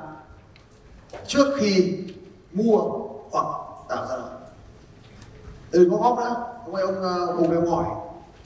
trước 1.28 1.54
khi 1.58 2.04
mua 2.54 2.82
hoặc 3.32 3.46
tạo 3.90 4.08
ra. 4.10 4.16
Đừng 5.72 5.92
có 5.92 5.98
góp 5.98 6.18
nữa 6.18 6.46
không 6.64 6.74
phải 6.74 6.84
ông 6.84 7.02
ờ, 7.02 7.36
cùng 7.38 7.52
em 7.52 7.66
hỏi. 7.66 7.86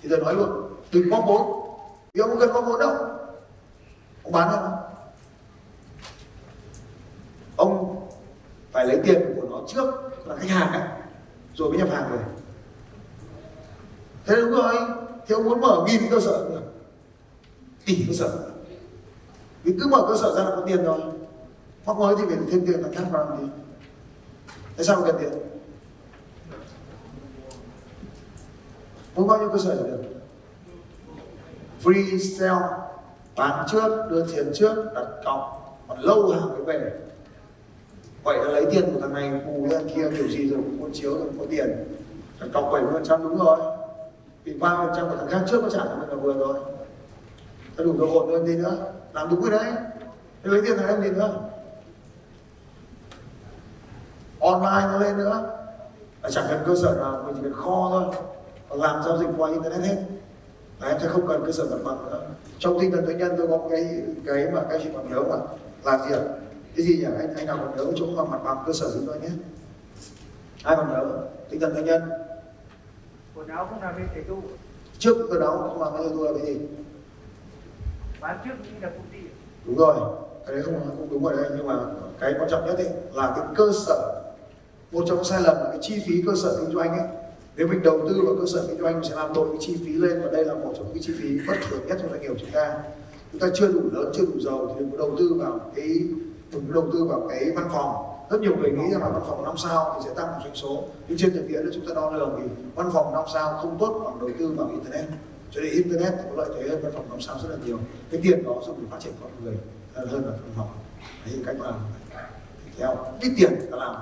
Thì 0.02 0.10
tôi 0.10 0.20
nói 0.20 0.34
luôn 0.34 0.50
đừng 0.92 1.10
góp 1.10 1.24
vốn. 1.28 1.70
Vì 2.14 2.22
ông 2.22 2.30
không 2.30 2.40
cần 2.40 2.52
góp 2.54 2.66
vốn 2.66 2.80
đâu. 2.80 2.96
Ông 4.24 4.34
bán 4.34 4.50
được 4.50 4.58
không 4.62 4.86
ông 7.56 8.08
phải 8.72 8.86
lấy 8.86 9.00
tiền 9.04 9.22
của 9.36 9.48
nó 9.50 9.62
trước 9.68 9.94
là 10.26 10.36
khách 10.36 10.50
hàng 10.50 10.74
ấy 10.74 10.82
rồi 11.56 11.70
mới 11.70 11.78
nhập 11.78 11.90
hàng 11.92 12.10
về. 12.12 12.20
Thế 14.26 14.36
đúng 14.36 14.52
rồi 14.52 14.76
thì 15.28 15.36
ông 15.36 15.44
muốn 15.44 15.62
mở 15.62 15.86
nghìn 15.88 16.02
cơ 16.10 16.20
sở 16.20 16.50
được? 16.50 16.62
Tỷ 17.86 18.06
cơ 18.08 18.14
sở? 18.14 18.50
Vì 19.64 19.74
cứ 19.80 19.88
mở 19.88 20.06
cơ 20.10 20.18
sở 20.22 20.36
ra 20.36 20.44
là 20.44 20.56
có 20.56 20.64
tiền 20.68 20.84
rồi. 20.84 21.00
Móc 21.86 21.98
mới 21.98 22.16
thì 22.18 22.24
phải 22.28 22.38
thêm 22.52 22.66
tiền 22.66 22.82
là 22.82 22.90
khác 22.96 23.04
vào 23.12 23.30
làm 23.30 23.40
gì 23.40 23.48
tại 24.78 24.86
sao 24.86 24.96
mà 24.96 25.08
cần 25.08 25.16
tiền? 25.20 25.32
Muốn 29.16 29.28
bao 29.28 29.40
nhiêu 29.40 29.50
cơ 29.50 29.58
sở 29.58 29.76
được? 29.76 30.04
Free 31.84 32.18
sale 32.18 32.68
bán 33.36 33.66
trước, 33.72 34.08
đưa 34.10 34.28
tiền 34.28 34.52
trước, 34.54 34.76
đặt 34.96 35.08
cọc, 35.26 35.78
còn 35.88 36.00
lâu 36.00 36.30
hàng 36.30 36.50
mới 36.50 36.64
về. 36.64 36.92
Vậy 38.24 38.38
là 38.38 38.52
lấy 38.52 38.66
tiền 38.72 38.94
của 38.94 39.00
thằng 39.02 39.14
này, 39.14 39.42
bù 39.46 39.68
ra 39.72 39.80
kia, 39.96 40.10
kiểu 40.18 40.28
gì 40.28 40.50
rồi 40.50 40.60
cũng 40.64 40.78
muốn 40.80 40.90
chiếu 40.94 41.14
rồi 41.18 41.24
cũng 41.28 41.40
có 41.40 41.46
tiền. 41.50 41.68
Đặt 42.40 42.48
cọc 42.54 42.70
70 42.72 42.94
phần 42.94 43.04
trăm 43.06 43.24
đúng 43.24 43.38
rồi. 43.38 43.60
Vì 44.44 44.54
ba 44.54 44.78
phần 44.78 44.94
trăm 44.96 45.10
của 45.10 45.16
thằng 45.16 45.28
khác 45.30 45.46
trước 45.50 45.64
nó 45.64 45.70
trả 45.70 45.80
cho 45.80 45.96
mình 46.00 46.10
là 46.10 46.16
vừa 46.16 46.34
rồi 46.34 46.60
đủ 47.84 47.96
cơ 48.00 48.06
hội 48.06 48.32
hơn 48.32 48.48
gì 48.48 48.56
nữa. 48.56 48.94
Làm 49.14 49.30
đúng 49.30 49.42
cái 49.42 49.52
đấy. 49.52 49.74
Thế 50.44 50.50
lấy 50.52 50.62
tiền 50.62 50.78
thằng 50.78 50.88
em 50.88 51.02
gì 51.02 51.10
nữa. 51.10 51.50
Online 54.40 54.88
nó 54.88 55.00
lên 55.00 55.18
nữa. 55.18 55.52
Là 56.24 56.30
chẳng 56.32 56.46
cần 56.50 56.64
cơ 56.66 56.76
sở 56.76 56.96
nào 56.96 57.24
mình 57.26 57.36
chỉ 57.36 57.42
cần 57.44 57.54
kho 57.54 57.88
thôi. 57.90 58.16
Còn 58.70 58.82
làm 58.82 59.04
giao 59.04 59.18
dịch 59.18 59.30
qua 59.38 59.52
internet 59.52 59.82
hết. 59.82 59.98
Là 60.82 60.88
em 60.88 60.98
sẽ 61.02 61.08
không 61.08 61.28
cần 61.28 61.44
cơ 61.46 61.52
sở 61.52 61.66
mặt 61.66 61.78
bằng 61.84 62.06
nữa. 62.06 62.22
Trong 62.60 62.80
tinh 62.80 62.92
thần 62.92 63.06
doanh 63.06 63.18
nhân 63.18 63.36
tôi 63.38 63.48
có 63.48 63.60
cái 63.70 64.02
cái 64.26 64.48
mà 64.54 64.62
các 64.70 64.82
chị 64.84 64.90
còn 64.94 65.10
nhớ 65.10 65.24
mà. 65.30 65.36
Là 65.84 66.08
gì 66.08 66.16
ạ? 66.16 66.22
Cái 66.76 66.86
gì 66.86 66.98
nhỉ? 66.98 67.06
Anh 67.20 67.36
anh 67.36 67.46
nào 67.46 67.58
còn 67.58 67.78
nhớ 67.78 67.92
chỗ 67.96 68.06
mà 68.16 68.24
mặt 68.24 68.44
bằng 68.44 68.64
cơ 68.68 68.74
sở 68.74 68.92
kinh 68.94 69.06
doanh 69.06 69.22
nhé. 69.22 69.30
Ai 70.64 70.76
còn 70.76 70.90
nhớ? 70.90 71.06
Tinh 71.50 71.60
thần 71.60 71.74
doanh 71.74 71.86
nhân. 71.86 72.02
Quần 73.36 73.48
áo 73.48 73.68
không 73.70 73.82
làm 73.82 73.96
bên 73.96 74.08
thể 74.16 74.22
tu. 74.30 74.42
Trước 75.00 75.16
cái 75.32 75.40
đó 75.40 75.58
không 75.70 75.82
làm 75.82 75.94
cái 75.98 76.06
tôi 76.18 76.28
là 76.28 76.40
cái 76.40 76.54
gì 76.54 76.62
bán 78.28 78.38
trước 78.46 78.52
là 78.82 78.90
công 78.90 79.06
ty. 79.14 79.20
Đúng 79.66 79.78
rồi. 79.78 79.96
Cái 80.46 80.56
đấy 80.56 80.64
không 80.64 80.80
không 80.88 81.08
đúng 81.12 81.24
rồi 81.24 81.34
đây, 81.38 81.46
nhưng 81.58 81.68
mà 81.68 81.80
cái 82.20 82.34
quan 82.40 82.50
trọng 82.50 82.66
nhất 82.66 82.78
ấy 82.78 82.90
là 83.14 83.34
cái 83.36 83.46
cơ 83.56 83.72
sở. 83.86 84.22
Một 84.92 85.04
trong 85.08 85.16
những 85.18 85.26
sai 85.26 85.42
lầm 85.42 85.56
là 85.56 85.70
cái 85.70 85.80
chi 85.82 86.04
phí 86.08 86.24
cơ 86.26 86.32
sở 86.44 86.58
kinh 86.60 86.76
doanh 86.76 86.90
ấy. 86.90 87.08
Nếu 87.56 87.68
mình 87.68 87.84
đầu 87.84 88.00
tư 88.10 88.22
vào 88.26 88.36
cơ 88.40 88.46
sở 88.54 88.68
kinh 88.68 88.82
doanh, 88.82 88.94
mình 88.94 89.10
sẽ 89.10 89.16
làm 89.16 89.34
đội 89.34 89.48
cái 89.50 89.58
chi 89.60 89.78
phí 89.86 89.94
lên, 89.94 90.22
và 90.22 90.32
đây 90.32 90.46
là 90.46 90.54
một 90.54 90.74
trong 90.78 90.86
những 90.94 91.04
chi 91.04 91.14
phí 91.20 91.48
bất 91.48 91.54
thường 91.70 91.88
nhất 91.88 91.98
trong 92.02 92.12
doanh 92.12 92.22
nghiệp 92.22 92.36
chúng 92.40 92.52
ta. 92.52 92.78
Chúng 93.32 93.42
ta 93.42 93.48
chưa 93.54 93.68
đủ 93.68 93.82
lớn, 93.94 94.12
chưa 94.14 94.26
đủ 94.26 94.40
giàu 94.40 94.68
thì 94.68 94.80
đừng 94.80 94.92
có 94.92 94.98
đầu 94.98 95.12
tư 95.20 95.34
vào 95.40 95.60
cái, 95.76 95.90
đừng 96.52 96.66
có 96.68 96.74
đầu 96.74 96.86
tư 96.94 97.04
vào 97.04 97.28
cái 97.30 97.52
văn 97.56 97.70
phòng. 97.74 97.96
Rất 98.30 98.42
nhiều 98.42 98.56
người 98.58 98.72
nghĩ 98.72 98.92
rằng 98.92 99.02
là 99.02 99.10
văn 99.10 99.22
phòng 99.28 99.44
5 99.44 99.58
sao 99.58 99.96
thì 99.96 100.10
sẽ 100.10 100.14
tăng 100.14 100.28
doanh 100.44 100.56
số, 100.56 100.84
nhưng 101.08 101.18
trên 101.18 101.34
thực 101.34 101.48
tiễn 101.48 101.70
chúng 101.74 101.86
ta 101.88 101.94
đo 101.94 102.12
lường 102.12 102.36
thì 102.38 102.44
văn 102.76 102.90
phòng 102.94 103.14
5 103.14 103.24
sao 103.34 103.58
không 103.62 103.78
tốt 103.80 104.02
bằng 104.06 104.20
đầu 104.20 104.30
tư 104.40 104.54
vào 104.58 104.70
internet 104.70 105.06
cho 105.56 105.62
nên 105.62 105.72
internet 105.72 106.14
có 106.30 106.36
lợi 106.36 106.50
thế 106.56 106.70
hơn, 106.70 106.80
văn 106.84 106.92
phòng 106.96 107.10
5 107.10 107.22
sao 107.22 107.40
rất 107.44 107.50
là 107.50 107.58
nhiều. 107.66 107.80
Cái 108.12 108.22
tiền 108.24 108.44
đó 108.44 108.62
dùng 108.66 108.80
để 108.82 108.88
phát 108.92 109.00
triển 109.00 109.14
con 109.22 109.32
người 109.44 109.58
hơn 109.94 110.08
hơn 110.08 110.26
là 110.26 110.32
văn 110.32 110.52
phòng. 110.58 110.70
Đấy 111.26 111.36
là 111.38 111.44
cách 111.46 111.56
làm 111.62 111.74
theo 112.78 112.98
ít 113.22 113.32
tiền 113.38 113.54
ta 113.72 113.78
làm 113.78 113.96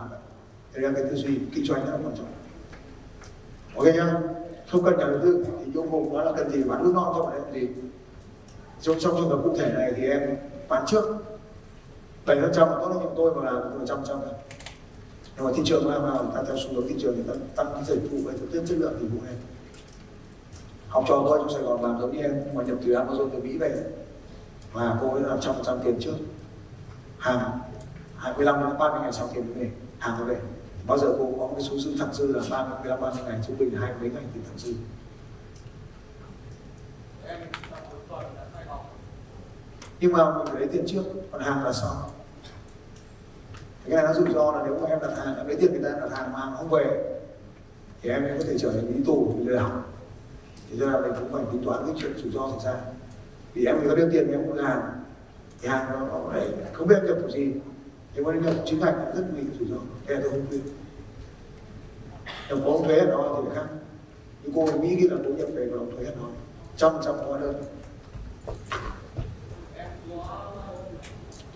thế 0.74 0.82
là 0.82 0.92
cái 0.96 1.04
tư 1.04 1.16
duy, 1.16 1.40
kinh 1.56 1.66
doanh 1.66 1.86
rất 1.86 1.92
là 1.92 1.98
quan 2.04 2.16
trọng. 2.18 2.34
Ok 3.76 3.96
nhá. 3.96 4.20
Không 4.72 4.84
cần 4.84 4.98
nhà 4.98 5.06
đầu 5.06 5.20
tư, 5.24 5.46
thì 5.60 5.72
yêu 5.74 5.88
cầu 5.92 6.12
đó 6.14 6.24
là 6.24 6.32
cần 6.38 6.52
gì, 6.52 6.64
bán 6.64 6.84
nước 6.84 6.92
non 6.96 7.14
cho 7.16 7.24
bọn 7.24 7.34
em 7.34 7.44
thì 7.54 7.68
trong 8.82 9.00
trong 9.00 9.16
trường 9.16 9.30
hợp 9.30 9.40
cụ 9.44 9.56
thể 9.58 9.74
này 9.74 9.94
thì 9.96 10.08
em 10.10 10.38
bán 10.70 10.86
trước. 10.88 11.16
Bảy 12.26 12.42
phần 12.42 12.52
trăm 12.54 12.68
tốt 12.70 12.88
hơn 12.88 13.14
tôi 13.16 13.36
mà 13.36 13.44
làm 13.44 13.80
một 13.80 13.86
trăm 13.88 13.98
trăm 14.08 14.18
nhưng 15.36 15.46
mà 15.46 15.52
thị 15.56 15.62
trường 15.66 15.88
làm 15.88 16.02
nào 16.02 16.32
ta 16.36 16.44
theo 16.48 16.58
xu 16.58 16.74
hướng 16.74 16.88
thị 16.88 16.96
trường 17.00 17.16
thì 17.16 17.24
ta 17.28 17.34
tăng 17.56 17.68
cái 17.74 17.84
dịch 17.84 18.12
vụ 18.12 18.18
về 18.26 18.34
thực 18.40 18.48
chất 18.54 18.64
chất 18.68 18.78
lượng 18.78 18.94
dịch 19.02 19.08
vụ 19.08 19.20
em 19.28 19.36
học 20.94 21.04
trò 21.08 21.24
tôi 21.28 21.38
trong 21.40 21.50
Sài 21.50 21.62
Gòn 21.62 21.84
làm 21.84 22.02
giống 22.02 22.12
như 22.12 22.22
em 22.22 22.42
mà 22.54 22.64
nhập 22.64 22.78
từ 22.86 22.92
Amazon 22.92 23.30
từ 23.30 23.40
Mỹ 23.40 23.58
về. 23.58 23.84
Và 24.74 24.98
cô 25.02 25.14
ấy 25.14 25.24
làm 25.24 25.42
trăm 25.42 25.56
trăm 25.66 25.80
tiền 25.84 25.98
trước. 26.00 26.16
Hàng 27.20 27.60
25 28.18 28.60
đến 28.60 28.78
30 28.80 29.00
ngày 29.02 29.14
sau 29.14 29.30
tiền 29.34 29.54
về. 29.54 29.72
Hàng 30.00 30.18
mới 30.18 30.36
về. 30.36 30.42
Bao 30.88 30.98
giờ 30.98 31.08
cô 31.18 31.26
có 31.40 31.48
một 31.48 31.54
cái 31.56 31.64
số 31.64 31.78
dư 31.78 31.98
thẳng 32.00 32.14
dư 32.14 32.28
là 32.28 32.42
30 32.50 32.78
15 32.84 33.02
30 33.02 33.24
ngày 33.26 33.40
trung 33.48 33.58
bình 33.58 33.74
là 33.74 33.82
hai 33.82 33.94
mấy 34.00 34.10
ngày 34.10 34.24
thì 34.34 34.40
thẳng 34.48 34.58
dư. 34.58 34.74
Nhưng 40.00 40.14
mà 40.14 40.38
mình 40.38 40.46
phải 40.46 40.60
lấy 40.60 40.68
tiền 40.68 40.86
trước 40.88 41.04
còn 41.32 41.42
hàng 41.42 41.64
là 41.64 41.74
sau 41.74 42.10
cái 43.86 43.96
này 43.96 44.06
nó 44.06 44.14
rủi 44.14 44.34
ro 44.34 44.52
là 44.52 44.64
nếu 44.66 44.80
mà 44.80 44.90
em 44.90 45.00
đặt 45.00 45.18
hàng 45.18 45.38
em 45.38 45.48
lấy 45.48 45.56
tiền 45.56 45.72
người 45.72 45.84
ta 45.84 46.00
đặt 46.00 46.18
hàng 46.18 46.34
mà 46.34 46.40
hàng 46.40 46.56
không 46.58 46.70
về 46.70 47.16
thì 48.02 48.10
em 48.10 48.28
có 48.38 48.44
thể 48.48 48.58
trở 48.60 48.72
thành 48.72 48.88
lý 48.88 49.04
tù 49.06 49.36
bị 49.38 49.46
lừa 49.46 49.58
thì 50.74 50.80
cho 50.80 50.86
nên 50.86 51.02
mình 51.02 51.12
cũng 51.20 51.32
phải 51.34 51.44
tính 51.52 51.64
toán 51.66 51.84
cái 51.86 51.96
chuyện 51.98 52.18
rủi 52.18 52.32
ro 52.32 52.50
xảy 52.50 52.74
ra. 52.74 52.82
Vì 53.54 53.66
em 53.66 53.88
có 53.88 53.96
đưa 53.96 54.10
tiền 54.10 54.32
em 54.32 54.44
cũng 54.48 54.58
hàng 54.58 54.82
thì 55.62 55.68
hàng 55.68 55.86
nó, 55.92 56.00
nó 56.00 56.22
phải 56.32 56.48
không 56.74 56.88
biết 56.88 57.04
nhập 57.04 57.18
kiểu 57.20 57.30
gì. 57.30 57.54
Nhưng 58.16 58.24
mà 58.24 58.34
nhập 58.34 58.54
chính 58.66 58.80
ngạch 58.80 58.96
rất 59.16 59.24
nguy 59.34 59.44
rủi 59.60 59.68
ro. 59.68 59.76
Cái 60.08 60.18
tôi 60.22 60.32
không 60.32 60.46
khuyên 60.50 60.62
nhập 62.50 62.60
có 62.66 62.80
thuế 62.86 63.00
ở 63.00 63.06
đó 63.06 63.42
thì 63.44 63.50
khác. 63.56 63.66
Nhưng 64.44 64.54
cô 64.56 64.80
nghĩ 64.80 64.96
nghĩ 64.96 65.08
là 65.08 65.18
cô 65.26 65.30
nhập 65.30 65.48
về 65.54 65.68
và 65.68 65.78
đóng 65.78 65.92
thuế 65.96 66.06
ở 66.06 66.16
đó. 66.16 66.30
Trăm 66.78 66.92
trăm 67.06 67.16
hóa 67.16 67.40
đơn. 67.40 67.64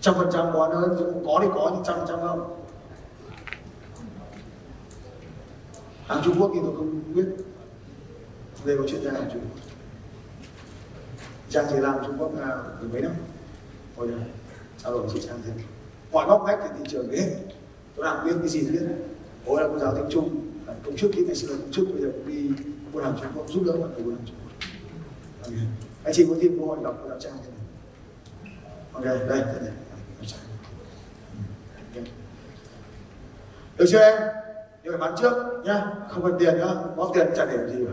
Trăm 0.00 0.14
phần 0.14 0.28
trăm 0.32 0.46
hóa 0.46 0.68
đơn 0.68 0.96
chứ 0.98 1.12
có 1.26 1.38
thì 1.42 1.48
có 1.54 1.70
nhưng 1.74 1.84
trăm 1.84 1.98
trăm 2.08 2.20
không. 2.20 2.64
Hàng 6.06 6.20
Trung 6.24 6.40
Quốc 6.40 6.50
thì 6.54 6.60
tôi 6.64 6.76
không 6.76 7.02
biết 7.14 7.26
đây 8.64 8.76
có 8.78 8.84
chuyện 8.88 9.02
gia 9.04 9.10
hàng 9.12 9.28
Trung 9.32 9.42
Quốc 9.42 9.60
Trang 11.50 11.66
chỉ 11.70 11.76
làm 11.78 11.94
Trung 12.06 12.16
Quốc 12.18 12.32
là 12.40 12.62
từ 12.82 12.88
mấy 12.88 13.02
năm? 13.02 13.12
Hồi 13.96 14.06
rồi, 14.08 14.20
trao 14.82 14.92
đổi 14.92 15.08
chị 15.14 15.20
Trang 15.26 15.40
thế? 15.46 15.52
Mọi 16.12 16.26
góc 16.26 16.42
ngách 16.46 16.58
thì 16.62 16.68
thị 16.78 16.84
trường 16.88 17.10
hết 17.10 17.30
Tôi 17.96 18.06
làm 18.06 18.26
biết 18.26 18.32
cái 18.40 18.48
gì 18.48 18.70
biết. 18.70 18.82
Bố 19.46 19.60
là 19.60 19.68
cô 19.72 19.78
giáo 19.78 19.94
tiếng 19.94 20.06
Trung. 20.10 20.50
Công 20.84 20.96
chức 20.96 21.10
khi 21.14 21.24
ngày 21.24 21.34
xưa 21.34 21.48
là 21.48 21.58
công 21.60 21.72
chức 21.72 21.88
Bây 21.92 22.02
giờ 22.02 22.08
cũng 22.12 22.28
đi 22.28 22.50
buôn 22.92 23.04
hàng 23.04 23.16
Trung 23.22 23.32
Quốc 23.34 23.46
giúp 23.48 23.62
đỡ 23.66 23.72
mọi 23.72 23.88
người 23.88 24.02
buôn 24.02 24.14
hàng 24.14 24.24
Trung 24.26 24.36
Quốc. 24.42 24.52
Okay. 25.42 25.58
Anh 26.04 26.14
chị 26.14 26.26
có 26.28 26.34
thêm 26.42 26.58
cơ 26.58 26.64
hội 26.66 26.78
đọc 26.84 26.98
cô 27.02 27.08
giáo 27.08 27.18
Trang 27.20 27.32
thế 27.44 27.50
này 27.50 27.58
Ok, 28.92 29.04
đây, 29.04 29.18
đây, 29.28 29.38
đây. 29.60 29.70
Ừ, 31.94 32.00
Được 33.78 33.84
chưa 33.88 33.98
em? 33.98 34.22
Nhưng 34.84 34.92
phải 34.92 35.00
bán 35.00 35.14
trước 35.20 35.32
nhá, 35.64 35.86
không 36.10 36.22
cần 36.22 36.36
tiền 36.38 36.54
nữa, 36.56 36.92
có 36.96 37.10
tiền 37.14 37.26
chẳng 37.36 37.48
để 37.50 37.56
làm 37.56 37.70
gì 37.70 37.84
cả. 37.84 37.92